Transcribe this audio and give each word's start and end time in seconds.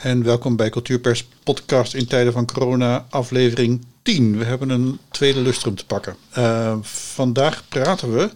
En 0.00 0.22
welkom 0.22 0.56
bij 0.56 0.70
Cultuurpers 0.70 1.28
Podcast 1.44 1.94
in 1.94 2.06
tijden 2.06 2.32
van 2.32 2.46
corona, 2.46 3.06
aflevering 3.10 3.84
10. 4.02 4.38
We 4.38 4.44
hebben 4.44 4.70
een 4.70 4.98
tweede 5.10 5.40
lustrum 5.40 5.74
te 5.74 5.86
pakken. 5.86 6.16
Uh, 6.38 6.76
vandaag 6.82 7.64
praten 7.68 8.12
we, 8.12 8.30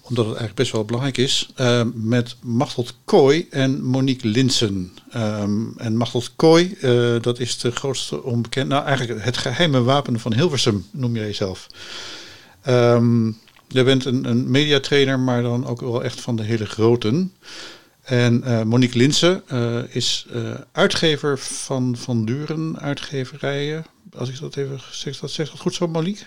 omdat 0.00 0.24
het 0.24 0.36
eigenlijk 0.36 0.54
best 0.54 0.72
wel 0.72 0.84
belangrijk 0.84 1.16
is, 1.16 1.50
uh, 1.56 1.82
met 1.94 2.36
Machteld 2.40 2.94
Kooi 3.04 3.46
en 3.50 3.84
Monique 3.84 4.28
Linsen. 4.28 4.92
Um, 5.16 5.74
en 5.76 5.96
Machteld 5.96 6.32
Kooi, 6.36 6.76
uh, 6.80 7.20
dat 7.20 7.38
is 7.38 7.58
de 7.58 7.70
grootste 7.70 8.22
onbekend, 8.22 8.68
nou 8.68 8.84
eigenlijk 8.84 9.24
het 9.24 9.36
geheime 9.36 9.82
wapen 9.82 10.20
van 10.20 10.34
Hilversum, 10.34 10.86
noem 10.90 11.14
jij 11.14 11.26
jezelf. 11.26 11.66
Um, 12.68 13.38
je 13.68 13.84
bent 13.84 14.04
een, 14.04 14.24
een 14.24 14.50
mediatrainer, 14.50 15.18
maar 15.18 15.42
dan 15.42 15.66
ook 15.66 15.80
wel 15.80 16.04
echt 16.04 16.20
van 16.20 16.36
de 16.36 16.42
hele 16.42 16.66
groten. 16.66 17.32
En 18.04 18.42
uh, 18.44 18.62
Monique 18.62 18.98
Linsen 18.98 19.42
uh, 19.52 19.82
is 19.88 20.26
uh, 20.34 20.54
uitgever 20.72 21.38
van 21.38 21.96
Van 21.96 22.24
Duren 22.24 22.78
uitgeverijen. 22.80 23.84
Als 24.16 24.28
ik 24.28 24.40
dat 24.40 24.56
even 24.56 24.80
zeg, 24.90 25.18
dat 25.18 25.30
zeg 25.30 25.50
dat 25.50 25.60
goed 25.60 25.74
zo, 25.74 25.88
Monique? 25.88 26.24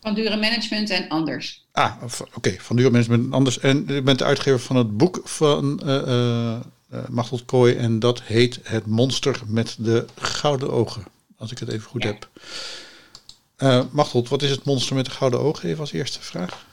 Van 0.00 0.14
Duren 0.14 0.40
Management 0.40 0.90
en 0.90 1.08
Anders. 1.08 1.64
Ah, 1.72 1.92
oké, 2.02 2.24
okay. 2.34 2.60
Van 2.60 2.76
Duren 2.76 2.92
Management 2.92 3.24
en 3.24 3.32
Anders. 3.32 3.58
En 3.58 3.84
je 3.86 4.02
bent 4.02 4.18
de 4.18 4.24
uitgever 4.24 4.60
van 4.60 4.76
het 4.76 4.96
boek 4.96 5.20
van 5.24 5.82
Machteld 7.08 7.44
Kooi. 7.44 7.74
En 7.74 7.98
dat 7.98 8.22
heet 8.22 8.60
Het 8.62 8.86
Monster 8.86 9.40
met 9.46 9.76
de 9.78 10.04
Gouden 10.16 10.72
Ogen. 10.72 11.04
Als 11.36 11.50
ik 11.50 11.58
het 11.58 11.68
even 11.68 11.88
goed 11.88 12.02
ja. 12.02 12.16
heb. 13.58 13.88
Machteld, 13.92 14.28
wat 14.28 14.42
is 14.42 14.50
het 14.50 14.64
monster 14.64 14.96
met 14.96 15.04
de 15.04 15.10
gouden 15.10 15.40
ogen? 15.40 15.68
Even 15.68 15.80
als 15.80 15.92
eerste 15.92 16.22
vraag. 16.22 16.64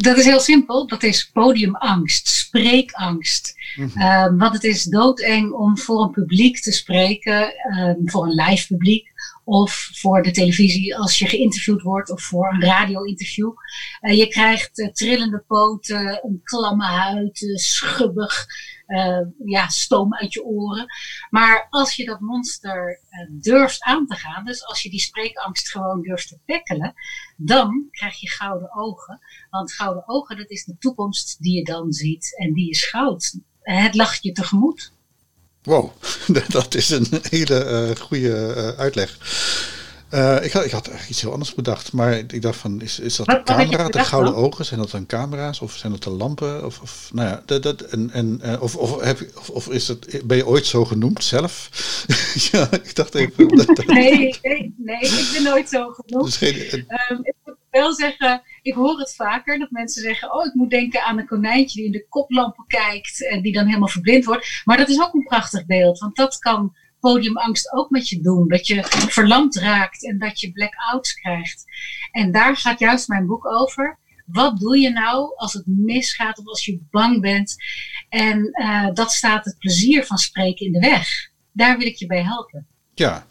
Dat 0.00 0.16
is 0.16 0.24
heel 0.24 0.40
simpel. 0.40 0.86
Dat 0.86 1.02
is 1.02 1.30
podiumangst, 1.32 2.28
spreekangst. 2.28 3.54
Mm 3.76 3.90
-hmm. 3.94 4.02
uh, 4.02 4.38
want 4.38 4.52
het 4.52 4.64
is 4.64 4.84
doodeng 4.84 5.52
om 5.52 5.78
voor 5.78 6.02
een 6.02 6.10
publiek 6.10 6.60
te 6.60 6.72
spreken, 6.72 7.52
uh, 7.70 7.92
voor 8.04 8.24
een 8.24 8.34
live 8.34 8.66
publiek. 8.66 9.12
Of 9.48 9.90
voor 9.92 10.22
de 10.22 10.30
televisie 10.30 10.96
als 10.96 11.18
je 11.18 11.26
geïnterviewd 11.26 11.82
wordt, 11.82 12.10
of 12.10 12.22
voor 12.22 12.52
een 12.52 12.62
radio-interview. 12.62 13.52
je 14.00 14.26
krijgt 14.26 14.90
trillende 14.92 15.44
poten, 15.46 16.24
een 16.24 16.40
klamme 16.42 16.84
huid, 16.84 17.52
schubbig 17.54 18.46
uh, 18.88 19.26
ja, 19.44 19.68
stoom 19.68 20.14
uit 20.14 20.32
je 20.32 20.44
oren. 20.44 20.86
Maar 21.30 21.66
als 21.70 21.96
je 21.96 22.04
dat 22.04 22.20
monster 22.20 23.00
durft 23.30 23.82
aan 23.82 24.06
te 24.06 24.14
gaan, 24.14 24.44
dus 24.44 24.64
als 24.64 24.82
je 24.82 24.90
die 24.90 25.00
spreekangst 25.00 25.70
gewoon 25.70 26.02
durft 26.02 26.28
te 26.28 26.38
tackelen, 26.46 26.94
dan 27.36 27.88
krijg 27.90 28.20
je 28.20 28.30
gouden 28.30 28.74
ogen. 28.74 29.20
Want 29.50 29.72
gouden 29.72 30.08
ogen, 30.08 30.36
dat 30.36 30.50
is 30.50 30.64
de 30.64 30.78
toekomst 30.78 31.42
die 31.42 31.56
je 31.56 31.64
dan 31.64 31.92
ziet 31.92 32.36
en 32.38 32.52
die 32.52 32.70
is 32.70 32.84
goud. 32.84 33.38
Het 33.60 33.94
lacht 33.94 34.22
je 34.22 34.32
tegemoet. 34.32 34.92
Wow, 35.68 35.90
dat 36.48 36.74
is 36.74 36.90
een 36.90 37.06
hele 37.30 37.88
uh, 37.90 37.96
goede 38.00 38.74
uitleg. 38.78 39.18
Uh, 40.14 40.44
ik, 40.44 40.52
had, 40.52 40.64
ik 40.64 40.70
had 40.70 40.90
iets 41.08 41.20
heel 41.20 41.32
anders 41.32 41.54
bedacht, 41.54 41.92
maar 41.92 42.12
ik 42.18 42.42
dacht 42.42 42.58
van, 42.58 42.80
is, 42.80 42.98
is 42.98 43.16
dat 43.16 43.26
Wat- 43.26 43.36
een 43.36 43.44
camera, 43.44 43.88
de 43.88 44.04
gouden 44.04 44.32
dan? 44.32 44.42
ogen? 44.42 44.64
Zijn 44.64 44.80
dat 44.80 44.90
dan 44.90 45.06
camera's 45.06 45.60
of 45.60 45.72
zijn 45.76 45.92
dat 45.92 46.02
de 46.02 46.10
lampen? 46.10 46.64
Of, 46.64 46.80
of 46.80 47.10
nou 47.12 47.28
ja, 47.28 47.42
dat, 47.46 47.62
dat, 47.62 47.80
en, 47.80 48.10
en, 48.10 48.38
eh, 48.42 48.62
of, 48.62 48.76
of, 48.76 49.00
heb, 49.00 49.18
je- 49.18 49.30
of, 49.38 49.50
of 49.50 49.68
is 49.68 49.92
ben 50.24 50.36
je 50.36 50.46
ooit 50.46 50.66
zo 50.66 50.84
genoemd 50.84 51.24
zelf? 51.24 51.68
ja, 52.52 52.68
ik 52.72 52.94
dacht 52.94 53.14
even. 53.14 53.48
Dat, 53.48 53.86
Nee, 53.86 54.18
nee, 54.42 54.74
nee, 54.76 55.00
ik 55.00 55.30
ben 55.32 55.42
nooit 55.42 55.68
zo 55.68 55.94
genoemd. 55.96 56.24
dus 56.24 56.36
geen, 56.36 56.84
Ehm, 56.88 57.18
ik 57.22 57.34
moet 57.44 57.54
wel 57.70 57.94
zeggen, 57.94 58.42
ik 58.68 58.74
hoor 58.74 58.98
het 58.98 59.14
vaker 59.14 59.58
dat 59.58 59.70
mensen 59.70 60.02
zeggen: 60.02 60.34
Oh, 60.34 60.46
ik 60.46 60.54
moet 60.54 60.70
denken 60.70 61.04
aan 61.04 61.18
een 61.18 61.26
konijntje 61.26 61.76
die 61.76 61.86
in 61.86 61.92
de 61.92 62.08
koplampen 62.08 62.64
kijkt 62.66 63.28
en 63.28 63.42
die 63.42 63.52
dan 63.52 63.66
helemaal 63.66 63.88
verblind 63.88 64.24
wordt. 64.24 64.62
Maar 64.64 64.76
dat 64.76 64.88
is 64.88 65.00
ook 65.00 65.14
een 65.14 65.24
prachtig 65.24 65.66
beeld, 65.66 65.98
want 65.98 66.16
dat 66.16 66.38
kan 66.38 66.76
podiumangst 67.00 67.72
ook 67.72 67.90
met 67.90 68.08
je 68.08 68.20
doen. 68.20 68.48
Dat 68.48 68.66
je 68.66 68.84
verlamd 69.08 69.56
raakt 69.56 70.06
en 70.06 70.18
dat 70.18 70.40
je 70.40 70.52
blackouts 70.52 71.12
krijgt. 71.12 71.64
En 72.12 72.32
daar 72.32 72.56
gaat 72.56 72.78
juist 72.78 73.08
mijn 73.08 73.26
boek 73.26 73.46
over. 73.46 73.98
Wat 74.26 74.58
doe 74.58 74.78
je 74.78 74.90
nou 74.90 75.36
als 75.36 75.52
het 75.52 75.66
misgaat 75.66 76.38
of 76.38 76.46
als 76.46 76.64
je 76.64 76.80
bang 76.90 77.20
bent? 77.20 77.56
En 78.08 78.50
eh, 78.52 78.88
dat 78.92 79.12
staat 79.12 79.44
het 79.44 79.58
plezier 79.58 80.04
van 80.04 80.18
spreken 80.18 80.66
in 80.66 80.72
de 80.72 80.78
weg. 80.78 81.08
Daar 81.52 81.78
wil 81.78 81.86
ik 81.86 81.96
je 81.96 82.06
bij 82.06 82.22
helpen. 82.22 82.66
Ja. 82.94 83.26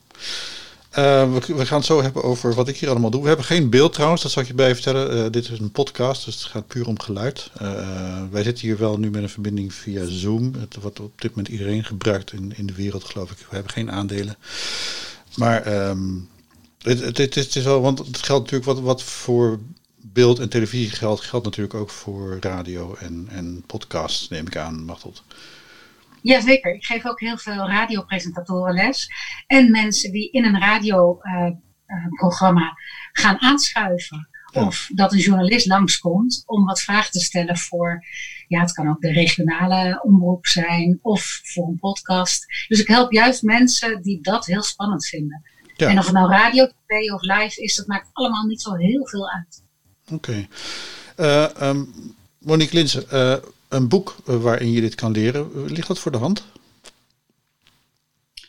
Eh, 0.98 1.34
we, 1.34 1.66
gaan 1.66 1.78
het 1.78 1.86
zo 1.86 2.02
hebben 2.02 2.24
over 2.24 2.54
wat 2.54 2.68
ik 2.68 2.78
hier 2.78 2.90
allemaal 2.90 3.10
doe. 3.10 3.22
We 3.22 3.28
hebben 3.28 3.46
geen 3.46 3.70
beeld 3.70 3.94
trouwens, 3.94 4.22
dat 4.22 4.32
zal 4.32 4.42
ik 4.42 4.48
je 4.48 4.54
bij 4.54 4.74
vertellen. 4.74 5.24
Eh, 5.26 5.32
dit 5.32 5.50
is 5.50 5.60
een 5.60 5.72
podcast, 5.72 6.26
dus 6.26 6.34
het 6.34 6.44
gaat 6.44 6.68
puur 6.68 6.88
om 6.88 7.00
geluid. 7.00 7.50
Eh, 7.58 8.22
wij 8.32 8.44
zitten 8.44 8.68
hier 8.68 8.78
wel 8.78 8.98
nu 8.98 9.10
met 9.10 9.24
een 9.24 9.30
verbinding 9.30 9.74
via 9.74 10.06
Zoom, 10.06 10.54
het, 10.60 10.76
wat 10.82 11.00
op 11.00 11.22
dit 11.22 11.30
moment 11.30 11.48
iedereen 11.48 11.84
gebruikt 11.84 12.34
in, 12.34 12.54
in 12.56 12.66
de 12.66 12.74
wereld, 12.74 13.04
geloof 13.04 13.32
ik. 13.32 13.38
We 13.38 13.56
hebben 13.56 13.72
geen 13.72 13.92
aandelen. 13.92 14.38
Maar 15.36 15.62
ehm, 15.62 16.00
het, 16.82 17.18
het, 17.18 17.36
is- 17.56 17.64
wel, 17.64 17.82
want 17.82 17.98
het 18.00 18.24
geldt 18.24 18.52
natuurlijk 18.52 18.72
wat, 18.72 18.80
wat 18.80 19.04
voor 19.04 19.60
beeld 20.02 20.40
en 20.40 20.50
televisie 20.50 20.90
geldt, 20.90 21.22
geldt 21.22 21.46
natuurlijk 21.46 21.74
ook 21.74 21.90
voor 21.90 22.38
radio 22.40 22.96
en, 23.00 23.28
en 23.32 23.64
podcasts, 23.68 24.30
neem 24.30 24.48
ik 24.48 24.58
aan, 24.58 24.84
Machteld. 24.86 25.24
Jazeker, 26.22 26.74
ik 26.74 26.86
geef 26.86 27.06
ook 27.06 27.20
heel 27.20 27.38
veel 27.38 27.68
radiopresentatoren 27.68 28.74
les. 28.74 29.10
En 29.48 29.72
mensen 29.72 30.12
die 30.12 30.32
in 30.32 30.46
een 30.46 30.60
radioprogramma 30.60 32.74
gaan 33.12 33.42
aanschuiven. 33.42 34.30
Ja. 34.52 34.66
Of 34.66 34.90
dat 34.94 35.14
een 35.14 35.20
journalist 35.20 35.66
langskomt 35.66 36.44
om 36.46 36.66
wat 36.66 36.82
vragen 36.82 37.12
te 37.12 37.20
stellen 37.20 37.58
voor, 37.58 38.06
ja, 38.48 38.62
het 38.62 38.72
kan 38.72 38.90
ook 38.90 39.02
de 39.02 39.12
regionale 39.12 40.04
omroep 40.04 40.46
zijn 40.46 41.00
of 41.02 41.40
voor 41.44 41.68
een 41.68 41.80
podcast. 41.80 42.46
Dus 42.68 42.80
ik 42.80 42.88
help 42.88 43.12
juist 43.12 43.44
mensen 43.44 44.02
die 44.02 44.22
dat 44.22 44.46
heel 44.46 44.64
spannend 44.64 45.08
vinden. 45.08 45.44
Ja. 45.76 45.90
En 45.90 45.98
of 45.98 46.06
het 46.06 46.14
nou 46.14 46.30
radio, 46.30 46.66
tv 46.66 47.12
of 47.12 47.22
live 47.22 47.62
is, 47.62 47.76
dat 47.76 47.88
maakt 47.88 48.10
allemaal 48.14 48.46
niet 48.46 48.62
zo 48.62 48.74
heel 48.74 49.08
veel 49.08 49.30
uit. 49.30 49.64
Oké. 50.12 50.48
Eh, 51.16 51.62
ehm, 51.62 51.84
Monique 52.40 52.76
Linsen, 52.76 53.10
eh, 53.10 53.36
een 53.70 53.88
boek 53.88 54.16
eh, 54.26 54.36
waarin 54.36 54.72
je 54.72 54.82
dit 54.82 54.96
kan 54.96 55.12
leren, 55.12 55.52
eh, 55.56 55.66
ligt 55.66 55.88
dat 55.88 56.00
voor 56.00 56.12
de 56.12 56.18
hand? 56.18 56.46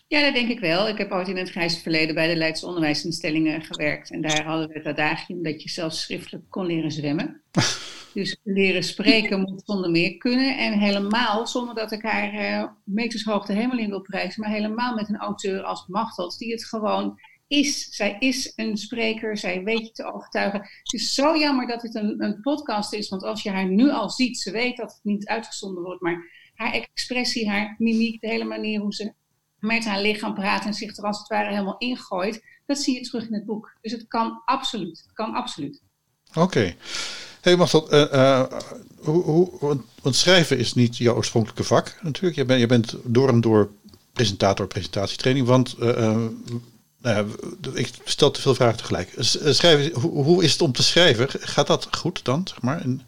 Ja, 0.07 0.23
dat 0.23 0.35
denk 0.35 0.49
ik 0.49 0.61
wel. 0.61 0.89
Ik 0.89 0.99
heb 0.99 1.13
ooit 1.13 1.29
in 1.29 1.37
het 1.37 1.51
grijze 1.51 1.81
verleden 1.81 2.15
bij 2.15 2.29
de 2.29 2.37
Leidse 2.37 2.67
onderwijsinstellingen 2.67 3.63
gewerkt. 3.63 4.11
En 4.11 4.21
daar 4.21 4.45
hadden 4.45 4.69
we 4.69 4.75
het 4.75 4.87
adagium 4.87 5.43
dat 5.43 5.63
je 5.63 5.69
zelfs 5.69 6.03
schriftelijk 6.03 6.45
kon 6.49 6.67
leren 6.67 6.93
zwemmen. 6.93 7.41
Dus 8.15 8.37
leren 8.43 8.85
spreken 8.85 9.41
moet 9.41 9.63
zonder 9.65 9.91
meer 9.91 10.17
kunnen. 10.17 10.59
En 10.59 10.79
helemaal, 10.79 11.47
zonder 11.47 11.75
dat 11.75 11.93
ik 11.93 12.03
haar 12.03 12.33
eh, 12.33 12.69
meters 12.85 13.25
hoog 13.25 13.47
de 13.47 13.53
hemel 13.53 13.79
in 13.79 13.89
wil 13.89 14.01
prijzen, 14.01 14.43
maar 14.43 14.51
helemaal 14.51 14.95
met 14.95 15.09
een 15.09 15.19
auteur 15.19 15.63
als 15.63 15.87
Machteld, 15.87 16.39
die 16.39 16.53
het 16.53 16.65
gewoon 16.65 17.21
is. 17.49 17.89
Zij 17.91 18.17
is 18.19 18.53
een 18.57 18.77
spreker, 18.77 19.37
zij 19.37 19.63
weet 19.63 19.87
je 19.87 19.93
te 19.93 20.13
overtuigen. 20.13 20.61
Het 20.61 20.93
is 20.93 21.15
zo 21.15 21.37
jammer 21.37 21.67
dat 21.67 21.83
het 21.83 21.95
een, 21.95 22.23
een 22.23 22.41
podcast 22.41 22.93
is, 22.93 23.09
want 23.09 23.23
als 23.23 23.43
je 23.43 23.51
haar 23.51 23.69
nu 23.69 23.91
al 23.91 24.11
ziet, 24.11 24.39
ze 24.39 24.51
weet 24.51 24.77
dat 24.77 24.91
het 24.93 25.01
niet 25.03 25.27
uitgezonden 25.27 25.83
wordt, 25.83 26.03
maar 26.03 26.25
haar 26.55 26.73
expressie, 26.73 27.49
haar 27.49 27.75
mimiek, 27.79 28.21
de 28.21 28.29
hele 28.29 28.45
manier 28.45 28.81
hoe 28.81 28.95
ze 28.95 29.13
met 29.59 29.85
haar 29.85 30.01
lichaam 30.01 30.35
praat 30.35 30.65
en 30.65 30.75
zich 30.75 30.97
er 30.97 31.05
als 31.05 31.19
het 31.19 31.29
ware 31.29 31.51
helemaal 31.51 31.79
ingooit, 31.79 32.43
dat 32.67 32.79
zie 32.79 32.95
je 32.95 33.01
terug 33.01 33.27
in 33.27 33.35
het 33.35 33.45
boek. 33.45 33.77
Dus 33.81 33.93
het 33.93 34.09
kan 34.09 34.43
absoluut. 34.45 34.99
Het 34.99 35.13
kan 35.13 35.35
absoluut. 35.35 35.83
Oké. 36.35 36.75
Hey, 37.41 37.57
Machteld, 37.57 37.89
eh, 37.89 38.13
eh, 38.13 38.53
hoe, 38.97 39.23
hoe, 39.23 39.81
want, 40.03 40.17
schrijven 40.17 40.59
is 40.59 40.75
niet 40.75 40.97
jouw 40.97 41.15
oorspronkelijke 41.15 41.65
vak 41.65 41.99
natuurlijk. 42.03 42.37
Je, 42.37 42.45
bent 42.45 42.61
je 42.61 42.67
bent 42.67 42.97
door 43.05 43.29
en 43.29 43.41
door 43.41 43.71
presentator, 44.13 44.67
presentatietraining. 44.67 45.47
Want 45.47 45.73
eh, 45.73 46.25
nou 47.01 47.17
ja, 47.17 47.71
ik 47.75 47.91
stel 48.05 48.31
te 48.31 48.41
veel 48.41 48.55
vragen 48.55 48.77
tegelijk. 48.77 49.13
Eh, 49.13 49.25
Schrijven, 49.53 50.01
hoe, 50.01 50.45
is 50.45 50.53
het 50.53 50.63
om 50.63 50.73
te 50.73 50.83
schrijven? 50.83 51.29
Gaat 51.31 51.67
dat 51.67 51.89
goed 51.97 52.25
dan, 52.25 52.47
zeg 52.49 52.63
maar? 52.63 52.81
En, 52.81 53.03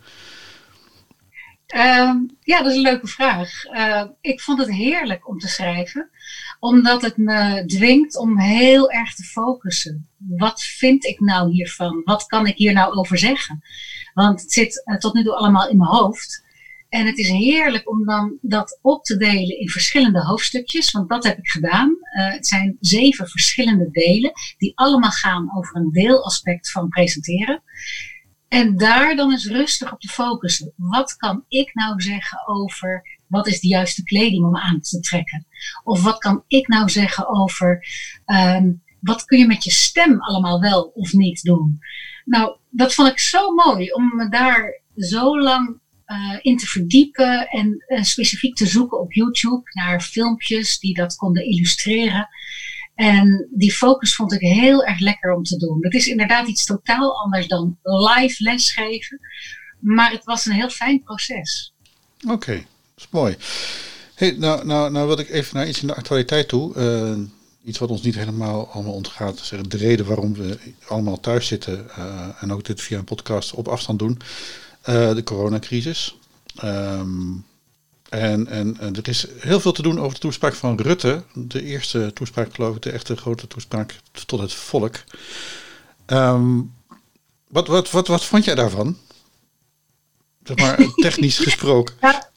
Ehm, 1.71 2.17
ja, 2.41 2.63
dat 2.63 2.71
is 2.71 2.77
een 2.77 2.83
leuke 2.83 3.07
vraag. 3.07 3.65
Eh, 3.65 4.05
ik 4.21 4.41
vond 4.41 4.59
het 4.59 4.71
heerlijk 4.71 5.29
om 5.29 5.39
te 5.39 5.49
schrijven, 5.49 6.11
omdat 6.59 7.03
het 7.03 7.17
me 7.17 7.65
dwingt 7.67 8.17
om 8.17 8.39
heel 8.39 8.91
erg 8.91 9.15
te 9.15 9.25
focussen. 9.25 10.09
Wat 10.17 10.63
vind 10.63 11.05
ik 11.05 11.21
nou 11.21 11.53
hiervan? 11.53 12.03
Wat 12.05 12.27
kan 12.27 12.47
ik 12.47 12.57
hier 12.57 12.73
nou 12.73 12.95
over 12.95 13.19
zeggen? 13.19 13.63
Want 14.15 14.41
het 14.41 14.53
zit 14.53 14.85
eh, 14.85 14.97
tot 14.97 15.15
nu 15.15 15.25
toe 15.25 15.35
allemaal 15.37 15.69
in 15.69 15.77
mijn 15.79 15.91
hoofd. 15.91 16.45
En 16.91 17.07
het 17.07 17.19
is 17.19 17.29
heerlijk 17.29 17.91
om 17.91 18.05
dan 18.05 18.39
dat 18.41 18.79
op 18.83 19.05
te 19.05 19.17
delen 19.17 19.59
in 19.59 19.69
verschillende 19.69 20.25
hoofdstukjes, 20.25 20.91
want 20.91 21.09
dat 21.09 21.25
heb 21.25 21.39
ik 21.39 21.49
gedaan. 21.49 21.97
Eh, 22.01 22.33
het 22.33 22.47
zijn 22.47 22.77
zeven 22.81 23.29
verschillende 23.29 23.91
delen 23.91 24.33
die 24.59 24.73
allemaal 24.75 25.11
gaan 25.11 25.57
over 25.57 25.77
een 25.77 25.91
deelaspect 25.93 26.71
van 26.71 26.89
presenteren. 26.89 27.63
En 28.49 28.77
daar 28.77 29.17
dan 29.17 29.31
eens 29.31 29.47
rustig 29.47 29.93
op 29.93 30.01
te 30.01 30.09
focussen. 30.09 30.73
Wat 30.77 31.17
kan 31.17 31.45
ik 31.49 31.75
nou 31.75 32.01
zeggen 32.01 32.47
over 32.47 33.19
wat 33.27 33.47
is 33.47 33.61
de 33.61 33.69
juiste 33.69 34.03
kleding 34.03 34.45
om 34.45 34.57
aan 34.57 34.81
te 34.81 35.01
trekken? 35.01 35.47
Of 35.85 36.03
wat 36.03 36.19
kan 36.19 36.45
ik 36.47 36.69
nou 36.69 36.89
zeggen 36.89 37.29
over 37.29 37.87
ehm, 38.25 38.73
wat 39.01 39.25
kun 39.25 39.39
je 39.39 39.47
met 39.47 39.65
je 39.65 39.71
stem 39.71 40.21
allemaal 40.21 40.61
wel 40.61 40.83
of 40.83 41.13
niet 41.13 41.43
doen? 41.43 41.79
Nou, 42.25 42.57
dat 42.71 42.95
vond 42.95 43.09
ik 43.09 43.19
zo 43.19 43.55
mooi 43.55 43.91
om 43.93 44.17
me 44.17 44.29
daar 44.29 44.81
zo 44.97 45.41
lang 45.41 45.81
uh, 46.11 46.39
in 46.43 46.57
te 46.57 46.67
verdiepen 46.67 47.49
en 47.49 47.85
uh, 47.89 48.03
specifiek 48.03 48.57
te 48.57 48.67
zoeken 48.67 49.01
op 49.01 49.13
YouTube 49.13 49.63
naar 49.73 50.01
filmpjes 50.01 50.79
die 50.79 50.95
dat 50.95 51.17
konden 51.17 51.45
illustreren. 51.45 52.29
En 52.95 53.49
die 53.51 53.73
focus 53.73 54.15
vond 54.15 54.33
ik 54.33 54.41
heel 54.41 54.85
erg 54.85 54.99
lekker 54.99 55.35
om 55.35 55.43
te 55.43 55.57
doen. 55.57 55.79
Het 55.81 55.95
is 55.95 56.07
inderdaad 56.07 56.49
iets 56.49 56.65
totaal 56.65 57.23
anders 57.23 57.47
dan 57.47 57.79
live 57.83 58.43
lesgeven, 58.43 59.21
maar 59.79 60.11
het 60.11 60.25
was 60.25 60.47
een 60.47 60.53
heel 60.53 60.71
fijn 60.71 61.03
proces. 61.03 61.75
Oké, 62.29 62.53
dat 62.55 62.65
is 62.97 63.07
mooi. 63.11 63.37
Hey, 64.15 64.31
nou, 64.31 64.67
nou, 64.67 64.91
nou 64.91 65.07
wil 65.07 65.19
ik 65.19 65.29
even 65.29 65.57
naar 65.57 65.69
iets 65.69 65.81
in 65.81 65.87
de 65.87 65.95
actualiteit 65.95 66.49
toe. 66.49 66.75
Uh, 66.77 67.19
iets 67.65 67.79
wat 67.79 67.91
ons 67.91 68.03
niet 68.03 68.15
helemaal 68.15 68.69
allemaal 68.69 68.93
ontgaat. 68.93 69.53
De 69.69 69.77
reden 69.77 70.07
waarom 70.07 70.35
we 70.35 70.59
allemaal 70.89 71.21
thuis 71.21 71.47
zitten 71.47 71.91
en 72.41 72.53
ook 72.53 72.65
dit 72.65 72.81
via 72.81 72.99
een 72.99 73.05
podcast 73.05 73.55
op 73.55 73.69
afstand 73.69 73.99
doen. 73.99 74.21
Uh, 74.89 75.15
de 75.15 75.23
coronacrisis. 75.25 76.19
Um, 76.65 77.45
en, 78.09 78.47
en, 78.47 78.77
en, 78.79 78.97
er 78.97 79.09
is 79.09 79.27
heel 79.39 79.61
veel 79.61 79.73
te 79.73 79.83
doen 79.83 80.01
over 80.01 80.15
de 80.15 80.21
toespraak 80.21 80.55
van 80.55 80.81
Rutte. 80.81 81.23
De 81.35 81.63
eerste 81.63 82.11
toespraak, 82.13 82.55
geloof 82.55 82.77
ik, 82.77 82.83
de 82.83 82.91
echte 82.91 83.17
grote 83.17 83.47
toespraak 83.47 83.97
tot 84.27 84.41
het 84.41 84.53
volk. 84.53 84.97
Um, 86.07 86.75
wat, 87.49 87.67
wat, 87.67 87.91
wat, 87.91 88.07
wat 88.07 88.25
vond 88.25 88.45
jij 88.45 88.55
daarvan? 88.55 88.97
Zeg 90.43 90.57
maar 90.57 90.77
technisch 91.07 91.39
gesproken. 91.39 91.95
Ja, 92.01 92.31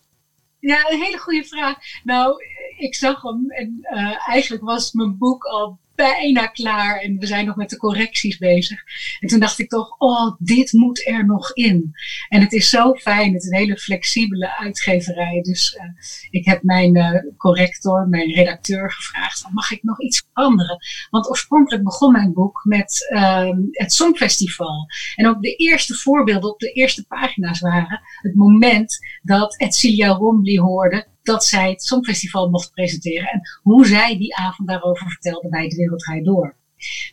ja, 0.60 0.92
een 0.92 1.02
hele 1.02 1.18
goede 1.18 1.44
vraag. 1.44 1.78
Nou, 2.04 2.44
ik 2.78 2.96
zag 2.96 3.22
hem 3.22 3.52
en 3.52 3.88
uh, 3.94 4.30
eigenlijk 4.30 4.64
was 4.64 4.92
mijn 4.92 5.18
boek 5.18 5.44
al 5.44 5.80
bijna 6.04 6.48
klaar 6.48 7.00
en 7.00 7.18
we 7.18 7.26
zijn 7.26 7.46
nog 7.46 7.56
met 7.56 7.70
de 7.70 7.78
correcties 7.78 8.38
bezig. 8.38 8.80
En 9.20 9.28
toen 9.28 9.40
dacht 9.40 9.60
ik 9.60 9.70
toch, 9.70 9.96
oh, 9.98 10.36
dit 10.40 10.72
moet 10.72 11.08
er 11.08 11.26
nog 11.26 11.54
in. 11.54 11.92
En 12.30 12.42
het 12.42 12.54
is 12.54 12.70
zo 12.70 12.94
fijn, 12.94 13.34
het 13.34 13.44
is 13.44 13.50
een 13.50 13.58
hele 13.58 13.78
flexibele 13.78 14.58
uitgeverij. 14.58 15.42
Dus 15.42 15.78
uh, 15.80 15.84
ik 16.30 16.46
heb 16.46 16.64
mijn 16.64 16.96
uh, 16.96 17.12
corrector, 17.38 18.08
mijn 18.08 18.32
redacteur 18.32 18.92
gevraagd, 18.92 19.46
mag 19.52 19.72
ik 19.72 19.84
nog 19.84 20.02
iets 20.02 20.28
veranderen? 20.34 20.78
Want 21.10 21.30
oorspronkelijk 21.30 21.84
begon 21.84 22.12
mijn 22.12 22.34
boek 22.34 22.62
met 22.64 23.10
uh, 23.14 23.50
het 23.72 23.94
Songfestival. 23.94 24.88
En 25.16 25.28
ook 25.28 25.42
de 25.42 25.56
eerste 25.56 25.96
voorbeelden 25.96 26.52
op 26.52 26.60
de 26.60 26.72
eerste 26.72 27.06
pagina's 27.06 27.60
waren 27.60 28.02
het 28.22 28.36
moment 28.36 28.98
dat 29.22 29.60
Edcilia 29.60 30.08
Rombly 30.08 30.58
hoorde 30.58 31.12
dat 31.24 31.46
zij 31.46 31.70
het 31.70 31.84
Songfestival 31.84 32.50
mocht 32.50 32.72
presenteren. 32.72 33.28
En 33.28 33.42
hoe 33.62 33.86
zij 33.86 34.18
die 34.18 34.36
avond 34.36 34.68
daarover 34.68 35.10
vertelde 35.10 35.50
bij 35.50 35.68
De 35.68 35.76
Wereld 35.76 36.26
Door. 36.26 36.56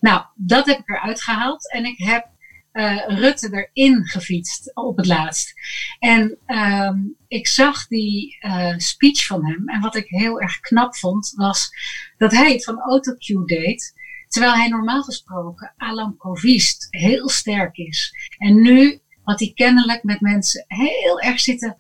Nou, 0.01 0.25
dat 0.35 0.67
heb 0.67 0.79
ik 0.79 0.89
eruit 0.89 1.23
gehaald. 1.23 1.73
En 1.73 1.85
ik 1.85 1.99
heb 1.99 2.29
uh, 2.73 3.07
Rutte 3.07 3.69
erin 3.73 4.07
gefietst 4.07 4.75
op 4.75 4.97
het 4.97 5.07
laatst. 5.07 5.53
En 5.99 6.39
um, 6.47 7.17
ik 7.29 7.47
zag 7.47 7.87
die 7.87 8.39
uh, 8.41 8.75
speech 8.77 9.27
van 9.27 9.47
hem. 9.47 9.69
En 9.69 9.81
wat 9.81 9.97
ik 9.97 10.09
heel 10.09 10.41
erg 10.41 10.61
knap 10.61 10.97
vond, 10.97 11.33
was 11.37 11.71
dat 12.19 12.33
hij 12.33 12.53
het 12.53 12.65
van 12.65 12.81
autocue 12.81 13.45
deed. 13.45 13.99
Terwijl 14.29 14.55
hij 14.55 14.69
normaal 14.69 15.03
gesproken 15.03 15.75
Alan 15.77 16.17
Covist 16.17 16.87
heel 16.91 17.29
sterk 17.29 17.77
is. 17.77 18.15
En 18.39 18.63
nu 18.63 19.01
had 19.23 19.39
hij 19.39 19.53
kennelijk 19.55 20.03
met 20.03 20.21
mensen 20.21 20.65
heel 20.69 21.21
erg 21.21 21.41
zitten 21.41 21.79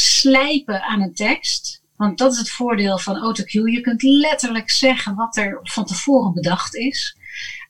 slijpen 0.00 0.82
aan 0.82 1.02
een 1.02 1.14
tekst. 1.14 1.82
Want 1.96 2.18
dat 2.18 2.32
is 2.32 2.38
het 2.38 2.50
voordeel 2.50 2.98
van 2.98 3.16
autocue. 3.16 3.72
Je 3.72 3.80
kunt 3.80 4.02
letterlijk 4.02 4.70
zeggen 4.70 5.14
wat 5.14 5.36
er 5.36 5.58
van 5.62 5.84
tevoren 5.84 6.34
bedacht 6.34 6.74
is. 6.74 7.16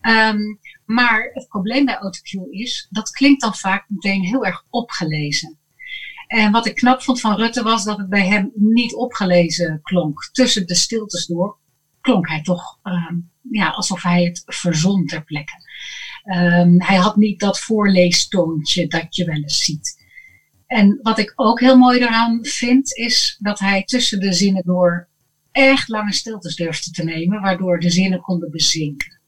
Um, 0.09 0.59
maar 0.85 1.31
het 1.33 1.49
probleem 1.49 1.85
bij 1.85 1.97
autocue 1.97 2.53
is, 2.53 2.87
dat 2.91 3.11
klinkt 3.11 3.41
dan 3.41 3.55
vaak 3.55 3.85
meteen 3.89 4.23
heel 4.23 4.47
erg 4.47 4.65
opgelezen. 4.71 5.59
En 6.27 6.53
wat 6.53 6.67
ik 6.67 6.75
knap 6.75 7.03
vond 7.03 7.21
van 7.21 7.37
Rutte 7.37 7.63
was 7.63 7.85
dat 7.85 7.99
het 7.99 8.09
bij 8.09 8.27
hem 8.27 8.51
niet 8.55 8.95
opgelezen 8.95 9.81
klonk. 9.83 10.29
Tussen 10.33 10.67
de 10.67 10.75
stiltes 10.75 11.27
door 11.27 11.59
klonk 12.01 12.29
hij 12.29 12.43
toch 12.43 12.79
um, 12.83 13.31
ja, 13.51 13.69
alsof 13.69 14.03
hij 14.03 14.25
het 14.25 14.43
verzon 14.47 15.07
ter 15.07 15.25
plekke. 15.25 15.55
Um, 16.25 16.83
hij 16.83 16.97
had 16.97 17.17
niet 17.17 17.41
dat 17.41 17.61
voorleestoontje 17.61 18.87
dat 18.87 19.17
je 19.17 19.25
wel 19.25 19.37
eens 19.37 19.65
ziet. 19.65 20.00
En 20.71 20.99
wat 21.03 21.19
ik 21.19 21.33
ook 21.37 21.61
heel 21.61 21.79
mooi 21.79 21.99
daaraan 21.99 22.39
vind, 22.43 22.97
is 22.97 23.37
dat 23.39 23.59
hij 23.59 23.83
tussen 23.85 24.21
de 24.21 24.33
zinnen 24.33 24.63
door 24.65 25.09
echt 25.53 25.89
lange 25.89 26.13
stiltes 26.13 26.57
durfde 26.57 26.91
te 26.91 27.05
nemen, 27.05 27.41
waardoor 27.41 27.79
de 27.79 27.91
zinnen 27.91 28.21
konden 28.21 28.51
bezinken. 28.51 29.21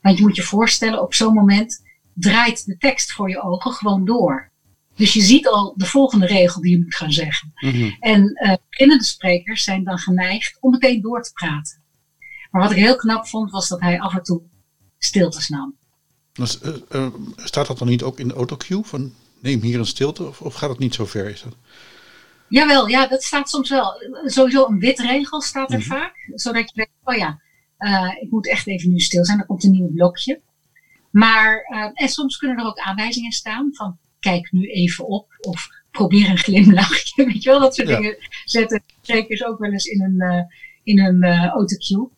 Want 0.00 0.16
je 0.18 0.22
moet 0.22 0.36
je 0.36 0.42
voorstellen, 0.42 1.02
op 1.02 1.14
zo'n 1.14 1.34
moment 1.34 1.82
draait 2.14 2.66
de 2.66 2.76
tekst 2.76 3.12
voor 3.12 3.28
je 3.28 3.42
ogen 3.42 3.72
gewoon 3.72 4.04
door. 4.04 4.50
Dus 4.94 5.12
je 5.12 5.20
ziet 5.20 5.48
al 5.48 5.74
de 5.76 5.86
volgende 5.86 6.26
regel 6.26 6.60
die 6.60 6.70
je 6.70 6.82
moet 6.82 6.94
gaan 6.94 7.12
zeggen. 7.12 7.52
Mm-hmm. 7.54 7.96
En 8.00 8.20
uh, 8.20 8.54
beginnende 8.70 9.04
sprekers 9.04 9.64
zijn 9.64 9.84
dan 9.84 9.98
geneigd 9.98 10.56
om 10.60 10.70
meteen 10.70 11.00
door 11.00 11.22
te 11.22 11.32
praten. 11.32 11.82
Maar 12.50 12.62
wat 12.62 12.70
ik 12.70 12.76
heel 12.76 12.96
knap 12.96 13.26
vond, 13.26 13.50
was 13.50 13.68
dat 13.68 13.80
hij 13.80 14.00
af 14.00 14.14
en 14.14 14.22
toe 14.22 14.42
stiltes 14.98 15.48
nam. 15.48 15.76
Dus, 16.32 16.62
uh, 16.62 16.74
uh, 16.92 17.06
staat 17.36 17.66
dat 17.66 17.78
dan 17.78 17.88
niet 17.88 18.02
ook 18.02 18.18
in 18.18 18.28
de 18.28 18.34
autocue? 18.34 18.82
Van 18.84 19.12
neem 19.42 19.60
hier 19.60 19.78
een 19.78 19.86
stilte? 19.86 20.26
Of, 20.26 20.40
of 20.40 20.54
gaat 20.54 20.70
het 20.70 20.78
niet 20.78 20.94
zo 20.94 21.06
ver? 21.06 21.30
Is 21.30 21.42
dat? 21.42 21.56
Jawel, 22.48 22.86
ja, 22.86 23.06
dat 23.06 23.22
staat 23.22 23.50
soms 23.50 23.70
wel. 23.70 24.02
Sowieso 24.24 24.66
een 24.66 24.78
witregel 24.78 25.40
staat 25.40 25.72
er 25.72 25.78
mm 25.78 25.82
-hmm. 25.82 25.90
vaak. 25.90 26.30
Zodat 26.34 26.68
je 26.68 26.74
denkt, 26.74 26.92
oh 27.04 27.16
ja, 27.16 27.40
uh, 27.78 28.22
ik 28.22 28.30
moet 28.30 28.48
echt 28.48 28.66
even 28.66 28.90
nu 28.90 28.98
stil 28.98 29.24
zijn. 29.24 29.38
Dan 29.38 29.46
komt 29.46 29.64
een 29.64 29.70
nieuw 29.70 29.92
blokje. 29.92 30.40
Maar, 31.10 31.68
uh, 31.74 31.90
en 31.92 32.08
soms 32.08 32.36
kunnen 32.36 32.58
er 32.58 32.64
ook 32.64 32.78
aanwijzingen 32.78 33.32
staan 33.32 33.68
van, 33.72 33.98
kijk 34.20 34.52
nu 34.52 34.66
even 34.66 35.06
op. 35.06 35.38
Of 35.40 35.68
probeer 35.90 36.30
een 36.30 36.38
glimlachje. 36.38 37.24
Weet 37.32 37.42
je 37.42 37.50
wel, 37.50 37.60
dat 37.60 37.74
soort 37.74 37.88
ja. 37.88 37.96
dingen 37.96 38.16
zetten 38.44 38.82
sprekers 39.00 39.44
ook 39.44 39.58
wel 39.58 39.70
eens 39.70 39.86
in 39.86 40.02
een, 40.02 40.34
uh, 40.34 40.42
in 40.82 41.00
een 41.00 41.24
autocue. 41.48 42.08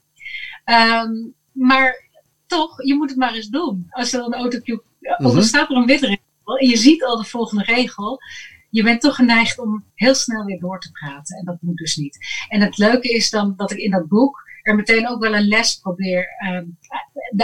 Um, 0.64 1.34
maar 1.52 2.10
toch, 2.46 2.84
je 2.86 2.94
moet 2.94 3.08
het 3.08 3.18
maar 3.18 3.34
eens 3.34 3.48
doen. 3.48 3.86
Als 3.90 4.12
er 4.12 4.20
een 4.20 4.34
autocue, 4.34 4.82
mm 5.00 5.10
-hmm. 5.16 5.26
of 5.26 5.44
staat 5.44 5.70
er 5.70 5.76
een 5.76 5.86
witregel 5.86 6.22
je 6.58 6.76
ziet 6.76 7.04
al 7.04 7.16
de 7.16 7.24
volgende 7.24 7.64
regel, 7.64 8.20
je 8.70 8.82
bent 8.82 9.00
toch 9.00 9.14
geneigd 9.14 9.58
om 9.58 9.84
heel 9.94 10.14
snel 10.14 10.44
weer 10.44 10.58
door 10.58 10.80
te 10.80 10.90
praten. 10.90 11.36
En 11.36 11.44
dat 11.44 11.58
moet 11.60 11.76
dus 11.76 11.96
niet. 11.96 12.18
En 12.48 12.60
het 12.60 12.78
leuke 12.78 13.08
is 13.08 13.30
dan 13.30 13.54
dat 13.56 13.70
ik 13.70 13.78
in 13.78 13.90
dat 13.90 14.08
boek 14.08 14.42
er 14.62 14.74
meteen 14.74 15.08
ook 15.08 15.20
wel 15.20 15.34
een 15.34 15.48
les 15.48 15.74
probeer 15.74 16.28
um, 16.52 16.78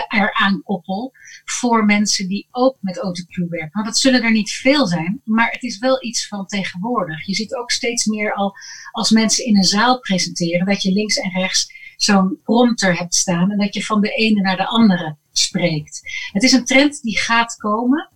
eraan 0.08 0.62
koppel 0.62 1.12
voor 1.45 1.85
mensen 1.85 2.28
die 2.28 2.49
ook 2.50 2.76
met 2.80 2.99
autocue 2.99 3.49
werken. 3.49 3.71
Want 3.73 3.87
dat 3.87 3.99
zullen 3.99 4.23
er 4.23 4.30
niet 4.30 4.50
veel 4.50 4.87
zijn, 4.87 5.21
maar 5.25 5.50
het 5.50 5.62
is 5.62 5.78
wel 5.78 6.04
iets 6.04 6.28
van 6.28 6.47
tegenwoordig. 6.47 7.26
Je 7.26 7.35
ziet 7.35 7.54
ook 7.54 7.71
steeds 7.71 8.04
meer 8.04 8.35
al 8.35 8.54
als 8.92 9.11
mensen 9.11 9.45
in 9.45 9.57
een 9.57 9.64
zaal 9.64 9.99
presenteren, 10.00 10.66
dat 10.66 10.83
je 10.83 10.92
links 10.92 11.16
en 11.16 11.30
rechts 11.30 11.73
zo'n 11.97 12.40
prompter 12.42 12.99
hebt 12.99 13.14
staan 13.14 13.50
en 13.50 13.59
dat 13.59 13.75
je 13.75 13.85
van 13.85 14.00
de 14.00 14.11
ene 14.11 14.40
naar 14.40 14.57
de 14.57 14.66
andere 14.66 15.16
spreekt. 15.33 16.00
Het 16.33 16.42
is 16.42 16.52
een 16.52 16.64
trend 16.64 17.02
die 17.02 17.19
gaat 17.19 17.57
komen. 17.57 18.11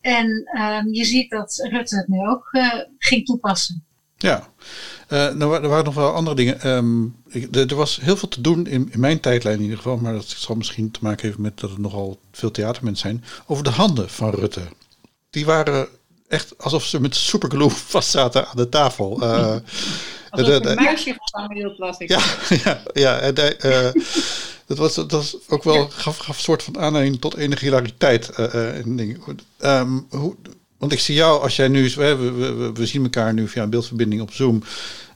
En 0.00 0.26
um, 0.60 0.94
je 0.94 1.04
ziet 1.04 1.30
dat 1.30 1.68
Rutte 1.70 1.96
het 1.96 2.08
nu 2.08 2.28
ook 2.28 2.48
uh, 2.52 2.74
ging 2.98 3.24
toepassen. 3.24 3.82
Ja, 4.16 4.48
uh, 5.08 5.32
nou, 5.34 5.54
er 5.54 5.68
waren 5.68 5.84
nog 5.84 5.94
wel 5.94 6.12
andere 6.12 6.36
dingen. 6.36 6.68
Um, 6.68 7.16
ik, 7.28 7.54
er 7.56 7.74
was 7.74 8.00
heel 8.00 8.16
veel 8.16 8.28
te 8.28 8.40
doen 8.40 8.66
in, 8.66 8.88
in, 8.92 9.00
mijn 9.00 9.20
tijdlijn 9.20 9.56
in 9.56 9.62
ieder 9.62 9.76
geval, 9.76 9.96
maar 9.96 10.12
dat 10.12 10.26
zal 10.26 10.54
misschien 10.54 10.90
te 10.90 10.98
maken 11.02 11.22
hebben 11.22 11.42
met 11.42 11.60
dat 11.60 11.70
er 11.70 11.80
nogal 11.80 12.18
veel 12.32 12.50
theatermensen 12.50 13.08
zijn. 13.08 13.24
Over 13.46 13.64
de 13.64 13.70
handen 13.70 14.10
van 14.10 14.30
Rutte. 14.30 14.62
Die 15.30 15.44
waren 15.44 15.88
echt 16.28 16.58
alsof 16.58 16.84
ze 16.84 17.00
met 17.00 17.14
superglue 17.16 17.70
vast 17.94 18.10
zaten 18.10 18.46
aan 18.46 18.56
de 18.56 18.68
tafel. 18.68 19.22
Uh, 19.22 19.56
alsof 20.30 20.64
een 20.64 20.74
muisje 20.74 21.16
gevangen 21.18 21.56
hield, 21.56 21.78
las 21.78 21.98
ik. 21.98 22.08
Ja, 22.08 22.20
ja, 22.64 22.82
ja 22.92 23.18
en 23.18 23.34
uh, 23.64 23.90
dat 24.68 24.78
was, 24.78 24.94
dat 24.94 25.10
was 25.10 25.36
ook 25.48 25.64
wel, 25.64 25.88
gaf, 25.88 26.16
gaf 26.16 26.36
een 26.36 26.42
soort 26.42 26.62
van 26.62 26.78
aanleiding 26.78 27.20
tot 27.20 27.36
enige 27.36 27.64
hilariteit. 27.64 28.30
Uh, 28.38 28.54
uh, 28.54 28.76
en. 28.76 29.18
Um, 29.60 30.06
hoe, 30.10 30.36
want 30.78 30.92
ik 30.92 31.00
zie 31.00 31.14
jou, 31.14 31.42
als 31.42 31.56
jij 31.56 31.68
nu, 31.68 31.90
we, 31.94 32.14
we, 32.14 32.72
we 32.72 32.86
zien 32.86 33.02
elkaar 33.02 33.34
nu 33.34 33.48
via 33.48 33.62
een 33.62 33.70
beeldverbinding 33.70 34.22
op 34.22 34.32
Zoom. 34.32 34.62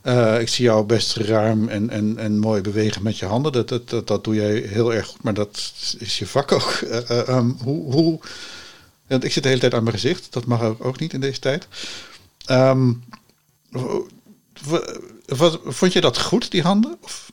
Uh, 0.04 0.40
ik 0.40 0.48
zie 0.48 0.64
jou 0.64 0.84
best 0.84 1.16
ruim 1.16 1.68
en, 1.68 1.90
en, 1.90 2.18
en 2.18 2.38
mooi 2.38 2.60
bewegen 2.60 3.02
met 3.02 3.18
je 3.18 3.26
handen. 3.26 3.52
Dat, 3.52 3.68
dat, 3.68 3.88
dat, 3.88 4.06
dat 4.06 4.24
doe 4.24 4.34
jij 4.34 4.56
heel 4.56 4.94
erg 4.94 5.06
goed, 5.06 5.22
maar 5.22 5.34
dat 5.34 5.72
is 5.98 6.18
je 6.18 6.26
vak 6.26 6.52
ook. 6.52 6.80
Uh, 6.84 7.28
um, 7.36 7.56
hoe, 7.62 7.92
hoe, 7.92 8.20
want 9.06 9.24
ik 9.24 9.32
zit 9.32 9.42
de 9.42 9.48
hele 9.48 9.60
tijd 9.60 9.74
aan 9.74 9.82
mijn 9.82 9.94
gezicht, 9.94 10.32
dat 10.32 10.44
mag 10.44 10.80
ook 10.80 10.98
niet 10.98 11.12
in 11.12 11.20
deze 11.20 11.40
tijd. 11.40 11.68
Um, 12.50 13.04
wat, 15.26 15.60
vond 15.64 15.92
je 15.92 16.00
dat 16.00 16.20
goed, 16.20 16.50
die 16.50 16.62
handen? 16.62 16.96
Of? 17.00 17.32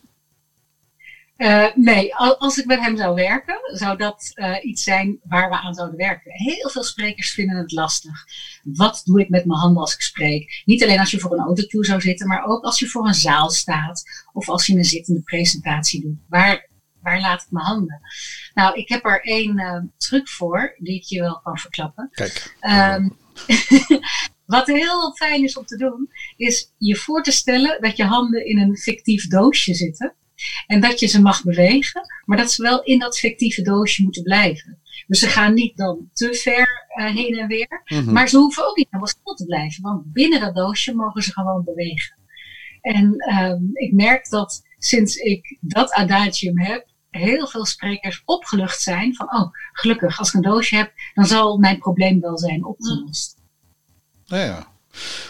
Uh, 1.40 1.76
nee, 1.76 2.16
als 2.16 2.58
ik 2.58 2.66
met 2.66 2.80
hem 2.80 2.98
zou 2.98 3.16
werken, 3.16 3.60
zou 3.64 3.98
dat 3.98 4.32
uh, 4.36 4.56
iets 4.62 4.84
zijn 4.84 5.20
waar 5.24 5.50
we 5.50 5.56
aan 5.56 5.74
zouden 5.74 5.98
werken. 5.98 6.32
Heel 6.32 6.70
veel 6.70 6.84
sprekers 6.84 7.32
vinden 7.32 7.58
het 7.58 7.72
lastig. 7.72 8.26
Wat 8.64 9.02
doe 9.06 9.20
ik 9.20 9.30
met 9.30 9.46
mijn 9.46 9.60
handen 9.60 9.82
als 9.82 9.94
ik 9.94 10.02
spreek? 10.02 10.62
Niet 10.66 10.84
alleen 10.84 11.00
als 11.00 11.12
je 11.12 11.20
voor 11.20 11.32
een 11.32 11.46
autocue 11.46 11.86
zou 11.86 12.02
zitten, 12.02 12.28
maar 12.28 12.46
ook 12.46 12.64
als 12.64 12.80
je 12.80 12.88
voor 12.88 13.08
een 13.08 13.14
zaal 13.14 13.50
staat 13.50 14.04
of 14.34 14.50
als 14.50 14.66
je 14.66 14.76
een 14.76 14.84
zittende 14.84 15.22
presentatie 15.22 16.02
doet. 16.02 16.18
Waar, 16.28 16.70
waar 17.02 17.20
laat 17.20 17.42
ik 17.42 17.52
mijn 17.52 17.66
handen? 17.66 18.02
Nou, 18.54 18.78
ik 18.78 18.90
heb 18.90 19.06
er 19.06 19.22
één 19.24 19.60
uh, 19.60 19.82
truc 19.98 20.30
voor 20.30 20.76
die 20.78 20.96
ik 20.96 21.04
je 21.04 21.20
wel 21.20 21.40
kan 21.44 21.58
verklappen. 21.58 22.10
Kijk. 22.12 22.56
Um, 22.62 23.18
Wat 24.46 24.68
heel 24.68 25.16
fijn 25.16 25.44
is 25.44 25.58
om 25.58 25.66
te 25.66 25.78
doen, 25.78 26.10
is 26.36 26.74
je 26.78 26.96
voor 26.96 27.24
te 27.24 27.32
stellen 27.32 27.82
dat 27.82 27.98
je 27.98 28.04
handen 28.04 28.46
in 28.46 28.60
een 28.60 28.78
fictief 28.78 29.28
doosje 29.28 29.74
zitten. 29.74 30.16
En 30.68 30.82
dat 30.82 31.00
je 31.00 31.08
ze 31.08 31.22
mag 31.22 31.44
bewegen, 31.44 32.02
maar 32.26 32.38
dat 32.38 32.52
ze 32.52 32.62
wel 32.62 32.84
in 32.84 33.00
dat 33.00 33.20
fictieve 33.20 33.62
doosje 33.62 34.04
moeten 34.04 34.24
blijven. 34.24 34.80
Dus 35.08 35.20
ze 35.20 35.28
gaan 35.28 35.54
niet 35.54 35.78
dan 35.78 36.10
te 36.14 36.34
ver 36.34 36.88
uh, 37.00 37.16
heen 37.16 37.38
en 37.38 37.48
weer. 37.48 37.82
Mhm. 37.86 38.12
Maar 38.12 38.28
ze 38.28 38.38
hoeven 38.38 38.68
ook 38.68 38.78
niet 38.78 38.88
helemaal 38.90 39.14
stil 39.14 39.34
te 39.34 39.46
blijven. 39.46 39.84
Want 39.84 40.14
binnen 40.14 40.40
dat 40.40 40.56
doosje 40.56 40.96
mogen 40.96 41.24
ze 41.24 41.32
gewoon 41.32 41.64
bewegen. 41.64 42.18
En 42.82 43.16
ehm, 43.18 43.62
ik 43.74 43.94
merk 43.94 44.30
dat 44.30 44.62
sinds 44.78 45.16
ik 45.16 45.58
dat 45.62 45.94
adagium 45.94 46.60
heb, 46.60 46.88
heel 47.10 47.48
veel 47.48 47.66
sprekers 47.66 48.22
opgelucht 48.26 48.82
zijn 48.82 49.16
van, 49.16 49.34
oh, 49.34 49.52
gelukkig, 49.72 50.20
als 50.20 50.28
ik 50.28 50.34
een 50.34 50.42
doosje 50.42 50.76
heb, 50.76 50.92
dan 51.14 51.26
zal 51.26 51.58
mijn 51.58 51.78
probleem 51.78 52.20
wel 52.20 52.38
zijn 52.38 52.66
opgelost. 52.66 53.38
Nou 54.28 54.44
ja. 54.44 54.68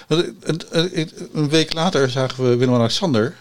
Eh, 0.07 0.19
eh, 0.19 1.01
eh, 1.01 1.07
Een 1.33 1.49
week 1.49 1.73
later 1.73 2.09
zagen 2.09 2.43
we 2.43 2.55
Willem-Alexander. 2.55 3.35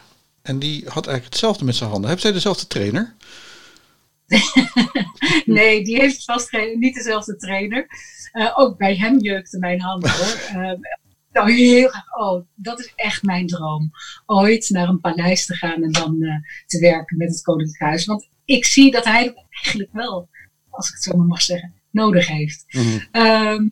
En 0.49 0.59
die 0.59 0.83
had 0.85 1.07
eigenlijk 1.07 1.25
hetzelfde 1.25 1.65
met 1.65 1.75
zijn 1.75 1.91
handen. 1.91 2.07
Hebben 2.09 2.27
zij 2.27 2.35
dezelfde 2.35 2.67
trainer? 2.67 3.15
Nee, 5.45 5.85
die 5.85 6.01
heeft 6.01 6.25
vast 6.25 6.49
geen, 6.49 6.79
niet 6.79 6.95
dezelfde 6.95 7.37
trainer. 7.37 7.87
Eh, 8.33 8.53
ook 8.59 8.79
bij 8.79 8.97
hem 8.97 9.19
jeukte 9.19 9.59
mijn 9.59 9.81
handen 9.81 10.11
hoor. 10.11 10.79
Nou, 11.33 11.53
heel 11.53 11.89
graag. 11.89 12.17
Oh, 12.17 12.47
dat 12.55 12.79
is 12.79 12.93
echt 12.95 13.23
mijn 13.23 13.47
droom. 13.47 13.91
Ooit 14.27 14.71
naar 14.71 14.89
een 14.89 15.01
paleis 15.01 15.47
te 15.47 15.55
gaan 15.55 15.83
en 15.83 15.93
dan 15.93 16.23
eh, 16.23 16.35
te 16.67 16.81
werken 16.81 17.17
met 17.17 17.29
het 17.29 17.43
Koninklijk 17.43 17.81
Huis. 17.81 18.05
Want 18.05 18.29
ik 18.45 18.65
zie 18.65 18.91
dat 18.91 19.05
hij 19.05 19.25
het 19.25 19.45
eigenlijk 19.63 19.93
wel, 19.93 20.29
als 20.71 20.89
ik 20.89 20.95
het 20.95 21.03
zo 21.03 21.17
maar 21.17 21.27
mag 21.27 21.43
zeggen, 21.43 21.75
nodig 21.91 22.27
heeft. 22.27 22.65
Mhm. 22.69 22.99
Ehm, 23.11 23.69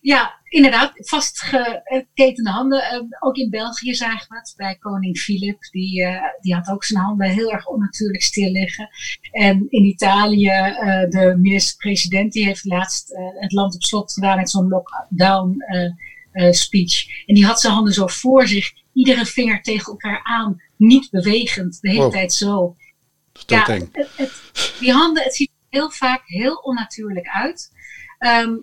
ja, 0.00 0.35
inderdaad, 0.48 0.92
vastgeketende 0.94 2.50
handen. 2.50 2.82
Ehm, 2.82 3.04
ook 3.20 3.36
in 3.36 3.50
België 3.50 3.94
zagen 3.94 4.28
we 4.28 4.36
het 4.36 4.54
bij 4.56 4.76
koning 4.76 5.18
Filip. 5.18 5.62
Die, 5.70 6.04
eh, 6.04 6.22
die 6.40 6.54
had 6.54 6.68
ook 6.68 6.84
zijn 6.84 7.02
handen 7.02 7.28
heel 7.30 7.52
erg 7.52 7.66
onnatuurlijk 7.66 8.22
stil 8.22 8.50
liggen. 8.50 8.88
En 9.30 9.66
in 9.68 9.84
Italië, 9.84 10.48
eh, 10.48 11.08
de 11.10 11.36
minister-president, 11.40 12.32
die 12.32 12.44
heeft 12.44 12.64
laatst 12.64 13.10
eh, 13.12 13.24
het 13.40 13.52
land 13.52 13.74
op 13.74 13.82
slot 13.82 14.12
gedaan 14.12 14.36
met 14.36 14.50
zo'n 14.50 14.68
lockdown 14.68 15.56
speech. 16.50 17.24
En 17.26 17.34
die 17.34 17.46
had 17.46 17.60
zijn 17.60 17.72
handen 17.72 17.92
zo 17.92 18.06
voor 18.06 18.46
zich, 18.46 18.72
iedere 18.92 19.26
vinger 19.26 19.62
tegen 19.62 19.86
elkaar 19.92 20.20
aan, 20.22 20.62
niet 20.76 21.10
bewegend, 21.10 21.78
de 21.80 21.88
hele 21.90 22.02
Wow. 22.02 22.12
tijd 22.12 22.32
zo. 22.32 22.76
Ja, 23.46 23.64
het, 23.72 23.88
het- 24.16 24.42
die 24.80 24.92
handen, 24.92 25.22
het 25.22 25.34
ziet 25.34 25.48
er 25.48 25.78
heel 25.78 25.90
vaak 25.90 26.22
heel 26.24 26.54
onnatuurlijk 26.54 27.26
uit. 27.28 27.72
Ehm, 28.18 28.56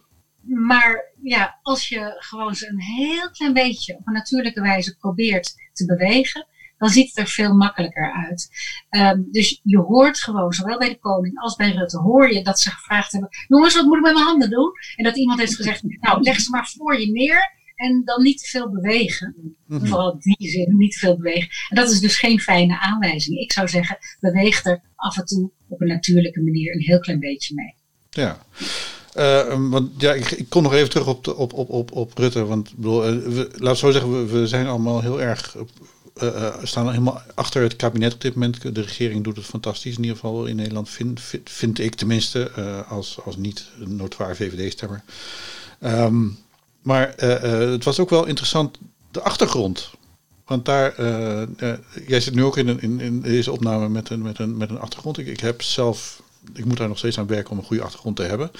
maar 0.45 1.11
ja, 1.21 1.59
als 1.61 1.89
je 1.89 2.15
gewoon 2.17 2.55
ze 2.55 2.67
een 2.67 2.81
heel 2.81 3.31
klein 3.31 3.53
beetje 3.53 3.97
op 3.97 4.07
een 4.07 4.13
natuurlijke 4.13 4.61
wijze 4.61 4.97
probeert 4.97 5.53
te 5.73 5.85
bewegen, 5.85 6.47
dan 6.77 6.89
ziet 6.89 7.07
het 7.07 7.17
er 7.17 7.27
veel 7.27 7.53
makkelijker 7.53 8.13
uit. 8.27 8.49
Ehm, 8.89 9.21
dus 9.31 9.59
je 9.63 9.77
hoort 9.77 10.19
gewoon, 10.19 10.53
zowel 10.53 10.77
bij 10.77 10.89
de 10.89 10.99
koning 10.99 11.39
als 11.39 11.55
bij 11.55 11.71
Rutte, 11.71 11.97
hoor 11.97 12.33
je 12.33 12.43
dat 12.43 12.59
ze 12.59 12.69
gevraagd 12.69 13.11
hebben: 13.11 13.29
jongens, 13.47 13.75
wat 13.75 13.85
moet 13.85 13.97
ik 13.97 14.03
met 14.03 14.13
mijn 14.13 14.25
handen 14.25 14.49
doen? 14.49 14.71
En 14.95 15.03
dat 15.03 15.17
iemand 15.17 15.39
heeft 15.39 15.55
gezegd: 15.55 15.83
nou, 15.83 16.21
leg 16.21 16.39
ze 16.39 16.49
maar 16.49 16.67
voor 16.67 16.99
je 16.99 17.11
neer 17.11 17.51
en 17.75 18.01
dan 18.05 18.23
niet 18.23 18.39
te 18.39 18.49
veel 18.49 18.71
bewegen. 18.71 19.57
Mhm. 19.67 19.85
Vooral 19.85 20.11
in 20.11 20.35
die 20.37 20.49
zin, 20.49 20.77
niet 20.77 20.91
te 20.91 20.99
veel 20.99 21.17
bewegen. 21.17 21.49
En 21.69 21.75
dat 21.75 21.91
is 21.91 21.99
dus 21.99 22.19
geen 22.19 22.39
fijne 22.39 22.79
aanwijzing. 22.79 23.39
Ik 23.39 23.51
zou 23.51 23.67
zeggen, 23.67 23.97
beweeg 24.19 24.65
er 24.65 24.81
af 24.95 25.17
en 25.17 25.25
toe 25.25 25.51
op 25.67 25.81
een 25.81 25.87
natuurlijke 25.87 26.41
manier 26.41 26.73
een 26.73 26.81
heel 26.81 26.99
klein 26.99 27.19
beetje 27.19 27.55
mee. 27.55 27.75
Ja. 28.09 28.45
Eh, 29.13 29.69
want 29.69 29.89
ja, 29.97 30.13
ik, 30.13 30.31
ik 30.31 30.49
kom 30.49 30.63
nog 30.63 30.73
even 30.73 30.89
terug 30.89 31.07
op, 31.07 31.23
de, 31.23 31.35
op, 31.35 31.53
op, 31.53 31.69
op, 31.69 31.91
op 31.91 32.17
Rutte. 32.17 32.45
Want 32.45 32.75
bedoel, 32.75 33.05
eh, 33.05 33.15
we, 33.15 33.75
zo 33.75 33.91
zeggen, 33.91 34.31
we, 34.31 34.47
zijn 34.47 34.67
allemaal 34.67 35.01
heel 35.01 35.21
erg. 35.21 35.55
eh, 36.15 36.53
staan 36.63 36.89
helemaal 36.89 37.21
achter 37.35 37.61
het 37.61 37.75
kabinet 37.75 38.13
op 38.13 38.21
dit 38.21 38.33
moment. 38.33 38.75
De 38.75 38.81
regering 38.81 39.23
doet 39.23 39.35
het 39.35 39.45
fantastisch, 39.45 39.95
in 39.95 40.01
ieder 40.01 40.15
geval 40.15 40.45
in 40.45 40.55
Nederland, 40.55 40.89
vind, 40.89 41.21
vind, 41.21 41.49
vind 41.49 41.79
ik 41.79 41.95
tenminste, 41.95 42.51
als, 42.89 43.17
als 43.25 43.37
niet 43.37 43.65
notoire 43.77 44.35
VVD-stemmer. 44.35 45.03
Ehm, 45.79 46.25
maar 46.81 47.13
het 47.17 47.83
was 47.83 47.99
ook 47.99 48.09
wel 48.09 48.25
interessant, 48.25 48.77
de 49.11 49.21
achtergrond. 49.21 49.89
Want 50.45 50.65
daar, 50.65 50.93
jij 52.07 52.19
zit 52.19 52.35
nu 52.35 52.43
ook 52.43 52.57
in, 52.57 52.67
een- 52.67 52.81
in, 52.81 52.99
in 52.99 53.21
deze 53.21 53.51
opname 53.51 53.89
met 53.89 54.09
een, 54.09 54.21
met 54.21 54.39
een, 54.39 54.57
met 54.57 54.69
een 54.69 54.79
achtergrond. 54.79 55.17
Ik, 55.17 55.27
ik 55.27 55.39
heb 55.39 55.61
zelf, 55.61 56.21
ik 56.53 56.65
moet 56.65 56.77
daar 56.77 56.87
nog 56.87 56.97
steeds 56.97 57.19
aan 57.19 57.27
werken 57.27 57.51
om 57.51 57.57
een 57.57 57.63
goede 57.63 57.83
achtergrond 57.83 58.15
te 58.15 58.23
hebben. 58.23 58.51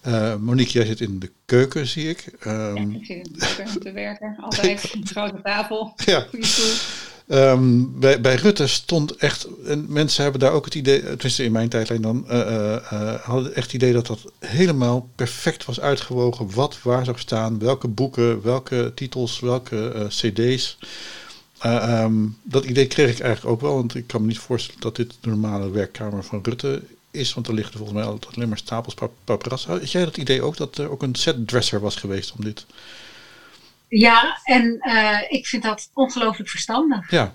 Eh, 0.00 0.36
Monique, 0.36 0.72
jij 0.72 0.86
zit 0.86 1.00
in 1.00 1.18
de 1.18 1.30
keuken, 1.44 1.86
zie 1.86 2.08
ik. 2.08 2.32
Ehm, 2.40 2.90
Ja, 2.90 2.98
ik 2.98 3.06
zit 3.06 3.26
in 3.26 3.32
de 3.32 3.54
keuken 3.56 3.80
te 3.80 3.92
werken. 3.92 4.36
Altijd 4.44 4.94
een 4.94 5.06
grote 5.06 5.40
tafel, 5.42 5.92
ja. 6.04 6.26
goede 6.30 6.46
stoel. 6.46 6.74
Ehm, 7.26 7.84
bij, 8.00 8.20
bij 8.20 8.34
Rutte 8.34 8.66
stond 8.66 9.16
echt, 9.16 9.48
en 9.64 9.86
mensen 9.88 10.22
hebben 10.22 10.40
daar 10.40 10.52
ook 10.52 10.64
het 10.64 10.74
idee, 10.74 11.00
tenminste 11.00 11.44
in 11.44 11.52
mijn 11.52 11.68
tijdlijn 11.68 12.02
dan, 12.02 12.28
eh, 12.28 13.14
hadden 13.22 13.54
echt 13.54 13.64
het 13.66 13.74
idee 13.74 13.92
dat 13.92 14.06
dat 14.06 14.32
helemaal 14.38 15.08
perfect 15.14 15.64
was 15.64 15.80
uitgewogen. 15.80 16.54
Wat 16.54 16.82
waar 16.82 17.04
zou 17.04 17.18
staan, 17.18 17.58
welke 17.58 17.88
boeken, 17.88 18.42
welke 18.42 18.92
titels, 18.94 19.40
welke 19.40 20.06
cd's. 20.08 20.78
Eh, 21.62 22.02
ehm, 22.02 22.14
dat 22.42 22.64
idee 22.64 22.86
kreeg 22.86 23.10
ik 23.10 23.20
eigenlijk 23.20 23.54
ook 23.54 23.60
wel, 23.60 23.74
want 23.74 23.94
ik 23.94 24.06
kan 24.06 24.20
me 24.20 24.26
niet 24.26 24.38
voorstellen 24.38 24.80
dat 24.80 24.96
dit 24.96 25.16
de 25.20 25.28
normale 25.28 25.70
werkkamer 25.70 26.24
van 26.24 26.40
Rutte 26.42 26.82
is, 27.12 27.34
want 27.34 27.46
er 27.46 27.54
liggen 27.54 27.76
volgens 27.76 27.98
mij 27.98 28.06
altijd 28.06 28.36
alleen 28.36 28.48
maar 28.48 28.58
stapels 28.58 28.94
pap 28.94 29.12
paparazzi. 29.24 29.68
Had 29.68 29.90
jij 29.92 30.04
dat 30.04 30.16
idee 30.16 30.42
ook, 30.42 30.56
dat 30.56 30.78
er 30.78 30.90
ook 30.90 31.02
een 31.02 31.14
setdresser 31.14 31.80
was 31.80 31.96
geweest 31.96 32.32
om 32.32 32.44
dit? 32.44 32.66
Ja, 33.88 34.40
en 34.44 34.78
eh, 34.78 35.18
ik 35.28 35.46
vind 35.46 35.62
dat 35.62 35.90
ongelooflijk 35.94 36.48
verstandig. 36.50 37.10
Ja, 37.10 37.34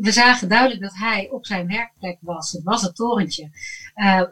We 0.00 0.12
zagen 0.12 0.48
duidelijk 0.48 0.80
dat 0.80 0.94
hij 0.94 1.28
op 1.30 1.46
zijn 1.46 1.66
werkplek 1.66 2.18
was. 2.20 2.52
Het 2.52 2.62
was 2.62 2.82
het 2.82 2.94
torentje. 2.94 3.50
Eh, 3.94 4.22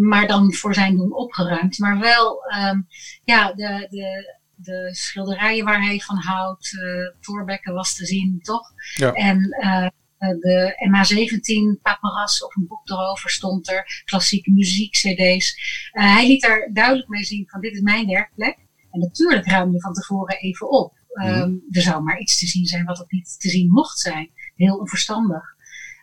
maar 0.00 0.26
dan 0.26 0.52
voor 0.52 0.74
zijn 0.74 0.96
doen 0.96 1.12
opgeruimd. 1.12 1.78
Maar 1.78 1.98
wel 1.98 2.44
ehm, 2.44 2.80
ja, 3.24 3.52
de, 3.52 3.86
de, 3.90 4.34
de 4.54 4.88
schilderijen 4.94 5.64
waar 5.64 5.82
hij 5.82 6.00
van 6.00 6.16
houdt. 6.16 6.78
eh 6.82 7.20
Thorbecke 7.20 7.72
was 7.72 7.94
te 7.94 8.06
zien, 8.06 8.38
toch? 8.42 8.70
Ja. 8.94 9.12
En 9.12 9.50
eh, 9.50 9.86
de 10.20 10.74
MH17 10.88 11.82
paparazzi 11.82 12.44
of 12.44 12.56
een 12.56 12.66
boek 12.66 12.88
erover 12.88 13.30
stond 13.30 13.70
er. 13.70 14.02
Klassieke 14.04 14.50
muziek, 14.50 14.92
cd's. 14.92 15.56
Eh, 15.92 16.14
hij 16.14 16.26
liet 16.26 16.42
daar 16.42 16.70
duidelijk 16.72 17.08
mee 17.08 17.24
zien 17.24 17.48
van 17.48 17.60
dit 17.60 17.72
is 17.72 17.80
mijn 17.80 18.06
werkplek. 18.06 18.56
En 18.90 19.00
natuurlijk 19.00 19.46
ruimde 19.46 19.74
je 19.74 19.80
van 19.80 19.92
tevoren 19.92 20.38
even 20.38 20.70
op. 20.70 20.98
Ehm, 21.12 21.52
Er 21.70 21.82
zou 21.82 22.02
maar 22.02 22.18
iets 22.18 22.38
te 22.38 22.46
zien 22.46 22.66
zijn 22.66 22.84
wat 22.84 23.00
ook 23.00 23.12
niet 23.12 23.40
te 23.40 23.48
zien 23.48 23.70
mocht 23.70 23.98
zijn. 23.98 24.30
Heel 24.56 24.76
onverstandig. 24.76 25.44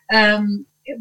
Ehm, 0.06 0.46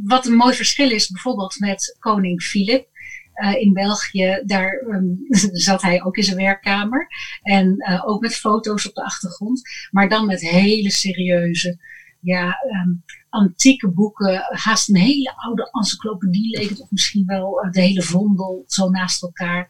wat 0.03 0.25
een 0.25 0.35
mooi 0.35 0.55
verschil 0.55 0.91
is 0.91 1.09
bijvoorbeeld 1.09 1.59
met 1.59 1.97
koning 1.99 2.41
Filip. 2.41 2.87
Eh, 3.33 3.61
in 3.61 3.73
België, 3.73 4.41
daar 4.45 4.71
ehm, 4.71 5.05
zat 5.67 5.81
hij 5.81 6.03
ook 6.03 6.17
in 6.17 6.23
zijn 6.23 6.37
werkkamer. 6.37 7.07
En 7.41 7.77
eh, 7.77 8.07
ook 8.07 8.21
met 8.21 8.35
foto's 8.35 8.87
op 8.87 8.95
de 8.95 9.03
achtergrond. 9.03 9.61
Maar 9.91 10.09
dan 10.09 10.25
met 10.25 10.41
hele 10.41 10.91
serieuze, 10.91 11.79
ja, 12.27 12.57
ehm, 12.69 12.89
antieke 13.29 13.89
boeken. 13.89 14.45
Haast 14.49 14.89
een 14.89 14.95
hele 14.95 15.33
oude 15.35 15.69
encyclopedie 15.71 16.57
leek 16.57 16.69
het. 16.69 16.81
Of 16.81 16.91
misschien 16.91 17.25
wel 17.25 17.61
eh, 17.61 17.71
de 17.71 17.81
hele 17.81 18.01
vondel 18.01 18.63
zo 18.67 18.89
naast 18.89 19.21
elkaar. 19.23 19.69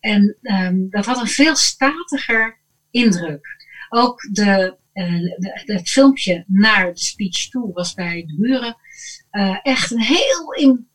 En 0.00 0.36
ehm, 0.42 0.88
dat 0.88 1.06
had 1.06 1.20
een 1.20 1.26
veel 1.26 1.56
statiger 1.56 2.58
indruk. 2.90 3.46
Ook 3.88 4.28
de, 4.32 4.76
eh, 4.92 5.20
de, 5.20 5.60
het 5.64 5.88
filmpje 5.88 6.44
naar 6.46 6.92
de 6.92 6.98
speech 6.98 7.48
toe 7.48 7.72
was 7.72 7.94
bij 7.94 8.24
de 8.26 8.36
buren 8.40 8.76
eh, 9.30 9.58
echt 9.62 9.90
een 9.90 10.00
heel 10.00 10.52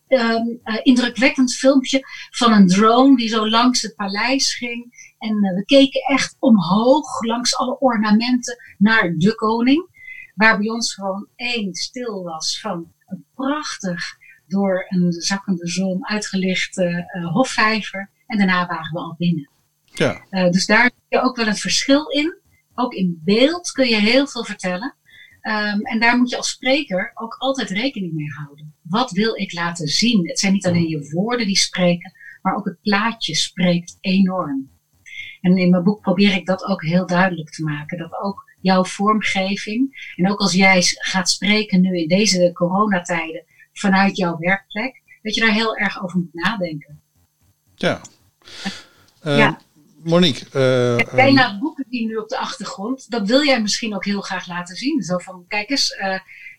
ehm, 0.07 0.45
eh, 0.63 0.79
indrukwekkend 0.83 1.55
filmpje 1.55 1.99
van 2.29 2.53
een 2.53 2.67
drone 2.67 3.15
die 3.15 3.27
zo 3.27 3.49
langs 3.49 3.81
het 3.81 3.95
paleis 3.95 4.55
ging. 4.55 5.09
En 5.17 5.39
we 5.39 5.65
keken 5.65 6.01
echt 6.01 6.35
omhoog 6.39 7.23
langs 7.25 7.55
alle 7.55 7.79
ornamenten 7.79 8.57
naar 8.77 9.13
de 9.17 9.35
koning. 9.35 9.90
Waar 10.41 10.57
bij 10.57 10.69
ons 10.69 10.93
gewoon 10.93 11.27
één 11.35 11.73
stil 11.73 12.23
was 12.23 12.59
van 12.59 12.91
een 13.07 13.25
prachtig 13.35 14.17
door 14.47 14.85
een 14.89 15.11
zakkende 15.11 15.67
zon 15.67 16.07
uitgelichte 16.07 16.85
eh, 16.85 17.33
hofvijver. 17.33 18.09
En 18.27 18.37
daarna 18.37 18.67
waren 18.67 18.91
we 18.91 18.99
al 18.99 19.15
binnen. 19.17 19.49
ja. 19.85 20.25
Uh, 20.31 20.49
dus 20.49 20.65
daar 20.65 20.83
zie 20.83 21.19
je 21.19 21.21
ook 21.21 21.35
wel 21.35 21.47
een 21.47 21.55
verschil 21.55 22.07
in. 22.07 22.39
Ook 22.75 22.93
in 22.93 23.21
beeld 23.23 23.71
kun 23.71 23.87
je 23.87 23.95
heel 23.95 24.27
veel 24.27 24.43
vertellen. 24.43 24.95
Um, 25.41 25.81
en 25.81 25.99
daar 25.99 26.17
moet 26.17 26.29
je 26.29 26.37
als 26.37 26.49
spreker 26.49 27.11
ook 27.13 27.35
altijd 27.37 27.69
rekening 27.69 28.13
mee 28.13 28.29
houden. 28.29 28.73
Wat 28.81 29.11
wil 29.11 29.35
ik 29.35 29.53
laten 29.53 29.87
zien? 29.87 30.27
Het 30.27 30.39
zijn 30.39 30.53
niet 30.53 30.67
alleen 30.67 30.87
je 30.87 31.09
woorden 31.11 31.47
die 31.47 31.57
spreken, 31.57 32.13
maar 32.41 32.55
ook 32.55 32.65
het 32.65 32.81
plaatje 32.81 33.35
spreekt 33.35 33.97
enorm. 33.99 34.70
En 35.41 35.57
in 35.57 35.69
mijn 35.69 35.83
boek 35.83 36.01
probeer 36.01 36.35
ik 36.35 36.45
dat 36.45 36.65
ook 36.65 36.83
heel 36.83 37.05
duidelijk 37.05 37.49
te 37.49 37.63
maken. 37.63 37.97
Dat 37.97 38.21
ook 38.21 38.49
jouw 38.61 38.83
vormgeving, 38.83 40.13
en 40.15 40.31
ook 40.31 40.39
als 40.39 40.53
jij 40.53 40.81
gaat 40.83 41.29
spreken 41.29 41.81
nu 41.81 41.97
in 41.97 42.07
deze 42.07 42.51
coronatijden 42.53 43.45
vanuit 43.73 44.17
jouw 44.17 44.37
werkplek, 44.37 45.01
dat 45.21 45.35
je 45.35 45.41
daar 45.41 45.53
heel 45.53 45.77
erg 45.77 46.03
over 46.03 46.19
moet 46.19 46.33
nadenken. 46.33 47.01
Ja. 47.75 48.01
Uh, 49.23 49.37
ja. 49.37 49.59
Monique. 50.03 50.45
Uh, 50.45 51.15
bijna 51.15 51.59
boeken 51.59 51.85
die 51.89 52.07
nu 52.07 52.15
op 52.15 52.29
de 52.29 52.37
achtergrond. 52.37 53.09
Dat 53.09 53.27
wil 53.27 53.45
jij 53.45 53.61
misschien 53.61 53.95
ook 53.95 54.05
heel 54.05 54.21
graag 54.21 54.47
laten 54.47 54.75
zien. 54.75 55.01
Zo 55.01 55.17
van, 55.17 55.45
kijk 55.47 55.69
eens, 55.69 55.97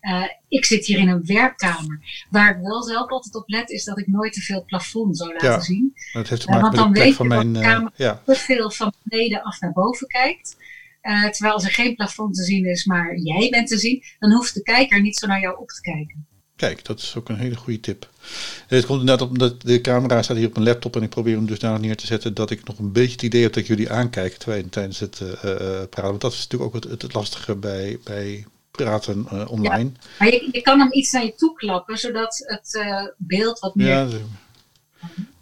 uh, 0.02 0.24
ik 0.48 0.64
zit 0.64 0.86
hier 0.86 0.98
in 0.98 1.08
een 1.08 1.24
werkkamer. 1.24 2.26
Waar 2.30 2.56
ik 2.56 2.62
wel 2.62 2.82
zelf 2.82 3.10
altijd 3.10 3.34
op 3.34 3.48
let, 3.48 3.70
is 3.70 3.84
dat 3.84 3.98
ik 3.98 4.06
nooit 4.06 4.32
te 4.32 4.40
veel 4.40 4.64
plafond 4.64 5.18
zou 5.18 5.32
laten 5.32 5.48
ja, 5.48 5.60
zien. 5.60 5.92
Dat 6.12 6.28
heeft 6.28 6.42
te 6.42 6.50
maken 6.50 6.62
want 6.62 6.76
dan 6.76 6.90
met 6.90 6.98
de 6.98 7.04
weet 7.04 7.16
je 7.16 7.24
mijn, 7.24 7.52
dat 7.52 7.62
de 7.62 7.68
kamer 7.68 7.92
ja. 7.96 8.22
te 8.24 8.34
veel 8.34 8.70
van 8.70 8.92
beneden 9.02 9.42
af 9.42 9.60
naar 9.60 9.72
boven 9.72 10.06
kijkt. 10.06 10.56
terwijl 11.30 11.54
als 11.54 11.64
er 11.64 11.70
geen 11.70 11.94
plafond 11.94 12.34
te 12.34 12.44
zien 12.44 12.66
is, 12.66 12.84
maar 12.84 13.16
jij 13.16 13.50
bent 13.50 13.68
te 13.68 13.78
zien, 13.78 14.02
dan 14.18 14.32
hoeft 14.32 14.54
de 14.54 14.62
kijker 14.62 15.00
niet 15.00 15.16
zo 15.16 15.26
naar 15.26 15.40
jou 15.40 15.58
op 15.58 15.68
te 15.68 15.80
kijken. 15.80 16.26
Kijk, 16.56 16.84
dat 16.84 16.98
is 16.98 17.14
ook 17.18 17.28
een 17.28 17.36
hele 17.36 17.56
goede 17.56 17.80
tip. 17.80 18.08
Het 18.66 18.86
komt 18.86 19.00
inderdaad 19.00 19.26
op 19.26 19.32
omdat 19.32 19.62
de 19.62 19.80
camera 19.80 20.22
staat 20.22 20.36
hier 20.36 20.46
op 20.46 20.56
een 20.56 20.62
laptop 20.62 20.96
en 20.96 21.02
ik 21.02 21.08
probeer 21.08 21.36
hem 21.36 21.46
dus 21.46 21.58
daar 21.58 21.80
neer 21.80 21.96
te 21.96 22.06
zetten 22.06 22.34
dat 22.34 22.50
ik 22.50 22.64
nog 22.64 22.78
een 22.78 22.92
beetje 22.92 23.12
het 23.12 23.22
idee 23.22 23.42
heb 23.42 23.52
dat 23.52 23.62
ik 23.62 23.68
jullie 23.68 23.90
aankijk 23.90 24.34
terwijl, 24.34 24.68
tijdens 24.70 24.98
het 24.98 25.20
uh, 25.20 25.32
praten. 25.42 26.02
Want 26.02 26.20
dat 26.20 26.32
is 26.32 26.38
natuurlijk 26.38 26.74
ook 26.74 26.82
het, 26.82 27.02
het 27.02 27.14
lastige 27.14 27.54
bij, 27.54 27.98
bij 28.04 28.46
praten 28.70 29.26
uh, 29.32 29.50
online. 29.50 29.90
Ja, 29.94 30.08
maar 30.18 30.28
je, 30.28 30.48
je, 30.52 30.60
kan 30.60 30.78
hem 30.78 30.92
iets 30.92 31.12
naar 31.12 31.24
je 31.24 31.34
toe 31.34 31.54
klappen 31.54 31.98
zodat 31.98 32.42
het 32.46 32.82
beeld 33.16 33.58
wat 33.58 33.74
meer... 33.74 33.86
Ja, 33.86 34.08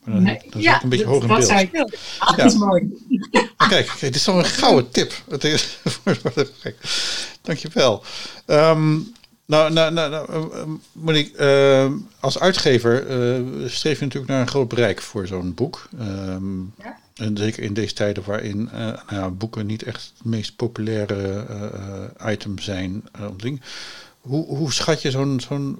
maar 0.05 0.15
dan, 0.15 0.23
nee, 0.23 0.41
dan 0.51 0.63
ja, 0.63 0.83
een 0.83 0.89
beetje 0.89 1.05
hoog 1.05 1.23
in 1.23 1.29
beeld. 1.29 1.47
Zei 1.47 1.69
ik. 1.73 1.89
Ah, 2.19 2.37
dat 2.37 2.47
is 2.47 2.59
mooi. 2.59 2.89
Kijk, 3.31 3.69
kijk, 3.69 4.01
dit 4.01 4.15
is 4.15 4.27
wel 4.27 4.39
een 4.39 4.45
gouden 4.45 4.91
tip. 4.91 5.13
Dankjewel. 7.43 8.05
Um, 8.47 9.13
nou, 9.51 9.73
nou, 9.73 9.93
nou, 9.93 10.11
nou 10.11 10.29
eh, 10.29 10.61
eh, 10.61 10.69
Monique, 10.93 11.33
uh, 11.39 11.93
als 12.21 12.39
uitgever 12.39 13.07
uh, 13.07 13.69
streef 13.69 13.99
je 13.99 14.05
natuurlijk 14.05 14.33
naar 14.33 14.41
een 14.41 14.49
groot 14.49 14.69
bereik 14.69 15.01
voor 15.01 15.27
zo'n 15.27 15.55
boek. 15.55 15.89
Um, 16.01 16.75
ja? 16.79 16.99
En 17.15 17.37
zeker 17.37 17.63
in 17.63 17.75
deze 17.75 17.95
tijden 17.95 18.23
waarin 18.27 18.71
uh, 18.73 18.79
nou 18.79 18.97
ja, 19.09 19.31
boeken 19.31 19.67
niet 19.67 19.83
echt 19.83 20.13
het 20.17 20.25
meest 20.25 20.57
populaire 20.57 21.47
item 22.27 22.59
zijn. 22.59 23.05
Hoe, 24.21 24.47
hoe 24.47 24.73
schat 24.73 25.03
je 25.03 25.11
zo'n 25.11 25.41
zo'n 25.41 25.79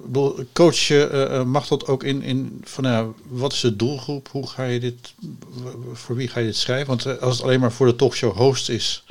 coach 0.53 0.77
je 0.77 1.43
mag 1.45 1.67
dat 1.67 1.87
ook 1.87 2.03
in, 2.03 2.21
in 2.21 2.61
van 2.63 2.83
nou, 2.83 3.13
wat 3.27 3.53
is 3.53 3.59
de 3.59 3.75
doelgroep? 3.75 4.27
Hoe 4.31 4.47
ga 4.47 4.63
je 4.63 4.79
dit, 4.79 5.13
voor 5.93 6.15
wie 6.15 6.27
ga 6.27 6.39
je 6.39 6.45
dit 6.45 6.55
schrijven? 6.55 6.87
Want 6.87 7.19
als 7.21 7.35
het 7.35 7.45
alleen 7.45 7.59
maar 7.59 7.71
voor 7.71 7.87
de 7.87 7.95
talkshow 7.95 8.35
host 8.35 8.69
is, 8.69 9.03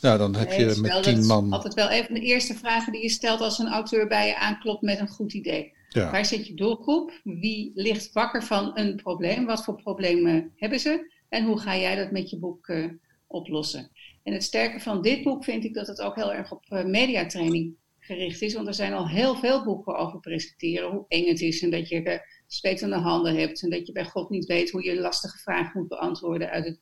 nou, 0.00 0.18
dan 0.18 0.34
heb 0.34 0.52
je 0.52 0.78
met 0.80 1.02
tien 1.02 1.26
man. 1.26 1.52
Altijd 1.52 1.74
wel 1.74 1.90
een 1.90 2.04
van 2.04 2.14
de 2.14 2.20
eerste 2.20 2.54
vragen 2.54 2.92
die 2.92 3.02
je 3.02 3.08
stelt 3.08 3.40
als 3.40 3.58
een 3.58 3.68
auteur 3.68 4.06
bij 4.06 4.26
je 4.26 4.36
aanklopt 4.36 4.82
met 4.82 4.98
een 4.98 5.08
goed 5.08 5.32
idee. 5.32 5.76
Waar 5.92 6.24
zit 6.24 6.46
je 6.46 6.54
doelgroep? 6.54 7.20
Wie 7.24 7.72
ligt 7.74 8.12
wakker 8.12 8.42
van 8.42 8.78
een 8.78 8.96
probleem? 8.96 9.46
Wat 9.46 9.64
voor 9.64 9.82
problemen 9.82 10.52
hebben 10.56 10.80
ze? 10.80 11.12
En 11.28 11.44
hoe 11.44 11.60
ga 11.60 11.76
jij 11.76 11.96
dat 11.96 12.10
met 12.10 12.30
je 12.30 12.38
boek 12.38 12.68
uh, 12.68 12.92
oplossen? 13.26 13.90
En 14.22 14.32
het 14.32 14.42
sterke 14.42 14.80
van 14.80 15.02
dit 15.02 15.22
boek 15.22 15.44
vind 15.44 15.64
ik 15.64 15.74
dat 15.74 15.86
het 15.86 16.00
ook 16.00 16.14
heel 16.14 16.32
erg 16.32 16.52
op 16.52 16.64
uh, 16.68 16.84
mediatraining 16.84 17.76
gericht 17.98 18.42
is. 18.42 18.54
Want 18.54 18.66
er 18.66 18.74
zijn 18.74 18.92
al 18.92 19.08
heel 19.08 19.34
veel 19.34 19.64
boeken 19.64 19.96
over 19.96 20.20
presenteren. 20.20 20.90
Hoe 20.90 21.04
eng 21.08 21.26
het 21.26 21.40
is 21.40 21.62
en 21.62 21.70
dat 21.70 21.88
je 21.88 22.02
uh, 22.02 22.18
zweet 22.46 22.82
aan 22.82 22.90
de 22.90 22.96
handen 22.96 23.36
hebt. 23.36 23.62
En 23.62 23.70
dat 23.70 23.86
je 23.86 23.92
bij 23.92 24.04
God 24.04 24.30
niet 24.30 24.46
weet 24.46 24.70
hoe 24.70 24.84
je 24.84 25.00
lastige 25.00 25.38
vragen 25.38 25.80
moet 25.80 25.88
beantwoorden 25.88 26.50
uit 26.50 26.64
het 26.64 26.80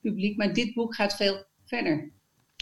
publiek. 0.00 0.36
Maar 0.36 0.52
dit 0.52 0.74
boek 0.74 0.94
gaat 0.94 1.16
veel 1.16 1.44
verder. 1.64 2.12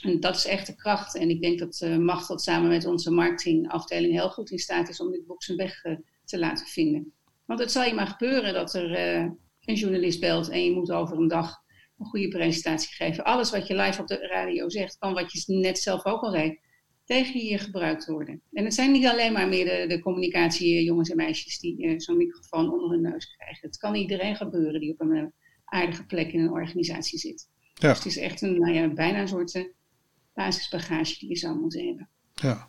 En 0.04 0.20
dat 0.20 0.36
is 0.36 0.46
echt 0.46 0.66
de 0.66 0.74
kracht. 0.74 1.16
En 1.16 1.30
ik 1.30 1.42
denk 1.42 1.58
dat 1.58 1.80
uh, 1.84 1.96
Machteld 1.96 2.42
samen 2.42 2.68
met 2.68 2.86
onze 2.86 3.10
marketingafdeling 3.10 4.12
heel 4.12 4.30
goed 4.30 4.50
in 4.50 4.58
staat 4.58 4.88
is 4.88 5.00
om 5.00 5.10
dit 5.10 5.26
boek 5.26 5.42
zijn 5.42 5.56
weg 5.56 5.84
uh, 5.84 5.96
te 6.24 6.38
laten 6.38 6.66
vinden. 6.66 7.12
Want 7.44 7.60
het 7.60 7.72
zal 7.72 7.84
je 7.84 7.94
maar 7.94 8.06
gebeuren 8.06 8.54
dat 8.54 8.74
er 8.74 8.90
uh, 8.90 9.30
een 9.64 9.74
journalist 9.74 10.20
belt 10.20 10.48
en 10.48 10.64
je 10.64 10.72
moet 10.72 10.90
over 10.90 11.16
een 11.16 11.28
dag 11.28 11.62
een 11.98 12.06
goede 12.06 12.28
presentatie 12.28 12.94
geven. 12.94 13.24
Alles 13.24 13.50
wat 13.50 13.66
je 13.66 13.76
live 13.76 14.00
op 14.00 14.06
de 14.06 14.26
radio 14.26 14.68
zegt, 14.68 14.98
kan 14.98 15.14
wat 15.14 15.32
je 15.32 15.54
net 15.54 15.78
zelf 15.78 16.04
ook 16.04 16.20
al 16.20 16.30
zei, 16.30 16.58
tegen 17.04 17.44
je 17.44 17.58
gebruikt 17.58 18.06
worden. 18.06 18.42
En 18.52 18.64
het 18.64 18.74
zijn 18.74 18.92
niet 18.92 19.06
alleen 19.06 19.32
maar 19.32 19.48
meer 19.48 19.64
de, 19.64 19.94
de 19.94 20.02
communicatiejongens 20.02 21.10
en 21.10 21.16
meisjes 21.16 21.58
die 21.58 22.00
zo'n 22.00 22.16
microfoon 22.16 22.72
onder 22.72 22.90
hun 22.90 23.00
neus 23.00 23.36
krijgen. 23.36 23.68
Het 23.68 23.76
kan 23.76 23.94
iedereen 23.94 24.36
gebeuren 24.36 24.80
die 24.80 24.92
op 24.92 25.00
een 25.00 25.32
aardige 25.64 26.06
plek 26.06 26.32
in 26.32 26.40
een 26.40 26.50
organisatie 26.50 27.18
zit. 27.18 27.48
Ja. 27.74 27.88
Dus 27.88 27.98
het 27.98 28.06
is 28.06 28.16
echt 28.16 28.42
een, 28.42 28.58
nou 28.58 28.74
ja, 28.74 28.88
bijna 28.88 29.20
een 29.20 29.28
soort 29.28 29.74
basisbagage 30.34 31.18
die 31.18 31.28
je 31.28 31.36
zou 31.36 31.58
moeten 31.58 31.86
hebben. 31.86 32.08
Ja, 32.34 32.68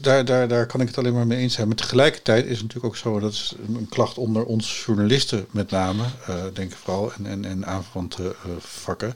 daar, 0.00 0.24
daar, 0.24 0.48
daar 0.48 0.66
kan 0.66 0.80
ik 0.80 0.86
het 0.86 0.98
alleen 0.98 1.12
maar 1.12 1.26
mee 1.26 1.38
eens 1.38 1.54
zijn. 1.54 1.66
Maar 1.66 1.76
tegelijkertijd 1.76 2.44
is 2.44 2.50
het 2.50 2.62
natuurlijk 2.62 2.86
ook 2.86 2.96
zo, 2.96 3.20
dat 3.20 3.32
is 3.32 3.54
een 3.68 3.88
klacht 3.88 4.18
onder 4.18 4.44
ons 4.44 4.84
journalisten 4.86 5.46
met 5.50 5.70
name, 5.70 6.02
uh, 6.02 6.44
denk 6.52 6.70
ik 6.70 6.76
vooral, 6.76 7.12
en, 7.12 7.26
en, 7.26 7.44
en 7.44 7.66
aanverwante 7.66 8.22
uh, 8.22 8.52
vakken, 8.58 9.14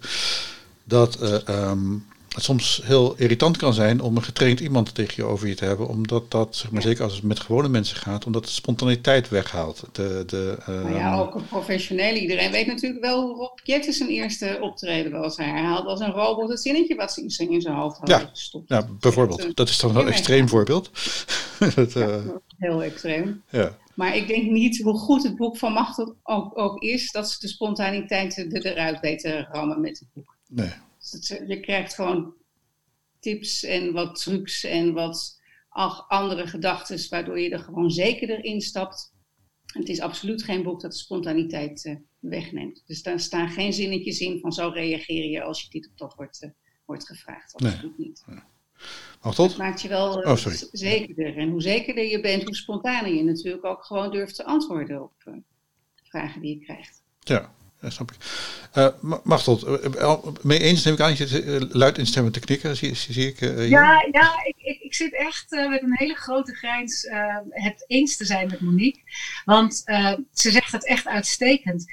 dat 0.84 1.22
uh, 1.22 1.68
um, 1.70 2.06
het 2.38 2.46
soms 2.46 2.80
heel 2.84 3.14
irritant 3.16 3.56
kan 3.56 3.74
zijn 3.74 4.00
om 4.00 4.16
een 4.16 4.22
getraind 4.22 4.60
iemand 4.60 4.94
tegen 4.94 5.14
je 5.16 5.24
over 5.24 5.48
je 5.48 5.54
te 5.54 5.64
hebben. 5.64 5.88
Omdat 5.88 6.30
dat, 6.30 6.56
zeg 6.56 6.70
maar, 6.70 6.82
zeker 6.82 7.04
als 7.04 7.14
het 7.14 7.22
met 7.22 7.40
gewone 7.40 7.68
mensen 7.68 7.96
gaat, 7.96 8.26
omdat 8.26 8.44
het 8.44 8.52
spontaniteit 8.52 9.28
weghaalt. 9.28 9.84
De, 9.92 10.22
de, 10.26 10.58
uh, 10.68 10.96
ja, 10.96 11.18
ook 11.18 11.34
een 11.34 11.46
professioneel. 11.46 12.14
Iedereen 12.14 12.50
weet 12.50 12.66
natuurlijk 12.66 13.04
wel 13.04 13.22
hoe 13.22 13.36
Rob 13.36 13.58
Jetten 13.62 13.92
zijn 13.92 14.08
eerste 14.08 14.58
optreden 14.60 15.12
was. 15.12 15.36
Hij 15.36 15.46
herhaalde 15.48 15.88
als 15.88 16.00
een 16.00 16.12
robot 16.12 16.48
het 16.48 16.60
zinnetje 16.60 16.94
wat 16.94 17.12
ze 17.12 17.22
in 17.22 17.60
zijn 17.60 17.74
hoofd 17.74 17.98
had 17.98 18.08
ja, 18.08 18.18
gestopt. 18.18 18.68
Ja, 18.68 18.88
bijvoorbeeld. 19.00 19.56
Dat, 19.56 19.68
is 19.68 19.78
dan 19.78 19.92
wel 19.92 20.02
een 20.02 20.08
extreem 20.08 20.48
voorbeeld. 20.48 20.90
dat, 21.74 21.94
uh, 21.94 22.06
ja, 22.06 22.40
heel 22.58 22.82
extreem. 22.82 23.42
Ja. 23.50 23.76
Maar 23.94 24.16
ik 24.16 24.26
denk 24.28 24.50
niet, 24.50 24.82
hoe 24.82 24.98
goed 24.98 25.22
het 25.22 25.36
boek 25.36 25.56
van 25.56 25.72
Macht 25.72 26.14
ook, 26.22 26.58
ook 26.58 26.82
is, 26.82 27.10
dat 27.10 27.30
ze 27.30 27.36
de 27.40 27.48
spontaniteit 27.48 28.64
eruit 28.64 29.00
weten 29.00 29.48
rammen 29.52 29.80
met 29.80 29.98
het 29.98 30.08
boek. 30.12 30.36
Nee, 30.48 30.72
je 31.46 31.60
krijgt 31.60 31.94
gewoon 31.94 32.34
tips 33.20 33.64
en 33.64 33.92
wat 33.92 34.20
trucs 34.20 34.64
en 34.64 34.92
wat 34.92 35.40
andere 36.08 36.46
gedachten, 36.46 37.08
waardoor 37.08 37.40
je 37.40 37.50
er 37.50 37.58
gewoon 37.58 37.90
zekerder 37.90 38.44
instapt. 38.44 39.16
Het 39.66 39.88
is 39.88 40.00
absoluut 40.00 40.42
geen 40.42 40.62
boek 40.62 40.80
dat 40.80 40.92
de 40.92 40.98
spontaniteit 40.98 41.84
uh, 41.84 41.96
wegneemt. 42.18 42.82
Dus 42.86 43.02
daar 43.02 43.20
staan 43.20 43.48
geen 43.48 43.72
zinnetjes 43.72 44.20
in 44.20 44.40
van 44.40 44.52
zo 44.52 44.68
reageer 44.68 45.24
je 45.24 45.42
als 45.42 45.62
je 45.62 45.68
dit 45.68 45.88
of 45.88 45.94
dat 45.94 46.14
wordt, 46.14 46.42
uh, 46.42 46.50
wordt 46.84 47.06
gevraagd. 47.06 47.54
Absoluut 47.54 47.98
nee. 47.98 48.06
niet. 48.06 48.24
Mag 49.22 49.34
dat? 49.34 49.56
maakt 49.56 49.82
je 49.82 49.88
wel 49.88 50.24
uh, 50.24 50.30
oh, 50.30 50.52
zekerder. 50.72 51.36
En 51.36 51.50
hoe 51.50 51.62
zekerder 51.62 52.04
je 52.04 52.20
bent, 52.20 52.42
hoe 52.42 52.56
spontaner 52.56 53.14
je 53.14 53.24
natuurlijk 53.24 53.64
ook 53.64 53.84
gewoon 53.84 54.10
durft 54.10 54.34
te 54.34 54.44
antwoorden 54.44 55.02
op 55.02 55.42
vragen 56.02 56.40
die 56.40 56.58
je 56.58 56.64
krijgt. 56.64 57.02
Ja, 57.18 57.54
ja, 57.80 57.90
snap 57.90 58.10
ik. 58.10 58.16
Uh, 58.74 60.16
mee 60.42 60.58
eens 60.58 60.84
neem 60.84 60.94
ik 60.94 61.00
aan 61.00 61.16
je 61.16 61.66
luid 61.70 61.98
instemmen 61.98 62.32
te 62.32 62.40
knikken, 62.40 62.76
zie, 62.76 62.94
zie 62.94 63.28
ik. 63.28 63.40
Uh, 63.40 63.68
ja, 63.68 64.06
ja 64.12 64.44
ik, 64.44 64.56
ik, 64.56 64.80
ik, 64.80 64.94
zit 64.94 65.14
echt 65.14 65.50
met 65.50 65.82
een 65.82 65.96
hele 65.96 66.14
grote 66.14 66.54
grijns 66.54 67.06
het 67.48 67.84
eens 67.86 68.16
te 68.16 68.24
zijn 68.24 68.48
met 68.48 68.60
Monique. 68.60 69.00
Want 69.44 69.82
ze 70.32 70.50
zegt 70.50 70.72
het 70.72 70.86
echt 70.86 71.06
uitstekend. 71.06 71.92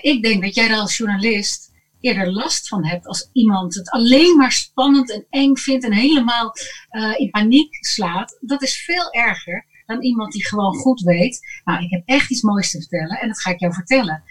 ik 0.00 0.22
denk 0.22 0.42
dat 0.42 0.54
jij 0.54 0.70
er 0.70 0.78
als 0.78 0.96
journalist 0.96 1.70
eerder 2.00 2.32
last 2.32 2.68
van 2.68 2.86
hebt 2.86 3.06
als 3.06 3.30
iemand 3.32 3.74
het 3.74 3.90
alleen 3.90 4.36
maar 4.36 4.52
spannend 4.52 5.12
en 5.12 5.26
eng 5.30 5.56
vindt 5.56 5.84
en 5.84 5.92
helemaal 5.92 6.52
in 7.16 7.30
paniek 7.30 7.84
slaat. 7.84 8.38
Dat 8.40 8.62
is 8.62 8.84
veel 8.84 9.12
erger 9.12 9.66
dan 9.86 10.02
iemand 10.02 10.32
die 10.32 10.46
gewoon 10.46 10.74
goed 10.74 11.00
weet. 11.00 11.60
Nou, 11.64 11.84
ik 11.84 11.90
heb 11.90 12.02
echt 12.04 12.30
iets 12.30 12.42
moois 12.42 12.70
te 12.70 12.78
vertellen 12.78 13.20
en 13.20 13.28
dat 13.28 13.40
ga 13.40 13.50
ik 13.50 13.60
jou 13.60 13.72
vertellen. 13.72 14.22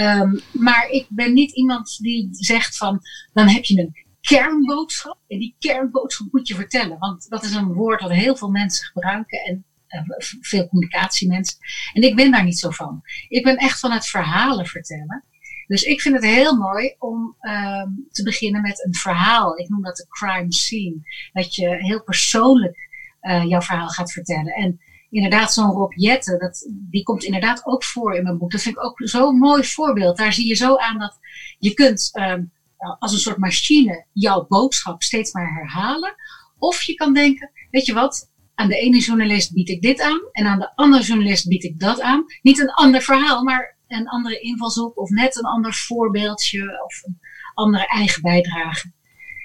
Um, 0.00 0.40
maar 0.52 0.88
ik 0.88 1.06
ben 1.08 1.32
niet 1.32 1.52
iemand 1.52 1.98
die 1.98 2.28
zegt 2.30 2.76
van, 2.76 3.00
dan 3.32 3.48
heb 3.48 3.64
je 3.64 3.78
een 3.80 4.04
kernboodschap. 4.20 5.18
En 5.28 5.38
die 5.38 5.56
kernboodschap 5.58 6.26
moet 6.30 6.48
je 6.48 6.54
vertellen. 6.54 6.98
Want 6.98 7.28
dat 7.28 7.42
is 7.42 7.54
een 7.54 7.72
woord 7.72 8.00
dat 8.00 8.10
heel 8.10 8.36
veel 8.36 8.50
mensen 8.50 8.86
gebruiken. 8.86 9.38
En 9.38 9.64
uh, 9.88 10.02
veel 10.40 10.68
communicatiemensen. 10.68 11.58
En 11.92 12.02
ik 12.02 12.16
ben 12.16 12.30
daar 12.30 12.44
niet 12.44 12.58
zo 12.58 12.70
van. 12.70 13.02
Ik 13.28 13.44
ben 13.44 13.56
echt 13.56 13.80
van 13.80 13.92
het 13.92 14.06
verhalen 14.06 14.66
vertellen. 14.66 15.24
Dus 15.66 15.82
ik 15.82 16.00
vind 16.00 16.14
het 16.14 16.24
heel 16.24 16.56
mooi 16.56 16.94
om 16.98 17.36
um, 17.40 18.06
te 18.10 18.22
beginnen 18.22 18.62
met 18.62 18.84
een 18.84 18.94
verhaal. 18.94 19.58
Ik 19.58 19.68
noem 19.68 19.82
dat 19.82 19.96
de 19.96 20.06
crime 20.08 20.52
scene. 20.52 20.96
Dat 21.32 21.54
je 21.54 21.76
heel 21.76 22.02
persoonlijk 22.02 22.88
uh, 23.22 23.44
jouw 23.44 23.60
verhaal 23.60 23.88
gaat 23.88 24.12
vertellen. 24.12 24.52
En 24.52 24.80
inderdaad, 25.14 25.52
zo'n 25.52 25.70
Rob 25.70 25.92
Jette, 25.92 26.36
dat, 26.36 26.70
die 26.90 27.02
komt 27.02 27.24
inderdaad 27.24 27.66
ook 27.66 27.84
voor 27.84 28.14
in 28.14 28.22
mijn 28.22 28.38
boek. 28.38 28.50
Dat 28.50 28.62
vind 28.62 28.76
ik 28.76 28.84
ook 28.84 29.00
zo'n 29.04 29.38
mooi 29.38 29.64
voorbeeld. 29.64 30.16
Daar 30.16 30.32
zie 30.32 30.48
je 30.48 30.54
zo 30.54 30.76
aan 30.76 30.98
dat 30.98 31.18
je 31.58 31.74
kunt 31.74 32.10
um, 32.12 32.52
als 32.98 33.12
een 33.12 33.18
soort 33.18 33.38
machine 33.38 34.06
jouw 34.12 34.46
boodschap 34.48 35.02
steeds 35.02 35.32
maar 35.32 35.54
herhalen. 35.54 36.14
Of 36.58 36.82
je 36.82 36.94
kan 36.94 37.14
denken, 37.14 37.50
weet 37.70 37.86
je 37.86 37.94
wat, 37.94 38.32
aan 38.54 38.68
de 38.68 38.76
ene 38.76 38.98
journalist 38.98 39.52
bied 39.52 39.68
ik 39.68 39.82
dit 39.82 40.00
aan 40.00 40.20
en 40.32 40.46
aan 40.46 40.58
de 40.58 40.76
andere 40.76 41.02
journalist 41.02 41.48
bied 41.48 41.64
ik 41.64 41.80
dat 41.80 42.00
aan. 42.00 42.24
Niet 42.42 42.58
een 42.58 42.72
ander 42.72 43.02
verhaal, 43.02 43.42
maar 43.42 43.76
een 43.88 44.08
andere 44.08 44.40
invalshoek 44.40 44.98
of 44.98 45.10
net 45.10 45.36
een 45.36 45.44
ander 45.44 45.74
voorbeeldje 45.74 46.84
of 46.84 47.02
een 47.02 47.18
andere 47.54 47.86
eigen 47.86 48.22
bijdrage. 48.22 48.92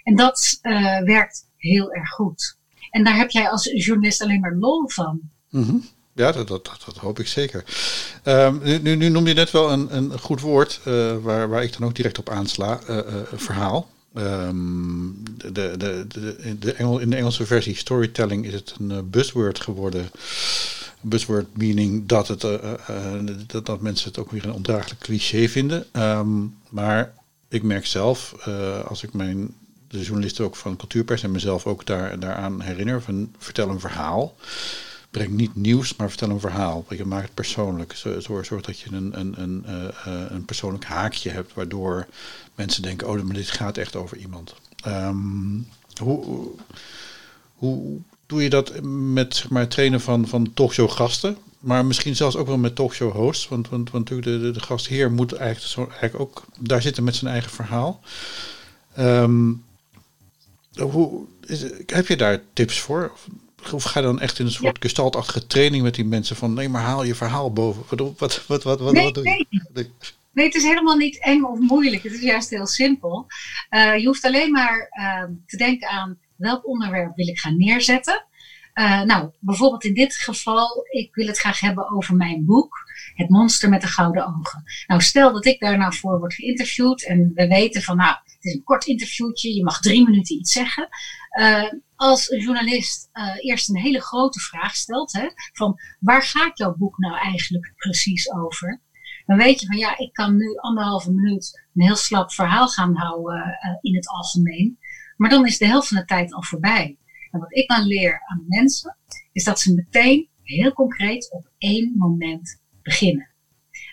En 0.03 0.15
dat 0.15 0.59
uh, 0.61 1.01
werkt 1.01 1.49
heel 1.57 1.93
erg 1.93 2.09
goed. 2.09 2.57
En 2.89 3.03
daar 3.03 3.15
heb 3.15 3.29
jij 3.29 3.49
als 3.49 3.63
journalist 3.63 4.21
alleen 4.21 4.39
maar 4.39 4.55
lol 4.55 4.89
van. 4.89 5.21
Mm 5.49 5.87
Ja, 6.13 6.31
dat, 6.31 6.47
dat, 6.47 6.97
hoop 6.97 7.19
ik 7.19 7.27
zeker. 7.27 7.63
Ehm, 8.23 8.81
nu, 8.81 8.95
nu, 8.95 9.09
noem 9.09 9.27
je 9.27 9.33
net 9.33 9.51
wel 9.51 9.71
een, 9.71 9.95
een 9.95 10.19
goed 10.19 10.41
woord 10.41 10.79
uh, 10.87 11.17
waar, 11.17 11.49
waar 11.49 11.63
ik 11.63 11.77
dan 11.77 11.87
ook 11.87 11.95
direct 11.95 12.17
op 12.17 12.29
aansla. 12.29 12.79
Uh, 12.89 12.99
verhaal. 13.33 13.89
Um, 14.13 15.23
de, 15.37 15.51
de, 15.51 15.77
de, 15.77 16.07
de 16.59 16.73
in 16.77 17.09
de 17.09 17.15
Engelse 17.15 17.45
versie 17.45 17.75
storytelling 17.75 18.45
is 18.45 18.53
het 18.53 18.75
een 18.79 19.09
buzzword 19.09 19.59
geworden. 19.59 20.11
Buzzword 21.01 21.57
meaning 21.57 22.05
dat, 22.05 22.27
het, 22.27 22.41
dat, 23.47 23.65
dat 23.65 23.81
mensen 23.81 24.07
het 24.07 24.19
ook 24.19 24.31
weer 24.31 24.45
een 24.45 24.53
ondraaglijk 24.53 24.99
cliché 24.99 25.47
vinden. 25.47 25.85
Um, 25.93 26.55
maar 26.69 27.13
ik 27.49 27.63
merk 27.63 27.85
zelf, 27.85 28.47
als 28.87 29.03
ik 29.03 29.13
mijn 29.13 29.53
de 29.89 30.01
journalisten 30.01 30.45
ook 30.45 30.55
van 30.55 30.75
cultuurpers 30.75 31.23
en 31.23 31.31
mezelf 31.31 31.65
ook 31.65 31.85
daar, 31.85 32.19
daaraan 32.19 32.61
herinner, 32.61 33.01
van 33.01 33.31
vertel 33.37 33.69
een 33.69 33.79
verhaal 33.79 34.35
breng 35.11 35.29
niet 35.31 35.55
nieuws, 35.55 35.95
maar 35.95 36.09
vertel 36.09 36.29
een 36.29 36.39
verhaal. 36.39 36.85
Je 36.89 37.05
maakt 37.05 37.23
het 37.23 37.33
persoonlijk. 37.33 37.93
Zorg, 38.19 38.61
dat 38.61 38.79
je 38.79 38.91
een, 38.91 39.19
een, 39.19 39.41
een, 39.41 39.65
uh, 39.67 40.25
een 40.29 40.45
persoonlijk 40.45 40.85
haakje 40.85 41.29
hebt, 41.29 41.53
waardoor 41.53 42.07
mensen 42.55 42.81
denken: 42.81 43.07
oh, 43.07 43.29
dit 43.33 43.49
gaat 43.49 43.77
echt 43.77 43.95
over 43.95 44.17
iemand. 44.17 44.55
Um, 44.87 45.67
hoe, 46.01 46.47
hoe 47.55 47.99
doe 48.25 48.43
je 48.43 48.49
dat 48.49 48.81
met 48.83 49.35
zeg 49.35 49.49
maar, 49.49 49.61
het 49.61 49.71
trainen 49.71 50.01
van, 50.01 50.27
van 50.27 50.53
talkshow 50.53 50.89
gasten? 50.89 51.37
Maar 51.59 51.85
misschien 51.85 52.15
zelfs 52.15 52.35
ook 52.35 52.47
wel 52.47 52.57
met 52.57 52.75
talkshow 52.75 53.11
hosts. 53.11 53.47
Want, 53.47 53.69
want, 53.69 53.91
want 53.91 54.07
de, 54.07 54.19
de, 54.19 54.51
de 54.51 54.59
gastheer 54.59 55.11
moet 55.11 55.33
eigenlijk, 55.33 55.71
zo, 55.71 55.87
eigenlijk 55.87 56.19
ook 56.19 56.45
daar 56.59 56.81
zitten 56.81 57.03
met 57.03 57.15
zijn 57.15 57.31
eigen 57.31 57.51
verhaal. 57.51 58.01
Um, 58.99 59.63
hoe, 60.77 61.25
is, 61.45 61.65
heb 61.85 62.07
je 62.07 62.17
daar 62.17 62.41
tips 62.53 62.79
voor? 62.79 63.11
Of 63.73 63.83
ga 63.83 63.99
je 63.99 64.05
dan 64.05 64.19
echt 64.19 64.39
in 64.39 64.45
een 64.45 64.51
soort 64.51 64.75
ja. 64.75 64.81
gestaltachtige 64.81 65.47
training 65.47 65.83
met 65.83 65.95
die 65.95 66.05
mensen 66.05 66.35
van 66.35 66.53
nee, 66.53 66.69
maar 66.69 66.81
haal 66.81 67.03
je 67.03 67.15
verhaal 67.15 67.53
boven. 67.53 67.83
Wat, 67.89 67.99
wat, 67.99 68.45
wat, 68.47 68.63
wat, 68.63 68.79
wat, 68.79 68.93
nee, 68.93 69.03
wat 69.03 69.13
doe 69.13 69.23
je? 69.23 69.45
Nee. 69.73 69.91
nee. 70.33 70.45
het 70.45 70.55
is 70.55 70.63
helemaal 70.63 70.97
niet 70.97 71.19
eng 71.19 71.43
of 71.43 71.59
moeilijk. 71.59 72.03
Het 72.03 72.13
is 72.13 72.21
juist 72.21 72.49
heel 72.49 72.67
simpel. 72.67 73.25
Uh, 73.69 73.97
je 73.97 74.05
hoeft 74.05 74.25
alleen 74.25 74.51
maar 74.51 74.89
uh, 74.99 75.23
te 75.45 75.57
denken 75.57 75.89
aan 75.89 76.19
welk 76.35 76.67
onderwerp 76.67 77.15
wil 77.15 77.27
ik 77.27 77.39
gaan 77.39 77.57
neerzetten. 77.57 78.27
Uh, 78.73 79.01
nou, 79.01 79.29
bijvoorbeeld 79.39 79.83
in 79.83 79.93
dit 79.93 80.15
geval, 80.15 80.85
ik 80.89 81.15
wil 81.15 81.27
het 81.27 81.37
graag 81.37 81.59
hebben 81.59 81.91
over 81.91 82.15
mijn 82.15 82.45
boek, 82.45 82.77
Het 83.13 83.29
monster 83.29 83.69
met 83.69 83.81
de 83.81 83.87
gouden 83.87 84.27
ogen. 84.27 84.63
Nou, 84.87 85.01
stel 85.01 85.33
dat 85.33 85.45
ik 85.45 85.59
daar 85.59 85.77
nou 85.77 85.93
voor 85.95 86.19
word 86.19 86.33
geïnterviewd 86.33 87.05
en 87.05 87.31
we 87.33 87.47
weten 87.47 87.81
van, 87.81 87.97
nou, 87.97 88.15
het 88.23 88.37
is 88.45 88.53
een 88.53 88.63
kort 88.63 88.85
interviewtje, 88.85 89.55
je 89.55 89.63
mag 89.63 89.81
drie 89.81 90.03
minuten 90.03 90.35
iets 90.35 90.51
zeggen. 90.51 90.87
Uh, 91.39 91.71
als 91.99 92.31
een 92.31 92.39
journalist 92.39 93.09
uh, 93.13 93.35
eerst 93.37 93.69
een 93.69 93.77
hele 93.77 94.01
grote 94.01 94.39
vraag 94.39 94.75
stelt, 94.75 95.13
hè, 95.13 95.27
van 95.53 95.79
waar 95.99 96.23
gaat 96.23 96.57
jouw 96.57 96.75
boek 96.75 96.97
nou 96.97 97.17
eigenlijk 97.17 97.73
precies 97.75 98.31
over? 98.31 98.81
Dan 99.25 99.37
weet 99.37 99.59
je 99.59 99.65
van 99.65 99.77
ja, 99.77 99.97
ik 99.97 100.13
kan 100.13 100.35
nu 100.35 100.55
anderhalve 100.55 101.11
minuut 101.11 101.67
een 101.73 101.85
heel 101.85 101.95
slap 101.95 102.31
verhaal 102.31 102.67
gaan 102.67 102.95
houden 102.95 103.37
uh, 103.37 103.77
in 103.81 103.95
het 103.95 104.07
algemeen. 104.07 104.79
Maar 105.17 105.29
dan 105.29 105.45
is 105.45 105.57
de 105.57 105.65
helft 105.65 105.87
van 105.87 105.97
de 105.97 106.05
tijd 106.05 106.33
al 106.33 106.43
voorbij. 106.43 106.97
En 107.31 107.39
wat 107.39 107.55
ik 107.55 107.67
dan 107.67 107.85
leer 107.85 108.21
aan 108.25 108.45
mensen, 108.47 108.97
is 109.31 109.43
dat 109.43 109.59
ze 109.59 109.73
meteen 109.73 110.29
heel 110.43 110.73
concreet 110.73 111.31
op 111.31 111.49
één 111.57 111.93
moment 111.97 112.61
beginnen. 112.81 113.29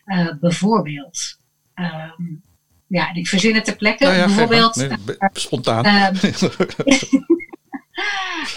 Uh, 0.06 0.38
bijvoorbeeld, 0.40 1.40
um, 1.74 2.42
ja, 2.86 3.14
ik 3.14 3.26
verzin 3.26 3.54
het 3.54 3.64
ter 3.64 3.76
plekke. 3.76 4.04
Nou 4.04 4.16
ja, 4.16 4.24
bijvoorbeeld. 4.24 4.76
Nee, 4.76 5.18
spontaan. 5.32 5.84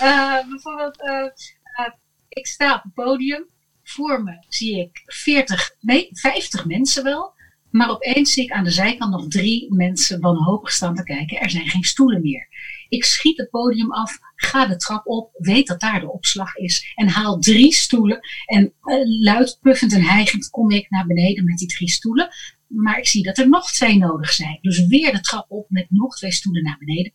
Uh, 0.02 0.50
bijvoorbeeld, 0.50 1.04
uh, 1.04 1.90
ik 2.30 2.48
sta 2.48 2.76
op 2.76 2.84
het 2.84 2.94
podium. 2.94 3.48
Voor 3.84 4.24
me 4.24 4.46
zie 4.48 4.80
ik 4.80 5.04
40, 5.06 5.76
nee, 5.80 6.10
50 6.12 6.66
mensen 6.66 7.04
wel. 7.04 7.38
Maar 7.72 7.90
opeens 7.90 8.34
zie 8.34 8.44
ik 8.44 8.52
aan 8.52 8.64
de 8.64 8.72
zijkant 8.72 9.12
nog 9.12 9.28
drie 9.28 9.74
mensen 9.74 10.20
wanhopig 10.20 10.72
staan 10.72 10.96
te 10.96 11.04
kijken. 11.04 11.40
Er 11.40 11.50
zijn 11.50 11.70
geen 11.70 11.84
stoelen 11.84 12.22
meer. 12.22 12.48
Ik 12.90 13.04
schiet 13.04 13.38
het 13.38 13.50
podium 13.50 13.92
af, 13.92 14.20
ga 14.36 14.66
de 14.66 14.76
trap 14.76 15.08
op, 15.08 15.30
weet 15.34 15.68
dat 15.68 15.80
daar 15.80 16.00
de 16.00 16.12
opslag 16.12 16.56
is 16.56 16.94
en 16.96 17.08
haal 17.08 17.40
drie 17.40 17.74
stoelen. 17.74 18.20
En 18.46 18.74
luid 19.22 19.58
puffend 19.62 19.94
en 19.94 20.04
hijgend 20.04 20.50
kom 20.50 20.72
ik 20.72 20.90
naar 20.90 21.06
beneden 21.06 21.44
met 21.44 21.58
die 21.58 21.68
drie 21.68 21.90
stoelen. 21.90 22.30
Maar 22.68 22.98
ik 22.98 23.08
zie 23.08 23.24
dat 23.24 23.38
er 23.38 23.50
nog 23.50 23.72
twee 23.72 23.98
nodig 23.98 24.32
zijn. 24.32 24.60
Dus 24.62 24.88
weer 24.88 25.12
de 25.12 25.22
trap 25.22 25.46
op 25.52 25.66
met 25.70 25.86
nog 25.90 26.16
twee 26.16 26.32
stoelen 26.32 26.64
naar 26.64 26.78
beneden. 26.80 27.14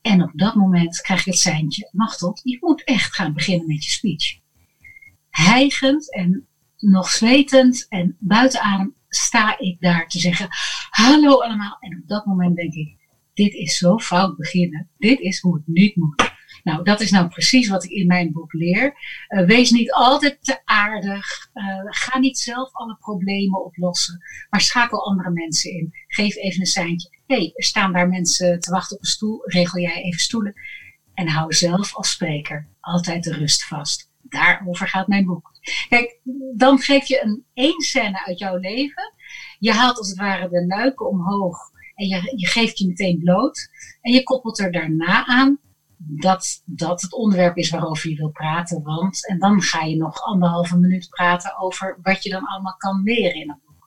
En 0.00 0.22
op 0.22 0.30
dat 0.34 0.54
moment 0.54 1.00
krijg 1.00 1.20
ik 1.20 1.26
het 1.26 1.38
seintje, 1.38 1.88
Machtel, 1.92 2.38
je 2.42 2.56
moet 2.60 2.84
echt 2.84 3.14
gaan 3.14 3.32
beginnen 3.32 3.66
met 3.66 3.84
je 3.84 3.90
speech. 3.90 4.38
Hijgend 5.30 6.14
en 6.14 6.48
nog 6.76 7.10
zwetend 7.10 7.86
en 7.88 8.16
buiten 8.18 8.60
adem 8.60 8.94
sta 9.08 9.58
ik 9.58 9.80
daar 9.80 10.08
te 10.08 10.18
zeggen, 10.18 10.48
hallo 10.90 11.40
allemaal. 11.40 11.76
En 11.80 12.00
op 12.02 12.08
dat 12.08 12.26
moment 12.26 12.56
denk 12.56 12.72
ik, 12.72 12.96
dit 13.34 13.52
is 13.52 13.76
zo 13.76 13.98
fout 13.98 14.36
beginnen. 14.36 14.88
Dit 14.98 15.20
is 15.20 15.40
hoe 15.40 15.54
het 15.54 15.66
niet 15.66 15.96
moet. 15.96 16.36
Nou, 16.62 16.84
dat 16.84 17.00
is 17.00 17.10
nou 17.10 17.28
precies 17.28 17.68
wat 17.68 17.84
ik 17.84 17.90
in 17.90 18.06
mijn 18.06 18.32
boek 18.32 18.52
leer. 18.52 18.94
Uh, 19.28 19.46
wees 19.46 19.70
niet 19.70 19.92
altijd 19.92 20.38
te 20.40 20.60
aardig. 20.64 21.50
Uh, 21.54 21.64
ga 21.84 22.18
niet 22.18 22.38
zelf 22.38 22.72
alle 22.72 22.96
problemen 22.96 23.64
oplossen. 23.64 24.22
Maar 24.50 24.60
schakel 24.60 25.04
andere 25.06 25.30
mensen 25.30 25.70
in. 25.70 25.92
Geef 26.06 26.36
even 26.36 26.60
een 26.60 26.66
seintje. 26.66 27.08
Hé, 27.26 27.36
hey, 27.36 27.52
er 27.54 27.64
staan 27.64 27.92
daar 27.92 28.08
mensen 28.08 28.60
te 28.60 28.70
wachten 28.70 28.96
op 28.96 29.02
een 29.02 29.08
stoel. 29.08 29.40
Regel 29.44 29.80
jij 29.80 30.02
even 30.02 30.20
stoelen. 30.20 30.54
En 31.14 31.28
hou 31.28 31.52
zelf 31.52 31.94
als 31.94 32.10
spreker 32.10 32.68
altijd 32.80 33.24
de 33.24 33.32
rust 33.32 33.64
vast. 33.64 34.10
Daarover 34.22 34.88
gaat 34.88 35.08
mijn 35.08 35.26
boek. 35.26 35.50
Kijk, 35.88 36.20
dan 36.56 36.78
geef 36.78 37.06
je 37.06 37.22
een 37.22 37.44
één 37.54 37.80
scène 37.80 38.26
uit 38.26 38.38
jouw 38.38 38.56
leven. 38.56 39.14
Je 39.58 39.72
haalt 39.72 39.98
als 39.98 40.08
het 40.08 40.18
ware 40.18 40.48
de 40.48 40.66
luiken 40.66 41.08
omhoog 41.08 41.58
en 41.94 42.06
je, 42.06 42.32
je 42.36 42.46
geeft 42.46 42.78
je 42.78 42.86
meteen 42.86 43.18
bloot. 43.18 43.68
En 44.00 44.12
je 44.12 44.22
koppelt 44.22 44.58
er 44.58 44.72
daarna 44.72 45.26
aan 45.26 45.58
dat 45.98 46.62
dat 46.64 47.02
het 47.02 47.12
onderwerp 47.12 47.56
is 47.56 47.70
waarover 47.70 48.10
je 48.10 48.16
wil 48.16 48.30
praten. 48.30 48.82
Want, 48.82 49.28
en 49.28 49.38
dan 49.38 49.62
ga 49.62 49.82
je 49.82 49.96
nog 49.96 50.22
anderhalve 50.22 50.78
minuut 50.78 51.08
praten 51.08 51.58
over 51.58 51.98
wat 52.02 52.22
je 52.22 52.30
dan 52.30 52.46
allemaal 52.46 52.76
kan 52.76 53.02
leren 53.02 53.34
in 53.34 53.50
een 53.50 53.60
boek. 53.66 53.86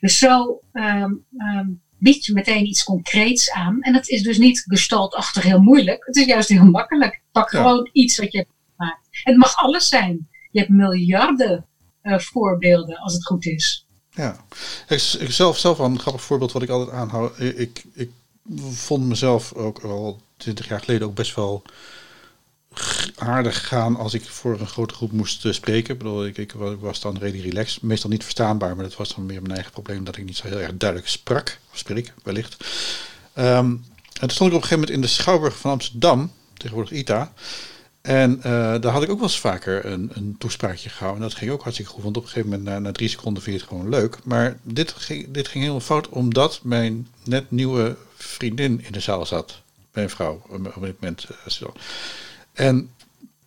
Dus 0.00 0.18
zo 0.18 0.60
ehm, 0.72 1.12
ehm, 1.36 1.68
bied 1.98 2.24
je 2.24 2.32
meteen 2.32 2.66
iets 2.66 2.84
concreets 2.84 3.50
aan. 3.50 3.80
En 3.80 3.92
dat 3.92 4.08
is 4.08 4.22
dus 4.22 4.38
niet 4.38 4.64
gestaltachtig 4.66 5.42
heel 5.42 5.60
moeilijk. 5.60 6.06
Het 6.06 6.16
is 6.16 6.24
juist 6.24 6.48
heel 6.48 6.70
makkelijk. 6.70 7.22
Pak 7.32 7.50
gewoon 7.50 7.88
iets 7.92 8.18
wat 8.18 8.32
je 8.32 8.38
hebt 8.38 8.50
gemaakt. 8.76 9.08
En 9.24 9.32
het 9.32 9.40
mag 9.40 9.56
alles 9.56 9.88
zijn. 9.88 10.28
Je 10.50 10.58
hebt 10.58 10.70
miljarden 10.70 11.66
eh, 12.00 12.18
voorbeelden 12.18 12.98
als 12.98 13.12
het 13.12 13.26
goed 13.26 13.46
is. 13.46 13.86
Ja, 14.10 14.36
ik, 14.88 14.98
zelf, 15.30 15.58
zelf 15.58 15.78
wel 15.78 15.86
een 15.86 15.98
grappig 15.98 16.22
voorbeeld 16.22 16.52
wat 16.52 16.62
ik 16.62 16.68
altijd 16.68 16.96
aanhoud. 16.96 17.40
Ik, 17.40 17.84
ik 17.94 18.10
vond 18.70 19.04
mezelf 19.04 19.52
ook 19.52 19.80
wel 19.80 20.20
20 20.40 20.68
jaar 20.68 20.80
geleden 20.80 21.06
ook 21.06 21.14
best 21.14 21.34
wel 21.34 21.62
aardig 23.16 23.66
gaan 23.66 23.96
als 23.96 24.14
ik 24.14 24.24
voor 24.24 24.60
een 24.60 24.66
grote 24.66 24.94
groep 24.94 25.12
moest 25.12 25.44
eh, 25.44 25.52
spreken. 25.52 25.92
Ik, 25.92 25.98
bedoel, 25.98 26.26
ik, 26.26 26.38
ik, 26.38 26.52
was 26.80 27.00
dan 27.00 27.18
redelijk 27.18 27.52
relaxed. 27.52 27.82
Meestal 27.82 28.10
niet 28.10 28.22
verstaanbaar, 28.22 28.74
maar 28.76 28.84
dat 28.84 28.96
was 28.96 29.14
dan 29.14 29.26
meer 29.26 29.42
mijn 29.42 29.54
eigen 29.54 29.72
probleem 29.72 30.04
dat 30.04 30.16
ik 30.16 30.24
niet 30.24 30.36
zo 30.36 30.48
heel 30.48 30.58
erg 30.58 30.76
duidelijk 30.76 31.10
sprak. 31.10 31.58
Spreek, 31.72 32.12
wellicht. 32.22 32.56
Um, 33.38 33.84
toen 34.12 34.30
stond 34.30 34.50
ik 34.50 34.56
op 34.56 34.62
een 34.62 34.68
gegeven 34.68 34.78
moment 34.78 34.90
in 34.96 35.00
de 35.00 35.06
Schouwburg 35.06 35.58
van 35.58 35.70
Amsterdam, 35.70 36.32
tegenwoordig 36.56 36.92
ITA. 36.92 37.32
En 38.00 38.42
eh, 38.42 38.80
daar 38.80 38.92
had 38.92 39.02
ik 39.02 39.10
ook 39.10 39.18
wel 39.18 39.28
eens 39.28 39.40
vaker 39.40 39.84
een, 39.84 40.10
een, 40.14 40.34
toespraakje 40.38 40.88
gehouden. 40.88 41.22
En 41.22 41.28
dat 41.28 41.38
ging 41.38 41.50
ook 41.50 41.62
hartstikke 41.62 41.92
goed, 41.92 42.02
want 42.02 42.16
op 42.16 42.22
een 42.22 42.28
gegeven 42.28 42.58
moment, 42.58 42.82
na, 42.82 42.92
drie 42.92 43.08
seconden, 43.08 43.42
vind 43.42 43.56
je 43.56 43.62
het 43.62 43.70
gewoon 43.70 43.88
leuk. 43.88 44.18
Maar 44.24 44.58
dit 44.62 44.92
ging, 44.92 45.30
dit 45.30 45.48
ging 45.48 45.64
heel 45.64 45.80
fout, 45.80 46.08
omdat 46.08 46.60
mijn 46.62 47.08
net 47.24 47.50
nieuwe 47.50 47.96
vriendin 48.16 48.84
in 48.84 48.92
de 48.92 49.00
zaal 49.00 49.26
zat. 49.26 49.62
Mijn 49.92 50.10
vrouw, 50.10 50.42
op 50.48 50.64
dit 50.64 51.00
moment. 51.00 51.26
Uh, 51.48 51.68
en 52.52 52.90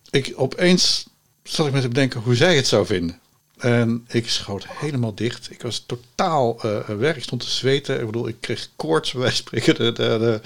ik 0.09 0.33
opeens 0.35 1.07
zat 1.43 1.67
ik 1.67 1.73
met 1.73 1.81
te 1.81 1.87
bedenken 1.87 2.21
hoe 2.21 2.35
zij 2.35 2.55
het 2.55 2.67
zou 2.67 2.85
vinden. 2.85 3.19
En 3.57 4.05
ik 4.07 4.29
schoot 4.29 4.67
helemaal 4.67 5.15
dicht. 5.15 5.51
Ik 5.51 5.61
was 5.61 5.83
totaal 5.85 6.65
uh, 6.65 6.79
weg. 6.85 7.15
Ik 7.15 7.23
stond 7.23 7.41
te 7.41 7.49
zweten. 7.49 7.99
Ik 7.99 8.05
bedoel, 8.05 8.27
ik 8.27 8.35
kreeg 8.39 8.69
koorts 8.75 9.11
bij 9.11 9.31
spreken. 9.31 9.75
De, 9.75 9.91
de, 9.91 10.41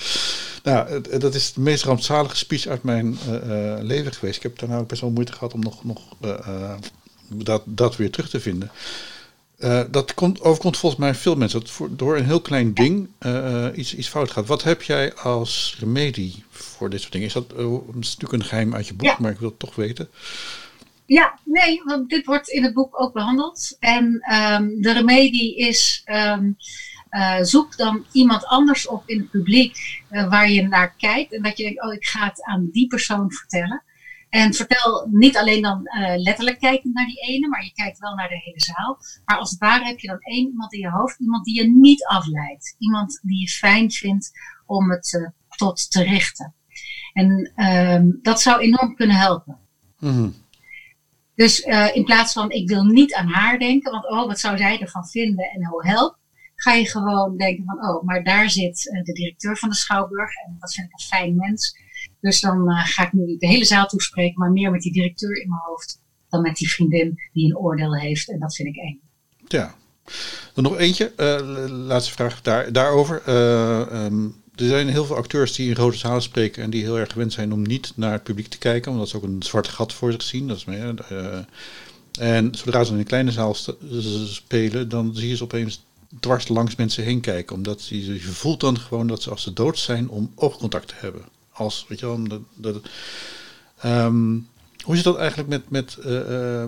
nou, 0.63 1.01
dat 1.19 1.35
is 1.35 1.53
de 1.53 1.61
meest 1.61 1.83
rampzalige 1.83 2.35
speech 2.35 2.67
uit 2.67 2.83
mijn 2.83 3.17
leven 3.81 4.13
geweest. 4.13 4.37
Ik 4.37 4.43
heb 4.43 4.59
daarna 4.59 4.77
ook 4.77 4.87
best 4.87 5.01
wel 5.01 5.09
moeite 5.09 5.31
gehad 5.31 5.53
om 5.53 5.59
nog, 5.59 5.83
nog 5.83 6.01
dat, 7.29 7.63
dat 7.65 7.95
weer 7.95 8.11
terug 8.11 8.29
te 8.29 8.39
vinden. 8.39 8.71
Dat 9.91 10.13
komt, 10.13 10.41
overkomt 10.41 10.77
volgens 10.77 11.01
mij 11.01 11.15
veel 11.15 11.35
mensen. 11.35 11.59
Dat 11.59 11.69
voor, 11.69 11.95
door 11.95 12.17
een 12.17 12.25
heel 12.25 12.41
klein 12.41 12.73
ding 12.73 13.09
iets, 13.75 13.95
iets 13.95 14.07
fout 14.07 14.31
gaat. 14.31 14.47
Wat 14.47 14.63
heb 14.63 14.81
jij 14.81 15.13
als 15.13 15.75
remedie 15.79 16.43
voor 16.49 16.89
dit 16.89 16.99
soort 16.99 17.11
dingen? 17.11 17.27
Is 17.27 17.33
dat, 17.33 17.47
het 17.47 17.59
is 17.99 18.15
natuurlijk 18.17 18.33
een 18.33 18.43
geheim 18.43 18.75
uit 18.75 18.87
je 18.87 18.93
boek, 18.93 19.07
ja. 19.07 19.17
maar 19.19 19.31
ik 19.31 19.39
wil 19.39 19.49
het 19.49 19.59
toch 19.59 19.75
weten. 19.75 20.09
Ja, 21.05 21.39
nee, 21.43 21.81
want 21.83 22.09
dit 22.09 22.25
wordt 22.25 22.49
in 22.49 22.63
het 22.63 22.73
boek 22.73 23.01
ook 23.01 23.13
behandeld. 23.13 23.77
En 23.79 24.05
um, 24.33 24.81
de 24.81 24.93
remedie 24.93 25.57
is, 25.57 26.03
um, 26.05 26.57
uh, 27.11 27.37
zoek 27.41 27.77
dan 27.77 28.05
iemand 28.11 28.45
anders 28.45 28.87
op 28.87 29.03
in 29.05 29.19
het 29.19 29.29
publiek 29.29 30.03
uh, 30.11 30.29
waar 30.29 30.51
je 30.51 30.67
naar 30.67 30.95
kijkt. 30.97 31.33
En 31.33 31.41
dat 31.41 31.57
je 31.57 31.63
denkt, 31.63 31.83
oh, 31.83 31.93
ik 31.93 32.05
ga 32.05 32.25
het 32.25 32.43
aan 32.43 32.69
die 32.71 32.87
persoon 32.87 33.31
vertellen. 33.31 33.83
En 34.29 34.53
vertel 34.53 35.07
niet 35.11 35.37
alleen 35.37 35.61
dan 35.61 35.81
uh, 35.83 36.17
letterlijk 36.17 36.59
kijkend 36.59 36.93
naar 36.93 37.05
die 37.05 37.19
ene, 37.19 37.47
maar 37.47 37.63
je 37.63 37.71
kijkt 37.71 37.99
wel 37.99 38.15
naar 38.15 38.29
de 38.29 38.41
hele 38.43 38.61
zaal. 38.61 38.97
Maar 39.25 39.37
als 39.37 39.49
het 39.49 39.59
ware 39.59 39.85
heb 39.85 39.99
je 39.99 40.07
dan 40.07 40.19
één 40.19 40.47
iemand 40.47 40.73
in 40.73 40.79
je 40.79 40.89
hoofd, 40.89 41.19
iemand 41.19 41.45
die 41.45 41.55
je 41.55 41.69
niet 41.69 42.05
afleidt. 42.05 42.75
Iemand 42.77 43.19
die 43.23 43.39
je 43.39 43.47
fijn 43.47 43.91
vindt 43.91 44.31
om 44.65 44.91
het 44.91 45.13
uh, 45.13 45.27
tot 45.55 45.91
te 45.91 46.03
richten. 46.03 46.55
En 47.13 47.51
uh, 47.55 48.01
dat 48.21 48.41
zou 48.41 48.61
enorm 48.61 48.95
kunnen 48.95 49.15
helpen. 49.15 49.57
Mm 49.99 50.33
Dus 51.35 51.65
uh, 51.65 51.95
in 51.95 52.03
plaats 52.03 52.33
van 52.33 52.51
ik 52.51 52.67
wil 52.67 52.83
niet 52.83 53.13
aan 53.13 53.27
haar 53.27 53.59
denken, 53.59 53.91
want 53.91 54.09
oh, 54.09 54.25
wat 54.25 54.39
zou 54.39 54.57
zij 54.57 54.79
ervan 54.79 55.07
vinden 55.07 55.45
en 55.45 55.73
oh 55.73 55.83
help. 55.83 56.17
Ga 56.55 56.73
je 56.73 56.89
gewoon 56.89 57.37
denken 57.37 57.65
van 57.65 57.89
oh, 57.89 58.03
maar 58.03 58.23
daar 58.23 58.49
zit 58.49 58.83
de 59.03 59.13
directeur 59.13 59.57
van 59.57 59.69
de 59.69 59.75
Schouwburg 59.75 60.35
en 60.35 60.57
dat 60.59 60.73
vind 60.73 60.87
ik 60.87 60.93
een 60.93 61.05
fijn 61.05 61.35
mens. 61.35 61.75
Dus 62.21 62.39
dan 62.39 62.69
uh, 62.69 62.85
ga 62.85 63.05
ik 63.05 63.13
nu 63.13 63.37
de 63.37 63.47
hele 63.47 63.65
zaal 63.65 63.87
toespreken, 63.87 64.39
maar 64.39 64.51
meer 64.51 64.71
met 64.71 64.81
die 64.81 64.93
directeur 64.93 65.41
in 65.41 65.49
mijn 65.49 65.61
hoofd 65.65 66.01
dan 66.29 66.41
met 66.41 66.55
die 66.55 66.71
vriendin 66.71 67.21
die 67.33 67.45
een 67.45 67.57
oordeel 67.57 67.95
heeft. 67.95 68.29
En 68.29 68.39
dat 68.39 68.55
vind 68.55 68.67
ik 68.67 68.75
eng. 68.75 68.99
Ja. 69.47 69.75
Dan 70.53 70.63
nog 70.63 70.77
eentje, 70.77 71.13
uh, 71.17 71.65
laatste 71.69 72.11
vraag 72.11 72.41
daar, 72.41 72.71
daarover. 72.71 73.21
Uh, 73.27 74.05
um, 74.05 74.35
er 74.55 74.67
zijn 74.67 74.87
heel 74.87 75.05
veel 75.05 75.15
acteurs 75.15 75.53
die 75.55 75.69
in 75.69 75.75
rode 75.75 75.97
zalen 75.97 76.21
spreken 76.21 76.63
en 76.63 76.69
die 76.69 76.83
heel 76.83 76.99
erg 76.99 77.11
gewend 77.11 77.33
zijn 77.33 77.53
om 77.53 77.61
niet 77.61 77.91
naar 77.95 78.11
het 78.11 78.23
publiek 78.23 78.47
te 78.47 78.57
kijken, 78.57 78.91
omdat 78.91 79.09
ze 79.09 79.17
ook 79.17 79.23
een 79.23 79.43
zwart 79.43 79.67
gat 79.67 79.93
voor 79.93 80.11
zich 80.11 80.21
zien. 80.21 80.47
Dat 80.47 80.57
is 80.57 80.65
meer, 80.65 80.93
en 82.19 82.55
zodra 82.55 82.83
ze 82.83 82.91
in 82.91 82.99
een 82.99 83.05
kleine 83.05 83.31
zaal 83.31 83.55
spelen, 84.25 84.89
dan 84.89 85.15
zie 85.15 85.29
je 85.29 85.35
ze 85.35 85.43
opeens 85.43 85.85
dwars 86.19 86.47
langs 86.47 86.75
mensen 86.75 87.03
heen 87.03 87.21
kijken. 87.21 87.55
Omdat 87.55 87.87
je, 87.87 88.13
je 88.13 88.19
voelt 88.19 88.59
dan 88.59 88.79
gewoon 88.79 89.07
dat 89.07 89.21
ze 89.21 89.29
als 89.29 89.43
ze 89.43 89.53
dood 89.53 89.77
zijn 89.77 90.09
om 90.09 90.31
oogcontact 90.35 90.87
te 90.87 90.95
hebben 90.97 91.21
als, 91.57 91.85
weet 91.87 91.99
je 91.99 92.05
wel, 92.05 92.27
dat, 92.27 92.41
dat, 92.55 92.89
um, 93.85 94.47
hoe 94.83 94.95
zit 94.95 95.03
dat 95.03 95.17
eigenlijk 95.17 95.49
met, 95.49 95.69
met, 95.69 95.97
uh, 96.05 96.29
uh, 96.29 96.63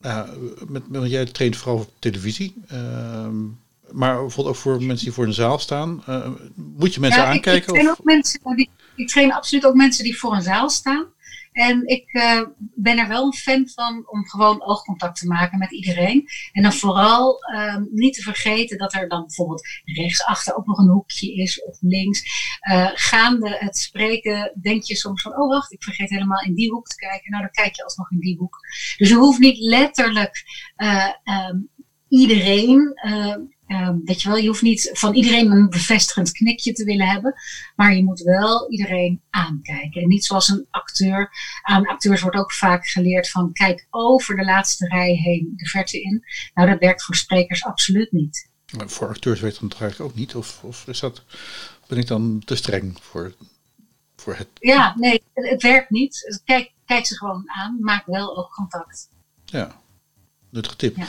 ja, 0.00 0.28
met, 0.68 0.88
met, 0.88 1.10
jij 1.10 1.24
traint 1.24 1.56
vooral 1.56 1.80
op 1.80 1.90
televisie, 1.98 2.54
uh, 2.72 3.28
maar 3.90 4.20
bijvoorbeeld 4.20 4.56
ook 4.56 4.62
voor 4.62 4.82
mensen 4.82 5.04
die 5.04 5.14
voor 5.14 5.26
een 5.26 5.32
zaal 5.32 5.58
staan. 5.58 6.02
Uh, 6.08 6.26
moet 6.54 6.94
je 6.94 7.00
mensen 7.00 7.22
ja, 7.22 7.26
aankijken? 7.26 7.52
Ik, 7.52 7.66
ik 7.68 7.74
train, 7.74 7.90
ook 7.90 8.04
mensen 8.04 8.40
die, 8.56 8.70
ik 8.94 9.08
train 9.08 9.32
absoluut 9.32 9.66
ook 9.66 9.74
mensen 9.74 10.04
die 10.04 10.18
voor 10.18 10.34
een 10.34 10.42
zaal 10.42 10.70
staan. 10.70 11.04
En 11.54 11.86
ik 11.86 12.12
uh, 12.12 12.42
ben 12.74 12.98
er 12.98 13.08
wel 13.08 13.24
een 13.24 13.34
fan 13.34 13.68
van 13.68 14.10
om 14.10 14.28
gewoon 14.28 14.64
oogcontact 14.64 15.18
te 15.18 15.26
maken 15.26 15.58
met 15.58 15.72
iedereen. 15.72 16.28
En 16.52 16.62
dan 16.62 16.72
vooral 16.72 17.38
uh, 17.54 17.76
niet 17.90 18.14
te 18.14 18.22
vergeten 18.22 18.78
dat 18.78 18.94
er 18.94 19.08
dan 19.08 19.20
bijvoorbeeld 19.20 19.68
rechtsachter 19.84 20.56
ook 20.56 20.66
nog 20.66 20.78
een 20.78 20.88
hoekje 20.88 21.34
is 21.34 21.62
of 21.62 21.76
links. 21.80 22.22
Uh, 22.70 22.90
gaande 22.94 23.56
het 23.58 23.78
spreken 23.78 24.58
denk 24.62 24.82
je 24.82 24.96
soms 24.96 25.22
van, 25.22 25.36
oh 25.36 25.48
wacht, 25.48 25.72
ik 25.72 25.82
vergeet 25.82 26.10
helemaal 26.10 26.42
in 26.42 26.54
die 26.54 26.70
hoek 26.70 26.86
te 26.86 26.96
kijken. 26.96 27.30
Nou, 27.30 27.42
dan 27.42 27.52
kijk 27.52 27.76
je 27.76 27.84
alsnog 27.84 28.10
in 28.10 28.20
die 28.20 28.36
hoek. 28.36 28.58
Dus 28.96 29.08
je 29.08 29.14
hoeft 29.14 29.38
niet 29.38 29.58
letterlijk 29.58 30.44
um, 31.24 31.68
iedereen 32.08 33.00
Um, 33.74 34.00
weet 34.04 34.22
je 34.22 34.28
wel, 34.28 34.36
je 34.36 34.46
hoeft 34.46 34.62
niet 34.62 34.90
van 34.92 35.14
iedereen 35.14 35.50
een 35.50 35.68
bevestigend 35.68 36.32
knikje 36.32 36.72
te 36.72 36.84
willen 36.84 37.06
hebben, 37.06 37.34
maar 37.76 37.94
je 37.94 38.04
moet 38.04 38.20
wel 38.20 38.70
iedereen 38.70 39.22
aankijken. 39.30 40.02
En 40.02 40.08
niet 40.08 40.24
zoals 40.24 40.48
een 40.48 40.66
acteur. 40.70 41.30
Aan 41.62 41.86
acteurs 41.86 42.20
wordt 42.20 42.36
ook 42.36 42.52
vaak 42.52 42.86
geleerd 42.86 43.30
van 43.30 43.52
kijk 43.52 43.86
over 43.90 44.36
de 44.36 44.44
laatste 44.44 44.86
rij 44.86 45.12
heen 45.14 45.52
de 45.56 45.66
verte 45.66 46.02
in. 46.02 46.24
Nou, 46.54 46.70
dat 46.70 46.78
werkt 46.78 47.04
voor 47.04 47.14
sprekers 47.14 47.64
absoluut 47.64 48.12
niet. 48.12 48.50
Maar 48.76 48.88
voor 48.88 49.08
acteurs 49.08 49.40
werkt 49.40 49.60
dat 49.60 49.80
eigenlijk 49.80 50.10
ook 50.10 50.16
niet? 50.18 50.34
Of, 50.34 50.64
of 50.64 50.86
is 50.86 51.00
dat, 51.00 51.22
ben 51.86 51.98
ik 51.98 52.06
dan 52.06 52.42
te 52.44 52.56
streng 52.56 52.96
voor, 53.00 53.34
voor 54.16 54.34
het? 54.36 54.48
Ja, 54.54 54.94
nee, 54.96 55.22
het, 55.32 55.48
het 55.48 55.62
werkt 55.62 55.90
niet. 55.90 56.40
Kijk, 56.44 56.72
kijk 56.86 57.06
ze 57.06 57.16
gewoon 57.16 57.50
aan, 57.50 57.76
maak 57.80 58.06
wel 58.06 58.36
ook 58.36 58.50
contact. 58.50 59.08
Ja, 59.44 59.82
nuttige 60.54 60.76
tip. 60.76 60.96
Ja. 60.96 61.06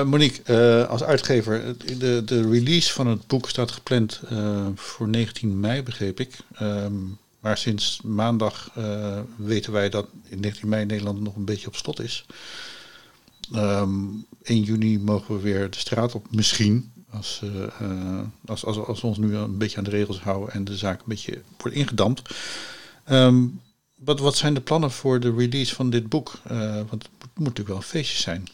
Uh, 0.00 0.04
Monique, 0.04 0.42
uh, 0.46 0.88
als 0.88 1.02
uitgever, 1.02 1.74
de, 1.98 2.22
de 2.24 2.50
release 2.50 2.92
van 2.92 3.06
het 3.06 3.26
boek 3.26 3.48
staat 3.48 3.70
gepland 3.70 4.20
uh, 4.32 4.66
voor 4.74 5.08
19 5.08 5.60
mei, 5.60 5.82
begreep 5.82 6.20
ik. 6.20 6.36
Um, 6.62 7.18
maar 7.40 7.58
sinds 7.58 8.00
maandag 8.02 8.70
weten 9.36 9.72
wij 9.72 9.88
dat 9.88 10.06
in 10.28 10.40
19 10.40 10.68
mei 10.68 10.84
Nederland 10.84 11.20
nog 11.20 11.36
een 11.36 11.44
beetje 11.44 11.66
op 11.66 11.76
slot 11.76 12.00
is. 12.00 12.26
Um, 13.54 14.26
1 14.42 14.62
juni 14.62 14.98
mogen 14.98 15.34
we 15.34 15.40
weer 15.40 15.70
de 15.70 15.78
straat 15.78 16.14
op, 16.14 16.26
misschien. 16.30 16.92
Als, 17.10 17.42
als, 18.46 18.64
als, 18.64 18.76
als 18.76 19.00
we 19.00 19.06
ons 19.06 19.18
nu 19.18 19.36
een 19.36 19.58
beetje 19.58 19.78
aan 19.78 19.84
de 19.84 19.90
regels 19.90 20.20
houden 20.20 20.54
en 20.54 20.64
de 20.64 20.76
zaak 20.76 20.98
een 20.98 21.04
beetje 21.06 21.42
wordt 21.58 21.76
ingedampt. 21.76 22.34
Um, 23.10 23.60
wat, 23.94 24.20
wat 24.20 24.36
zijn 24.36 24.54
de 24.54 24.60
plannen 24.60 24.90
voor 24.90 25.20
de 25.20 25.34
release 25.34 25.74
van 25.74 25.90
dit 25.90 26.08
boek? 26.08 26.32
want 26.88 27.02
het 27.02 27.10
moet 27.34 27.46
natuurlijk 27.46 27.68
wel 27.68 27.76
een 27.76 27.82
feestje 27.82 28.22
zijn. 28.22 28.48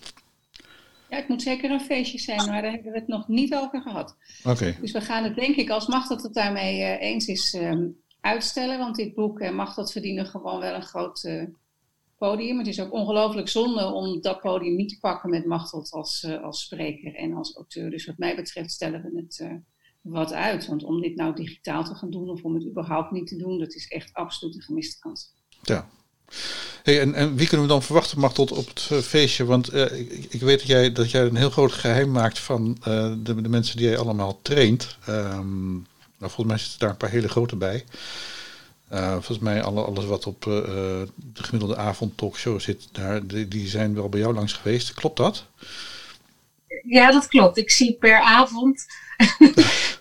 Ja, 1.11 1.17
het 1.17 1.29
moet 1.29 1.43
zeker 1.43 1.71
een 1.71 1.81
feestje 1.81 2.19
zijn, 2.19 2.47
maar 2.47 2.63
daar 2.63 2.73
hebben 2.73 2.93
we 2.93 2.99
het 2.99 3.09
nog 3.09 3.29
niet 3.29 3.55
over 3.55 3.81
gehad. 3.81 4.17
Okay. 4.45 4.77
Dus 4.81 4.93
we 4.93 5.01
gaan 5.01 5.25
het 5.25 5.35
denk 5.35 5.57
ik, 5.57 5.71
als 5.71 5.87
Machteld 5.87 6.23
het 6.23 6.35
daarmee 6.35 6.81
uh, 6.81 7.01
eens 7.01 7.27
is, 7.27 7.55
um, 7.55 8.03
uitstellen. 8.21 8.79
Want 8.79 8.97
dit 8.97 9.15
boek 9.15 9.41
uh, 9.41 9.51
Machteld 9.51 9.93
verdienen 9.93 10.27
gewoon 10.27 10.61
wel 10.61 10.75
een 10.75 10.83
groot 10.83 11.25
uh, 11.25 11.45
podium. 12.19 12.59
Het 12.59 12.67
is 12.67 12.81
ook 12.81 12.93
ongelooflijk 12.93 13.49
zonde 13.49 13.85
om 13.85 14.21
dat 14.21 14.41
podium 14.41 14.77
niet 14.77 14.89
te 14.89 14.99
pakken 15.01 15.31
met 15.31 15.47
Machteld 15.47 15.91
als, 15.91 16.27
als 16.43 16.63
spreker 16.63 17.15
en 17.15 17.35
als 17.35 17.57
auteur. 17.57 17.91
Dus 17.91 18.07
wat 18.07 18.19
mij 18.19 18.37
betreft 18.37 18.71
stellen 18.71 19.03
we 19.03 19.21
het 19.21 19.63
wat 20.01 20.33
uit. 20.33 20.67
Want 20.67 20.85
om 20.85 21.01
dit 21.01 21.17
nou 21.17 21.35
digitaal 21.35 21.85
te 21.85 21.95
gaan 21.95 22.11
doen 22.11 22.31
of 22.31 22.43
om 22.43 22.55
het 22.55 22.67
überhaupt 22.67 23.11
niet 23.11 23.27
te 23.27 23.37
doen, 23.37 23.59
dat 23.59 23.75
is 23.75 23.89
echt 23.89 24.13
absoluut 24.13 24.55
een 24.55 24.63
gemiste 24.63 24.99
kans. 24.99 25.33
Ja, 25.63 25.89
Hey, 26.83 27.01
en, 27.01 27.15
en 27.15 27.37
wie 27.37 27.47
kunnen 27.47 27.67
we 27.67 27.73
dan 27.73 27.83
verwachten, 27.83 28.21
Machtel, 28.21 28.45
op 28.45 28.69
het 28.69 28.89
uh, 28.93 28.99
feestje? 28.99 29.45
Want 29.45 29.75
uh, 29.75 29.93
ik, 30.29 30.41
weet 30.41 30.59
dat 30.59 30.67
jij, 30.67 30.93
dat 30.93 31.11
jij 31.11 31.23
een 31.23 31.37
heel 31.37 31.51
groot 31.51 31.73
geheim 31.73 32.11
maakt 32.11 32.39
van 32.39 32.77
uh, 32.79 33.13
de, 33.19 33.43
de, 33.43 33.49
mensen 33.49 33.77
die 33.77 33.87
jij 33.87 33.99
allemaal 33.99 34.39
traint. 34.43 34.97
Um, 35.09 35.73
nou, 36.19 36.33
volgens 36.33 36.47
mij 36.47 36.59
zitten 36.59 36.79
daar 36.79 36.91
een 36.91 36.97
paar 36.97 37.11
hele 37.11 37.29
grote 37.29 37.57
bij. 37.57 37.85
volgens 38.91 39.39
mij 39.39 39.63
alle, 39.63 39.83
alles 39.83 40.05
wat 40.05 40.27
op 40.27 40.43
de 40.43 41.09
gemiddelde 41.33 41.77
avond 41.77 42.17
talkshow 42.17 42.61
zit, 42.61 42.89
daar, 42.93 43.27
die, 43.27 43.49
die 43.49 43.69
zijn 43.69 43.95
wel 43.95 44.09
bij 44.09 44.21
jou 44.21 44.35
langs 44.35 44.53
geweest. 44.53 44.95
Klopt 44.95 45.17
dat? 45.17 45.45
Ja, 46.83 47.13
dat 47.13 47.27
klopt. 47.27 47.57
Ik 47.57 47.71
zie 47.71 47.97
per 48.01 48.21
avond 48.21 48.87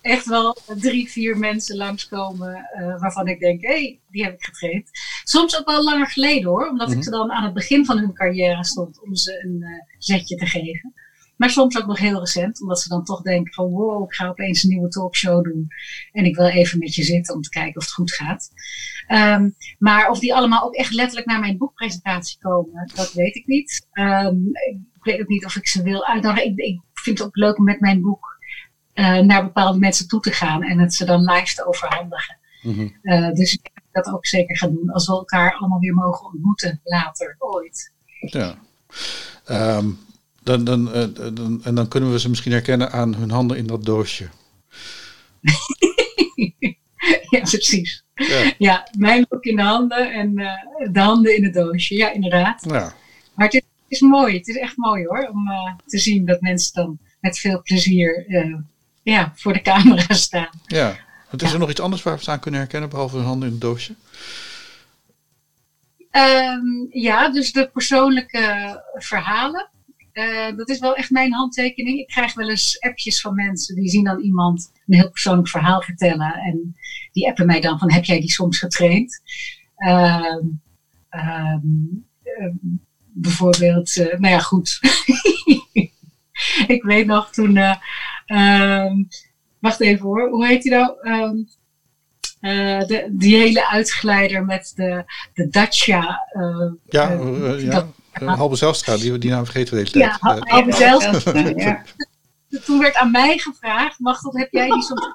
echt 0.04 0.26
wel 0.26 0.58
drie, 0.78 1.10
vier 1.10 1.38
mensen 1.38 1.78
langskomen 1.78 2.70
uh, 2.80 3.00
waarvan 3.00 3.28
ik 3.28 3.39
denk, 3.39 3.62
hé, 3.62 3.68
hey, 3.68 4.00
die 4.10 4.24
heb 4.24 4.34
ik 4.34 4.44
getraind. 4.44 4.89
Soms 5.24 5.60
ook 5.60 5.66
wel 5.66 5.84
langer 5.84 6.08
geleden 6.08 6.50
hoor, 6.50 6.70
omdat 6.70 6.88
mm 6.88 6.94
-hmm. 6.94 7.02
ik 7.02 7.04
ze 7.04 7.12
dan 7.12 7.32
aan 7.32 7.44
het 7.44 7.54
begin 7.54 7.86
van 7.86 7.98
hun 7.98 8.13
carrière 8.13 8.66
stond 8.66 9.02
om 9.02 9.16
ze 9.16 9.44
een 9.44 9.58
uh, 9.60 9.68
zetje 9.98 10.36
te 10.36 10.46
geven. 10.46 10.94
Maar 11.38 11.50
soms 11.50 11.78
ook 11.78 11.88
nog 11.88 12.00
heel 12.00 12.20
recent, 12.20 12.62
omdat 12.62 12.80
ze 12.80 12.89
dan 12.89 13.04
toch 13.04 13.22
denken 13.22 13.54
van 13.54 13.70
wow, 13.70 14.04
ik 14.04 14.13
ga 14.13 14.28
opeens 14.28 14.63
een 14.63 14.70
nieuwe 14.70 14.88
talkshow 14.88 15.44
doen. 15.44 15.68
En 16.12 16.26
ik 16.26 16.36
wil 16.36 16.48
even 16.48 16.80
met 16.80 16.96
je 16.96 17.04
zitten 17.04 17.36
om 17.36 17.42
te 17.42 17.50
kijken 17.50 17.76
of 17.76 17.84
het 17.84 17.94
goed 17.94 18.13
gaat. 18.13 18.50
Um, 19.08 19.56
maar 19.78 20.10
of 20.10 20.20
die 20.20 20.34
allemaal 20.34 20.63
ook 20.63 20.76
echt 20.76 20.94
letterlijk 20.94 21.28
naar 21.28 21.39
mijn 21.39 21.58
boekpresentatie 21.58 22.38
komen, 22.39 22.92
dat 22.96 23.13
weet 23.13 23.36
ik 23.36 23.48
niet. 23.48 23.88
Um, 23.94 24.50
ik 24.96 25.04
weet 25.04 25.22
ook 25.22 25.28
niet 25.28 25.46
of 25.46 25.56
ik 25.56 25.68
ze 25.68 25.84
wil 25.84 26.06
uitnodigen. 26.06 26.50
Ik, 26.50 26.58
ik 26.58 26.82
vind 26.94 27.18
het 27.18 27.28
ook 27.28 27.36
leuk 27.36 27.58
om 27.58 27.63
met 27.63 27.80
mijn 27.80 28.02
boek 28.02 28.34
uh, 28.95 29.19
naar 29.19 29.43
bepaalde 29.43 29.79
mensen 29.79 30.08
toe 30.08 30.19
te 30.19 30.32
gaan 30.32 30.63
en 30.63 30.79
het 30.79 30.93
ze 30.93 31.06
dan 31.06 31.32
live 31.32 31.56
te 31.56 31.67
overhandigen. 31.67 32.38
Mm 32.62 32.73
-hmm. 32.73 32.97
uh, 33.01 33.32
dus 33.32 33.53
ik 33.53 33.71
dat 33.91 34.13
ook 34.13 34.25
zeker 34.25 34.58
gaan 34.58 34.73
doen 34.73 34.89
als 34.89 35.08
we 35.08 35.13
elkaar 35.13 35.53
allemaal 35.53 35.79
weer 35.79 35.93
mogen 35.93 36.25
ontmoeten 36.25 36.79
later, 36.84 37.36
ooit. 37.39 37.91
Ja. 38.19 38.58
Um, 39.49 39.99
dan, 40.43 40.63
dan, 40.63 40.88
uh, 40.88 41.34
dan, 41.34 41.62
en 41.63 41.75
dan 41.75 41.88
kunnen 41.88 42.12
we 42.12 42.19
ze 42.19 42.29
misschien 42.29 42.51
herkennen 42.51 42.91
aan 42.91 43.15
hun 43.15 43.32
handen 43.32 43.58
in 43.58 43.67
dat 43.67 43.86
doosje. 43.86 44.29
ja, 47.29 47.39
precies. 47.39 48.03
Ja. 48.13 48.53
ja. 48.58 48.88
mijn 48.97 49.25
boek 49.29 49.43
in 49.43 49.56
de 49.56 49.62
handen 49.62 50.13
en 50.13 50.36
de 50.91 50.99
handen 50.99 51.36
in 51.36 51.43
het 51.43 51.53
doosje. 51.53 51.95
Ja, 51.95 52.12
inderdaad. 52.12 52.65
Ja. 52.69 52.93
Maar 53.36 53.45
het 53.45 53.53
is, 53.53 53.62
het 53.62 53.91
is 53.91 54.01
mooi. 54.01 54.38
Het 54.38 54.47
is 54.47 54.58
echt 54.58 54.77
mooi 54.77 55.06
hoor. 55.06 55.29
Om 55.32 55.47
te 55.86 55.97
zien 55.97 56.25
dat 56.25 56.41
mensen 56.41 56.73
dan 56.73 56.99
met 57.19 57.39
veel 57.39 57.62
plezier 57.62 58.25
ja, 59.04 59.34
voor 59.36 59.54
de 59.54 59.62
camera 59.62 60.13
staan. 60.28 60.50
Ja. 60.66 60.96
Wat 61.30 61.42
is 61.42 61.48
ja. 61.48 61.54
er 61.54 61.60
nog 61.60 61.70
iets 61.70 61.80
anders 61.80 62.04
waar 62.04 62.16
we 62.16 62.22
staan 62.22 62.39
kunnen 62.39 62.60
herkennen, 62.60 62.89
behalve 62.89 63.16
hun 63.16 63.26
handen 63.26 63.48
in 63.48 63.54
het 63.54 63.62
doosje? 63.62 63.96
Um, 66.12 66.88
ja, 66.92 67.30
dus 67.30 67.52
de 67.52 67.70
persoonlijke 67.74 68.82
verhalen. 68.94 69.70
Uh, 70.13 70.58
dat 70.58 70.70
is 70.70 70.80
wel 70.80 70.96
echt 70.96 71.10
mijn 71.10 71.34
handtekening. 71.34 72.00
Ik 72.00 72.08
krijg 72.08 72.34
wel 72.34 72.50
eens 72.50 72.80
appjes 72.80 73.22
van 73.22 73.36
mensen 73.36 73.76
die 73.76 73.89
zien 73.89 74.04
dan 74.04 74.20
iemand 74.20 74.72
een 74.88 74.96
heel 74.96 75.10
persoonlijk 75.10 75.48
verhaal 75.48 75.82
vertellen. 75.82 76.34
En 76.34 76.76
die 77.12 77.30
appen 77.30 77.46
mij 77.46 77.62
dan 77.62 77.80
van, 77.80 77.92
heb 77.92 78.04
jij 78.04 78.20
die 78.20 78.32
soms 78.32 78.60
getraind? 78.60 79.22
Uh, 79.78 80.36
um, 81.10 82.06
um, 82.24 82.82
bijvoorbeeld, 83.13 83.96
uh, 83.96 84.06
nou 84.06 84.34
ja, 84.34 84.39
goed. 84.39 84.80
ik 86.76 86.84
weet 86.84 87.06
nog 87.06 87.32
toen, 87.32 87.58
uh, 88.28 88.92
wacht 89.60 89.80
even 89.80 90.06
hoor, 90.06 90.30
hoe 90.30 90.48
heet 90.48 90.64
hij 90.64 90.78
nou? 90.78 90.98
Uh, 92.42 92.80
de, 92.88 93.08
die 93.12 93.36
hele 93.36 93.70
uitgeleider 93.70 94.46
met 94.46 94.74
de, 94.76 95.04
de 95.34 95.50
Dacia. 95.50 96.28
Uh, 96.34 96.72
ja, 96.86 97.12
uh, 97.14 97.64
ja. 97.64 97.88
Halbe 98.14 98.56
Zijlstra, 98.56 98.98
die, 98.98 99.18
die 99.18 99.30
naam 99.30 99.46
vergeten 99.46 99.74
we 99.74 99.80
deze 99.80 99.92
tijd. 99.92 100.18
Ja, 100.22 100.40
Halbe 100.40 100.72
Zijlstra. 100.72 101.40
ja. 101.56 101.84
Toen 102.66 102.80
werd 102.80 102.96
aan 102.96 103.12
mij 103.12 103.38
gevraagd, 103.38 104.00
Machtel, 104.00 104.38
heb 104.38 104.52
jij 104.52 104.70
die 104.70 104.82
soms 104.82 105.08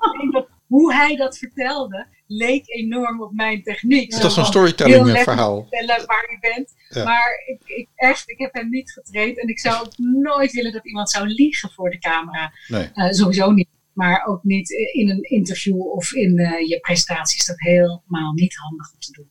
hoe 0.66 0.94
hij 0.94 1.16
dat 1.16 1.38
vertelde, 1.38 2.06
leek 2.28 2.68
enorm 2.68 3.22
op 3.22 3.32
mijn 3.32 3.62
techniek. 3.62 4.10
Dat 4.10 4.30
is 4.30 4.36
een 4.36 4.44
storytelling 4.44 5.18
verhaal. 5.18 5.66
vertellen 5.68 6.06
waar 6.06 6.30
je 6.30 6.38
bent. 6.40 7.04
Maar 7.04 7.42
ik, 7.46 7.76
ik, 7.76 7.88
echt, 7.94 8.30
ik 8.30 8.38
heb 8.38 8.54
hem 8.54 8.70
niet 8.70 8.92
getraind. 8.92 9.40
En 9.40 9.48
ik 9.48 9.58
zou 9.58 9.86
ook 9.86 9.98
nooit 9.98 10.52
willen 10.52 10.72
dat 10.72 10.86
iemand 10.86 11.10
zou 11.10 11.26
liegen 11.26 11.70
voor 11.70 11.90
de 11.90 11.98
camera. 11.98 12.52
Nee. 12.68 13.14
sowieso 13.14 13.50
niet 13.50 13.68
maar 13.98 14.26
ook 14.26 14.42
niet 14.42 14.70
in 14.70 15.10
een 15.10 15.22
interview 15.22 15.80
of 15.80 16.12
in 16.12 16.38
uh, 16.38 16.68
je 16.68 16.80
prestaties. 16.80 17.46
Dat 17.46 17.60
helemaal 17.60 18.32
niet 18.32 18.56
handig 18.56 18.92
om 18.92 18.98
te 18.98 19.12
doen. 19.12 19.30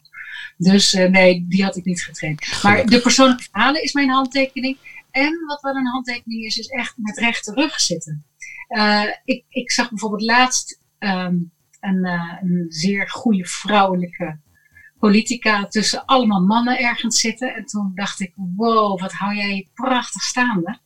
Dus 0.57 0.93
uh, 0.93 1.09
nee, 1.09 1.45
die 1.49 1.63
had 1.63 1.75
ik 1.75 1.85
niet 1.85 2.03
getraind. 2.03 2.63
Maar 2.63 2.85
de 2.85 3.01
persoonlijke 3.01 3.43
verhalen 3.51 3.83
is 3.83 3.93
mijn 3.93 4.09
handtekening. 4.09 4.77
En 5.11 5.45
wat 5.45 5.61
wel 5.61 5.75
een 5.75 5.87
handtekening 5.87 6.45
is, 6.45 6.57
is 6.57 6.67
echt 6.67 6.93
met 6.97 7.17
rechte 7.17 7.53
rug 7.53 7.79
zitten. 7.79 8.25
Ik, 9.25 9.43
ik 9.49 9.71
zag 9.71 9.89
bijvoorbeeld 9.89 10.21
laatst 10.21 10.81
um, 10.99 11.51
een, 11.79 12.05
een 12.41 12.65
zeer 12.67 13.09
goede 13.09 13.45
vrouwelijke 13.45 14.39
politica 14.99 15.67
tussen 15.67 16.05
allemaal 16.05 16.41
mannen 16.41 16.79
ergens 16.79 17.19
zitten. 17.19 17.55
En 17.55 17.65
toen 17.65 17.91
dacht 17.95 18.19
ik, 18.19 18.33
wow, 18.35 18.99
wat 18.99 19.13
hou 19.13 19.35
jij 19.35 19.69
prachtig 19.73 20.21
staande. 20.21 20.79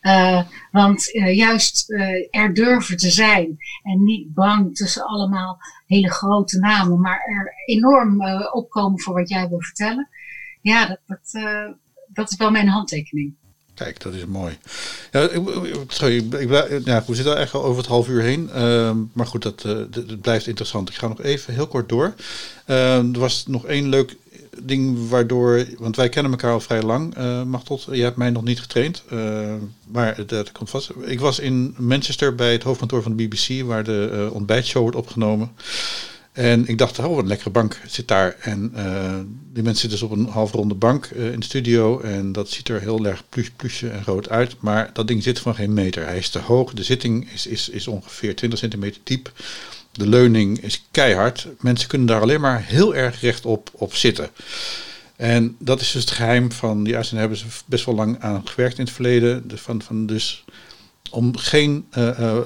Uh, 0.00 0.42
want 0.70 1.14
uh, 1.14 1.34
juist 1.34 1.92
er 2.30 2.54
durven 2.54 2.96
te 2.96 3.10
zijn 3.10 3.56
en 3.82 4.04
niet 4.04 4.34
bang 4.34 4.76
tussen 4.76 5.06
allemaal 5.06 5.58
hele 5.86 6.10
grote 6.10 6.58
namen, 6.58 7.00
maar 7.00 7.20
er 7.20 7.52
enorm 7.64 8.24
opkomen 8.52 9.00
voor 9.00 9.14
wat 9.14 9.28
jij 9.28 9.48
wil 9.48 9.60
vertellen. 9.62 10.08
Ja, 10.60 10.86
dat, 10.86 11.00
dat, 11.06 11.42
dat 12.12 12.30
is 12.30 12.36
wel 12.36 12.50
mijn 12.50 12.68
handtekening. 12.68 13.36
Kijk, 13.74 14.00
dat 14.00 14.14
is 14.14 14.24
mooi. 14.24 14.58
Ja, 15.12 15.28
sorry, 15.88 16.16
ik, 16.16 16.50
ja, 16.84 17.04
we 17.06 17.14
zitten 17.14 17.36
eigenlijk 17.36 17.52
al 17.52 17.64
over 17.64 17.76
het 17.76 17.86
half 17.90 18.08
uur 18.08 18.22
heen. 18.22 18.50
Uh, 18.54 18.90
maar 19.12 19.26
goed, 19.26 19.42
dat, 19.42 19.60
dat, 19.90 20.20
blijft 20.20 20.46
interessant. 20.46 20.88
Ik 20.88 20.94
ga 20.94 21.08
nog 21.08 21.22
even 21.22 21.54
heel 21.54 21.66
kort 21.66 21.88
door. 21.88 22.14
Uh, 22.66 22.96
er 22.96 23.18
was 23.18 23.44
nog 23.46 23.66
één 23.66 23.88
leuk 23.88 24.16
ding 24.62 25.08
waardoor, 25.08 25.66
want 25.78 25.96
wij 25.96 26.08
kennen 26.08 26.32
elkaar 26.32 26.52
al 26.52 26.60
vrij 26.60 26.82
lang, 26.82 27.18
uh, 27.18 27.42
Machtot. 27.42 27.86
Je 27.90 28.02
hebt 28.02 28.16
mij 28.16 28.30
nog 28.30 28.42
niet 28.42 28.60
getraind, 28.60 29.02
uh, 29.12 29.54
maar 29.86 30.26
dat 30.26 30.52
komt 30.52 30.70
vast. 30.70 30.90
Ik 31.04 31.20
was 31.20 31.38
in 31.38 31.74
Manchester 31.78 32.34
bij 32.34 32.52
het 32.52 32.62
hoofdkantoor 32.62 33.02
van 33.02 33.16
de 33.16 33.26
BBC, 33.26 33.62
waar 33.66 33.84
de 33.84 34.30
ontbijtshow 34.32 34.82
wordt 34.82 34.96
opgenomen. 34.96 35.50
En 36.34 36.66
ik 36.66 36.78
dacht, 36.78 36.98
oh, 36.98 37.06
wat 37.06 37.18
een 37.18 37.26
lekkere 37.26 37.50
bank 37.50 37.80
zit 37.86 38.08
daar. 38.08 38.36
En 38.40 38.72
die 39.52 39.62
mensen 39.62 39.90
zitten 39.90 39.98
dus 39.98 40.02
op 40.02 40.10
een 40.10 40.32
halfronde 40.32 40.74
bank 40.74 41.06
in 41.06 41.40
de 41.40 41.44
studio. 41.44 42.00
En 42.00 42.32
dat 42.32 42.48
ziet 42.48 42.68
er 42.68 42.80
heel 42.80 43.06
erg 43.06 43.22
plus, 43.28 43.50
plusje 43.50 43.88
en 43.88 44.04
rood 44.04 44.28
uit. 44.28 44.56
Maar 44.60 44.90
dat 44.92 45.08
ding 45.08 45.22
zit 45.22 45.38
van 45.38 45.54
geen 45.54 45.72
meter. 45.72 46.06
Hij 46.06 46.18
is 46.18 46.28
te 46.28 46.38
hoog. 46.38 46.72
De 46.72 46.82
zitting 46.82 47.32
is, 47.32 47.46
is, 47.46 47.68
is 47.68 47.88
ongeveer 47.88 48.36
20 48.36 48.58
centimeter 48.58 49.00
diep. 49.04 49.32
De 49.92 50.06
leuning 50.06 50.62
is 50.62 50.86
keihard. 50.90 51.48
Mensen 51.60 51.88
kunnen 51.88 52.06
daar 52.06 52.20
alleen 52.20 52.40
maar 52.40 52.64
heel 52.64 52.94
erg 52.94 53.20
rechtop 53.20 53.70
op 53.72 53.94
zitten. 53.94 54.30
En 55.16 55.56
dat 55.58 55.80
is 55.80 55.92
dus 55.92 56.04
het 56.04 56.12
geheim 56.12 56.52
van 56.52 56.84
die 56.84 56.96
uitzending 56.96 57.28
hebben 57.28 57.50
ze 57.50 57.62
best 57.66 57.84
wel 57.84 57.94
lang 57.94 58.20
aan 58.20 58.48
gewerkt 58.48 58.78
in 58.78 58.84
het 58.84 58.94
verleden. 58.94 59.48
De, 59.48 59.58
van, 59.58 59.82
van 59.82 60.06
dus 60.06 60.44
om 61.10 61.36
geen 61.36 61.86
uh, 61.98 62.38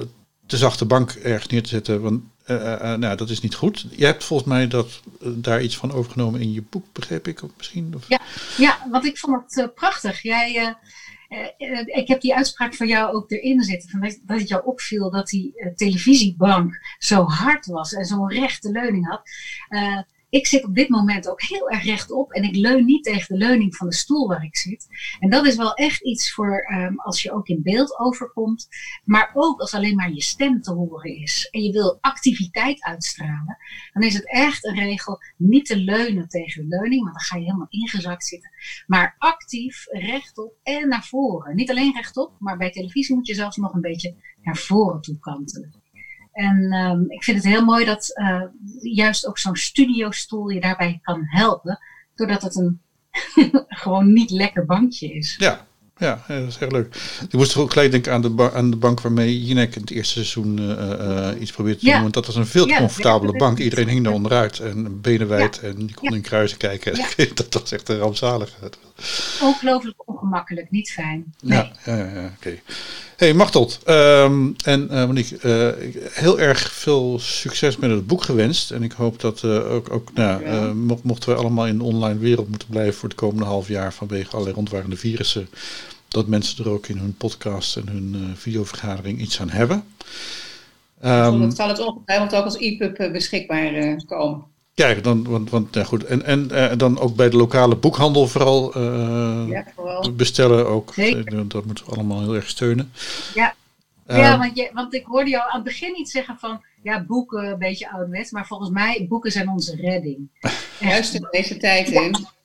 te 0.45 0.57
zachte 0.57 0.85
bank 0.85 1.11
ergens 1.11 1.47
neer 1.47 1.63
te 1.63 1.69
zetten. 1.69 2.01
Want 2.01 2.21
uh, 2.49 2.93
nou, 2.93 3.15
dat 3.15 3.29
is 3.29 3.41
niet 3.41 3.55
goed. 3.55 3.85
Je 3.91 4.05
hebt 4.05 4.23
volgens 4.23 4.49
mij 4.49 4.67
dat, 4.67 5.01
daar 5.21 5.61
iets 5.61 5.77
van 5.77 5.91
overgenomen 5.91 6.41
in 6.41 6.53
je 6.53 6.63
boek, 6.69 6.85
begreep 6.91 7.27
ik 7.27 7.41
misschien? 7.57 7.93
Of? 7.95 8.07
Ja, 8.07 8.19
ja, 8.57 8.87
want 8.91 9.05
ik 9.05 9.17
vond 9.17 9.55
het 9.55 9.73
prachtig. 9.75 10.21
Jij 10.21 10.75
ik 11.85 12.07
heb 12.07 12.21
die 12.21 12.35
uitspraak 12.35 12.75
van 12.75 12.87
jou 12.87 13.13
ook 13.13 13.31
erin 13.31 13.61
zitten. 13.61 14.01
Dat, 14.01 14.19
dat 14.23 14.39
het 14.39 14.47
jou 14.47 14.65
opviel 14.65 15.11
dat 15.11 15.27
die 15.27 15.73
televisiebank 15.75 16.95
zo 16.97 17.23
hard 17.23 17.65
was 17.65 17.93
en 17.93 18.05
zo'n 18.05 18.29
rechte 18.29 18.71
leuning 18.71 19.07
had. 19.07 19.21
Ik 20.29 20.47
zit 20.47 20.63
op 20.63 20.75
dit 20.75 20.89
moment 20.89 21.29
ook 21.29 21.41
heel 21.41 21.69
erg 21.69 21.83
rechtop 21.83 22.31
en 22.31 22.43
ik 22.43 22.55
leun 22.55 22.85
niet 22.85 23.03
tegen 23.03 23.27
de 23.27 23.45
leuning 23.45 23.75
van 23.75 23.87
de 23.87 23.95
stoel 23.95 24.27
waar 24.27 24.43
ik 24.43 24.57
zit. 24.57 24.87
En 25.19 25.29
dat 25.29 25.45
is 25.45 25.55
wel 25.55 25.73
echt 25.73 26.01
iets 26.03 26.33
voor 26.33 26.71
um, 26.73 26.99
als 26.99 27.21
je 27.21 27.31
ook 27.31 27.47
in 27.47 27.61
beeld 27.61 27.99
overkomt, 27.99 28.67
maar 29.03 29.31
ook 29.33 29.59
als 29.59 29.73
alleen 29.73 29.95
maar 29.95 30.13
je 30.13 30.21
stem 30.21 30.61
te 30.61 30.73
horen 30.73 31.15
is 31.15 31.47
en 31.51 31.63
je 31.63 31.71
wil 31.71 31.97
activiteit 32.01 32.83
uitstralen, 32.83 33.57
dan 33.93 34.03
is 34.03 34.13
het 34.13 34.31
echt 34.31 34.65
een 34.65 34.75
regel 34.75 35.19
niet 35.37 35.65
te 35.65 35.77
leunen 35.77 36.27
tegen 36.27 36.69
de 36.69 36.75
leuning, 36.75 37.01
want 37.01 37.13
dan 37.13 37.23
ga 37.23 37.37
je 37.37 37.43
helemaal 37.43 37.67
ingezakt 37.69 38.25
zitten, 38.25 38.51
maar 38.87 39.15
actief 39.17 39.85
rechtop 39.87 40.53
en 40.63 40.87
naar 40.87 41.05
voren. 41.05 41.55
Niet 41.55 41.69
alleen 41.69 41.93
rechtop, 41.93 42.35
maar 42.39 42.57
bij 42.57 42.71
televisie 42.71 43.15
moet 43.15 43.27
je 43.27 43.33
zelfs 43.33 43.57
nog 43.57 43.73
een 43.73 43.81
beetje 43.81 44.15
naar 44.41 44.57
voren 44.57 45.01
toe 45.01 45.19
kantelen. 45.19 45.78
En 46.31 46.73
um, 46.73 47.11
ik 47.11 47.23
vind 47.23 47.37
het 47.37 47.45
heel 47.45 47.65
mooi 47.65 47.85
dat 47.85 48.11
uh, 48.21 48.41
juist 48.81 49.27
ook 49.27 49.37
zo'n 49.37 49.55
studiostoel 49.55 50.49
je 50.49 50.59
daarbij 50.59 50.99
kan 51.01 51.21
helpen. 51.25 51.79
Doordat 52.15 52.41
het 52.41 52.55
een 52.55 52.81
gewoon 53.67 54.13
niet 54.13 54.29
lekker 54.29 54.65
bankje 54.65 55.13
is. 55.13 55.35
Ja, 55.37 55.67
ja, 55.99 56.23
dat 56.27 56.47
is 56.47 56.57
heel 56.57 56.71
leuk. 56.71 56.95
Ik 57.23 57.33
moest 57.33 57.57
ook 57.57 57.71
gelijk 57.71 57.91
denken 57.91 58.13
aan 58.13 58.21
de, 58.21 58.51
aan 58.53 58.69
de 58.69 58.77
bank 58.77 59.01
waarmee 59.01 59.45
Jinek 59.45 59.75
in 59.75 59.81
het 59.81 59.91
eerste 59.91 60.13
seizoen 60.13 60.59
uh, 60.59 60.69
uh, 60.69 61.41
iets 61.41 61.51
probeerde 61.51 61.79
te 61.79 61.85
doen. 61.85 62.01
Want 62.01 62.13
dat 62.13 62.25
was 62.25 62.35
een 62.35 62.45
veel 62.45 62.65
te 62.65 62.73
comfortabele 62.73 63.31
bank. 63.37 63.57
Iedereen 63.57 63.87
hing 63.87 64.05
er 64.05 64.11
onderuit 64.11 64.59
en 64.59 65.01
benen 65.01 65.27
wijd 65.27 65.59
en 65.59 65.75
die 65.75 65.95
kon 65.95 66.15
in 66.15 66.21
kruisen 66.21 66.57
kijken. 66.57 66.99
dat 67.35 67.53
was 67.53 67.71
echt 67.71 67.89
een 67.89 67.97
rampzalig. 67.97 68.55
Ongelooflijk 69.41 70.09
ongemakkelijk, 70.09 70.71
niet 70.71 70.91
fijn. 70.91 71.33
Nee. 71.41 71.57
Ja, 71.57 71.71
ja, 71.85 71.95
ja 71.95 72.05
oké. 72.05 72.31
Okay. 72.37 72.61
Hey 73.19 73.33
Machtot 73.33 73.79
um, 73.85 74.55
en 74.63 74.87
uh, 74.91 75.05
Monique, 75.05 75.37
uh, 75.43 75.91
heel 76.11 76.39
erg 76.39 76.71
veel 76.71 77.19
succes 77.19 77.77
met 77.77 77.89
het 77.89 78.07
boek 78.07 78.23
gewenst. 78.23 78.71
En 78.71 78.83
ik 78.83 78.91
hoop 78.91 79.19
dat 79.19 79.43
uh, 79.43 79.71
ook, 79.71 79.93
ook 79.93 80.13
nou, 80.13 80.73
mochten 81.03 81.29
we 81.29 81.35
allemaal 81.35 81.67
in 81.67 81.77
de 81.77 81.83
online 81.83 82.19
wereld 82.19 82.49
moeten 82.49 82.67
blijven 82.67 82.93
voor 82.93 83.09
het 83.09 83.17
komende 83.17 83.45
half 83.45 83.67
jaar 83.67 83.93
vanwege 83.93 84.31
allerlei 84.31 84.55
rondwarende 84.55 84.95
virussen, 84.95 85.49
dat 86.07 86.27
mensen 86.27 86.65
er 86.65 86.71
ook 86.71 86.87
in 86.87 86.97
hun 86.97 87.15
podcast 87.17 87.77
en 87.77 87.87
hun 87.87 88.33
videovergadering 88.35 89.19
iets 89.19 89.41
aan 89.41 89.49
hebben. 89.49 89.83
Um, 91.05 91.41
dat 91.41 91.55
zal 91.55 91.67
het 91.67 91.79
ongetwijfeld 91.79 92.35
ook 92.35 92.45
als 92.45 92.57
e-pub 92.57 93.09
beschikbaar 93.11 93.95
komen. 94.05 94.43
Kijk, 94.79 95.03
dan, 95.03 95.23
want, 95.23 95.49
want 95.49 95.73
ja, 95.73 95.83
goed. 95.83 96.03
En, 96.03 96.25
en 96.25 96.47
uh, 96.51 96.71
dan 96.77 96.99
ook 96.99 97.15
bij 97.15 97.29
de 97.29 97.37
lokale 97.37 97.75
boekhandel 97.75 98.27
vooral, 98.27 98.77
uh, 98.77 99.49
ja, 99.49 99.65
vooral. 99.75 100.13
bestellen 100.13 100.67
ook. 100.67 100.93
Zeker. 100.93 101.47
Dat 101.47 101.65
moeten 101.65 101.85
we 101.85 101.91
allemaal 101.91 102.19
heel 102.19 102.35
erg 102.35 102.49
steunen. 102.49 102.91
Ja, 103.33 103.53
uh, 104.07 104.17
ja 104.17 104.37
want, 104.37 104.57
je, 104.57 104.69
want 104.73 104.93
ik 104.93 105.05
hoorde 105.05 105.29
jou 105.29 105.43
aan 105.49 105.55
het 105.55 105.63
begin 105.63 105.99
iets 105.99 106.11
zeggen 106.11 106.37
van, 106.39 106.63
ja, 106.83 107.03
boeken 107.03 107.45
een 107.45 107.57
beetje 107.57 107.91
ouderwets, 107.91 108.31
maar 108.31 108.47
volgens 108.47 108.69
mij, 108.69 109.05
boeken 109.09 109.31
zijn 109.31 109.49
onze 109.49 109.75
redding. 109.75 110.29
Juist 110.79 111.13
in 111.13 111.27
deze 111.31 111.57
tijd, 111.57 111.89
ja. 111.89 112.01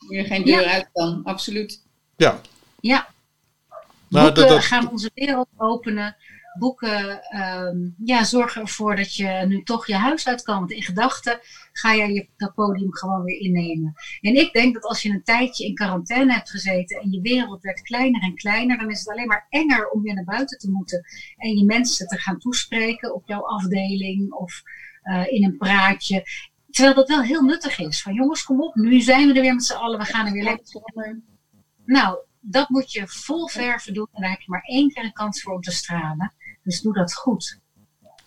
Nu 0.09 0.17
je 0.17 0.25
geen 0.25 0.45
deur 0.45 0.63
ja. 0.63 0.71
uit 0.71 0.89
kan, 0.93 1.21
absoluut. 1.25 1.83
Ja. 2.17 2.41
Ja. 2.81 3.07
Nou, 4.09 4.25
boeken 4.25 4.43
dat, 4.43 4.51
dat... 4.51 4.65
gaan 4.65 4.91
onze 4.91 5.11
wereld 5.15 5.49
openen 5.57 6.17
boeken 6.59 7.21
um, 7.41 7.95
ja, 8.05 8.25
zorgen 8.25 8.61
ervoor 8.61 8.97
dat 8.97 9.15
je 9.15 9.45
nu 9.49 9.63
toch 9.63 9.87
je 9.87 9.95
huis 9.95 10.29
uit 10.29 10.43
kan. 10.43 10.59
Want 10.59 10.71
in 10.71 10.83
gedachten 10.83 11.39
ga 11.73 11.93
je, 11.93 12.13
je 12.13 12.29
dat 12.37 12.55
podium 12.55 12.95
gewoon 12.95 13.25
weer 13.25 13.41
innemen. 13.41 13.95
En 14.21 14.35
ik 14.35 14.53
denk 14.53 14.75
dat 14.75 14.85
als 14.85 15.03
je 15.03 15.11
een 15.11 15.23
tijdje 15.23 15.67
in 15.67 15.75
quarantaine 15.75 16.33
hebt 16.33 16.51
gezeten 16.51 17.01
en 17.01 17.11
je 17.11 17.21
wereld 17.21 17.63
werd 17.63 17.83
kleiner 17.83 18.23
en 18.23 18.35
kleiner, 18.35 18.79
dan 18.79 18.91
is 18.91 18.99
het 18.99 19.09
alleen 19.09 19.27
maar 19.27 19.47
enger 19.49 19.91
om 19.91 20.03
weer 20.03 20.15
naar 20.15 20.25
buiten 20.25 20.59
te 20.59 20.71
moeten. 20.71 21.05
En 21.37 21.57
je 21.57 21.65
mensen 21.65 22.07
te 22.07 22.19
gaan 22.19 22.39
toespreken 22.39 23.15
op 23.15 23.27
jouw 23.27 23.47
afdeling 23.47 24.33
of 24.33 24.63
uh, 25.05 25.33
in 25.33 25.45
een 25.45 25.57
praatje. 25.57 26.25
Terwijl 26.71 26.95
dat 26.95 27.09
wel 27.09 27.23
heel 27.23 27.43
nuttig 27.43 27.79
is. 27.79 28.03
Van 28.03 28.15
jongens, 28.15 28.45
kom 28.45 28.63
op, 28.63 28.75
nu 28.75 29.01
zijn 29.01 29.29
we 29.29 29.35
er 29.35 29.41
weer 29.41 29.55
met 29.55 29.65
z'n 29.65 29.73
allen, 29.73 29.99
we 29.99 30.05
gaan 30.05 30.27
er 30.27 30.33
weer 30.33 30.43
lekker. 30.43 31.21
Nou, 31.85 32.19
dat 32.41 32.69
moet 32.69 32.93
je 32.93 33.09
vol 33.09 33.49
verven 33.49 33.95
doen 33.95 34.09
en 34.13 34.21
daar 34.21 34.31
heb 34.31 34.41
je 34.41 34.51
maar 34.51 34.65
één 34.65 34.93
keer 34.93 35.05
een 35.05 35.13
kans 35.13 35.43
voor 35.43 35.55
om 35.55 35.61
te 35.61 35.71
stralen. 35.71 36.35
Dus 36.65 36.81
doe 36.81 36.93
dat 36.93 37.15
goed. 37.15 37.59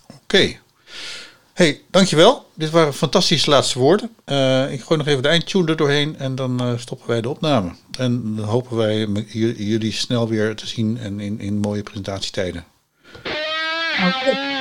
Oké. 0.05 0.13
Okay. 0.23 0.59
Hey, 1.53 1.81
dankjewel. 1.89 2.49
Dit 2.53 2.69
waren 2.69 2.93
fantastische 2.93 3.49
laatste 3.49 3.79
woorden. 3.79 4.15
Uh, 4.25 4.71
ik 4.71 4.81
gooi 4.81 4.97
nog 4.97 5.07
even 5.07 5.23
de 5.23 5.29
eindtune 5.29 5.69
er 5.69 5.77
doorheen 5.77 6.17
en 6.17 6.35
dan 6.35 6.63
uh, 6.63 6.77
stoppen 6.77 7.07
wij 7.07 7.21
de 7.21 7.29
opname. 7.29 7.71
En 7.97 8.35
dan 8.35 8.45
hopen 8.45 8.77
wij 8.77 9.07
jullie 9.27 9.91
snel 9.91 10.27
weer 10.27 10.55
te 10.55 10.67
zien 10.67 10.97
en 10.97 11.19
in, 11.19 11.39
in 11.39 11.57
mooie 11.57 11.83
presentatietijden. 11.83 12.65
Oké. 13.13 14.07
Okay. 14.07 14.56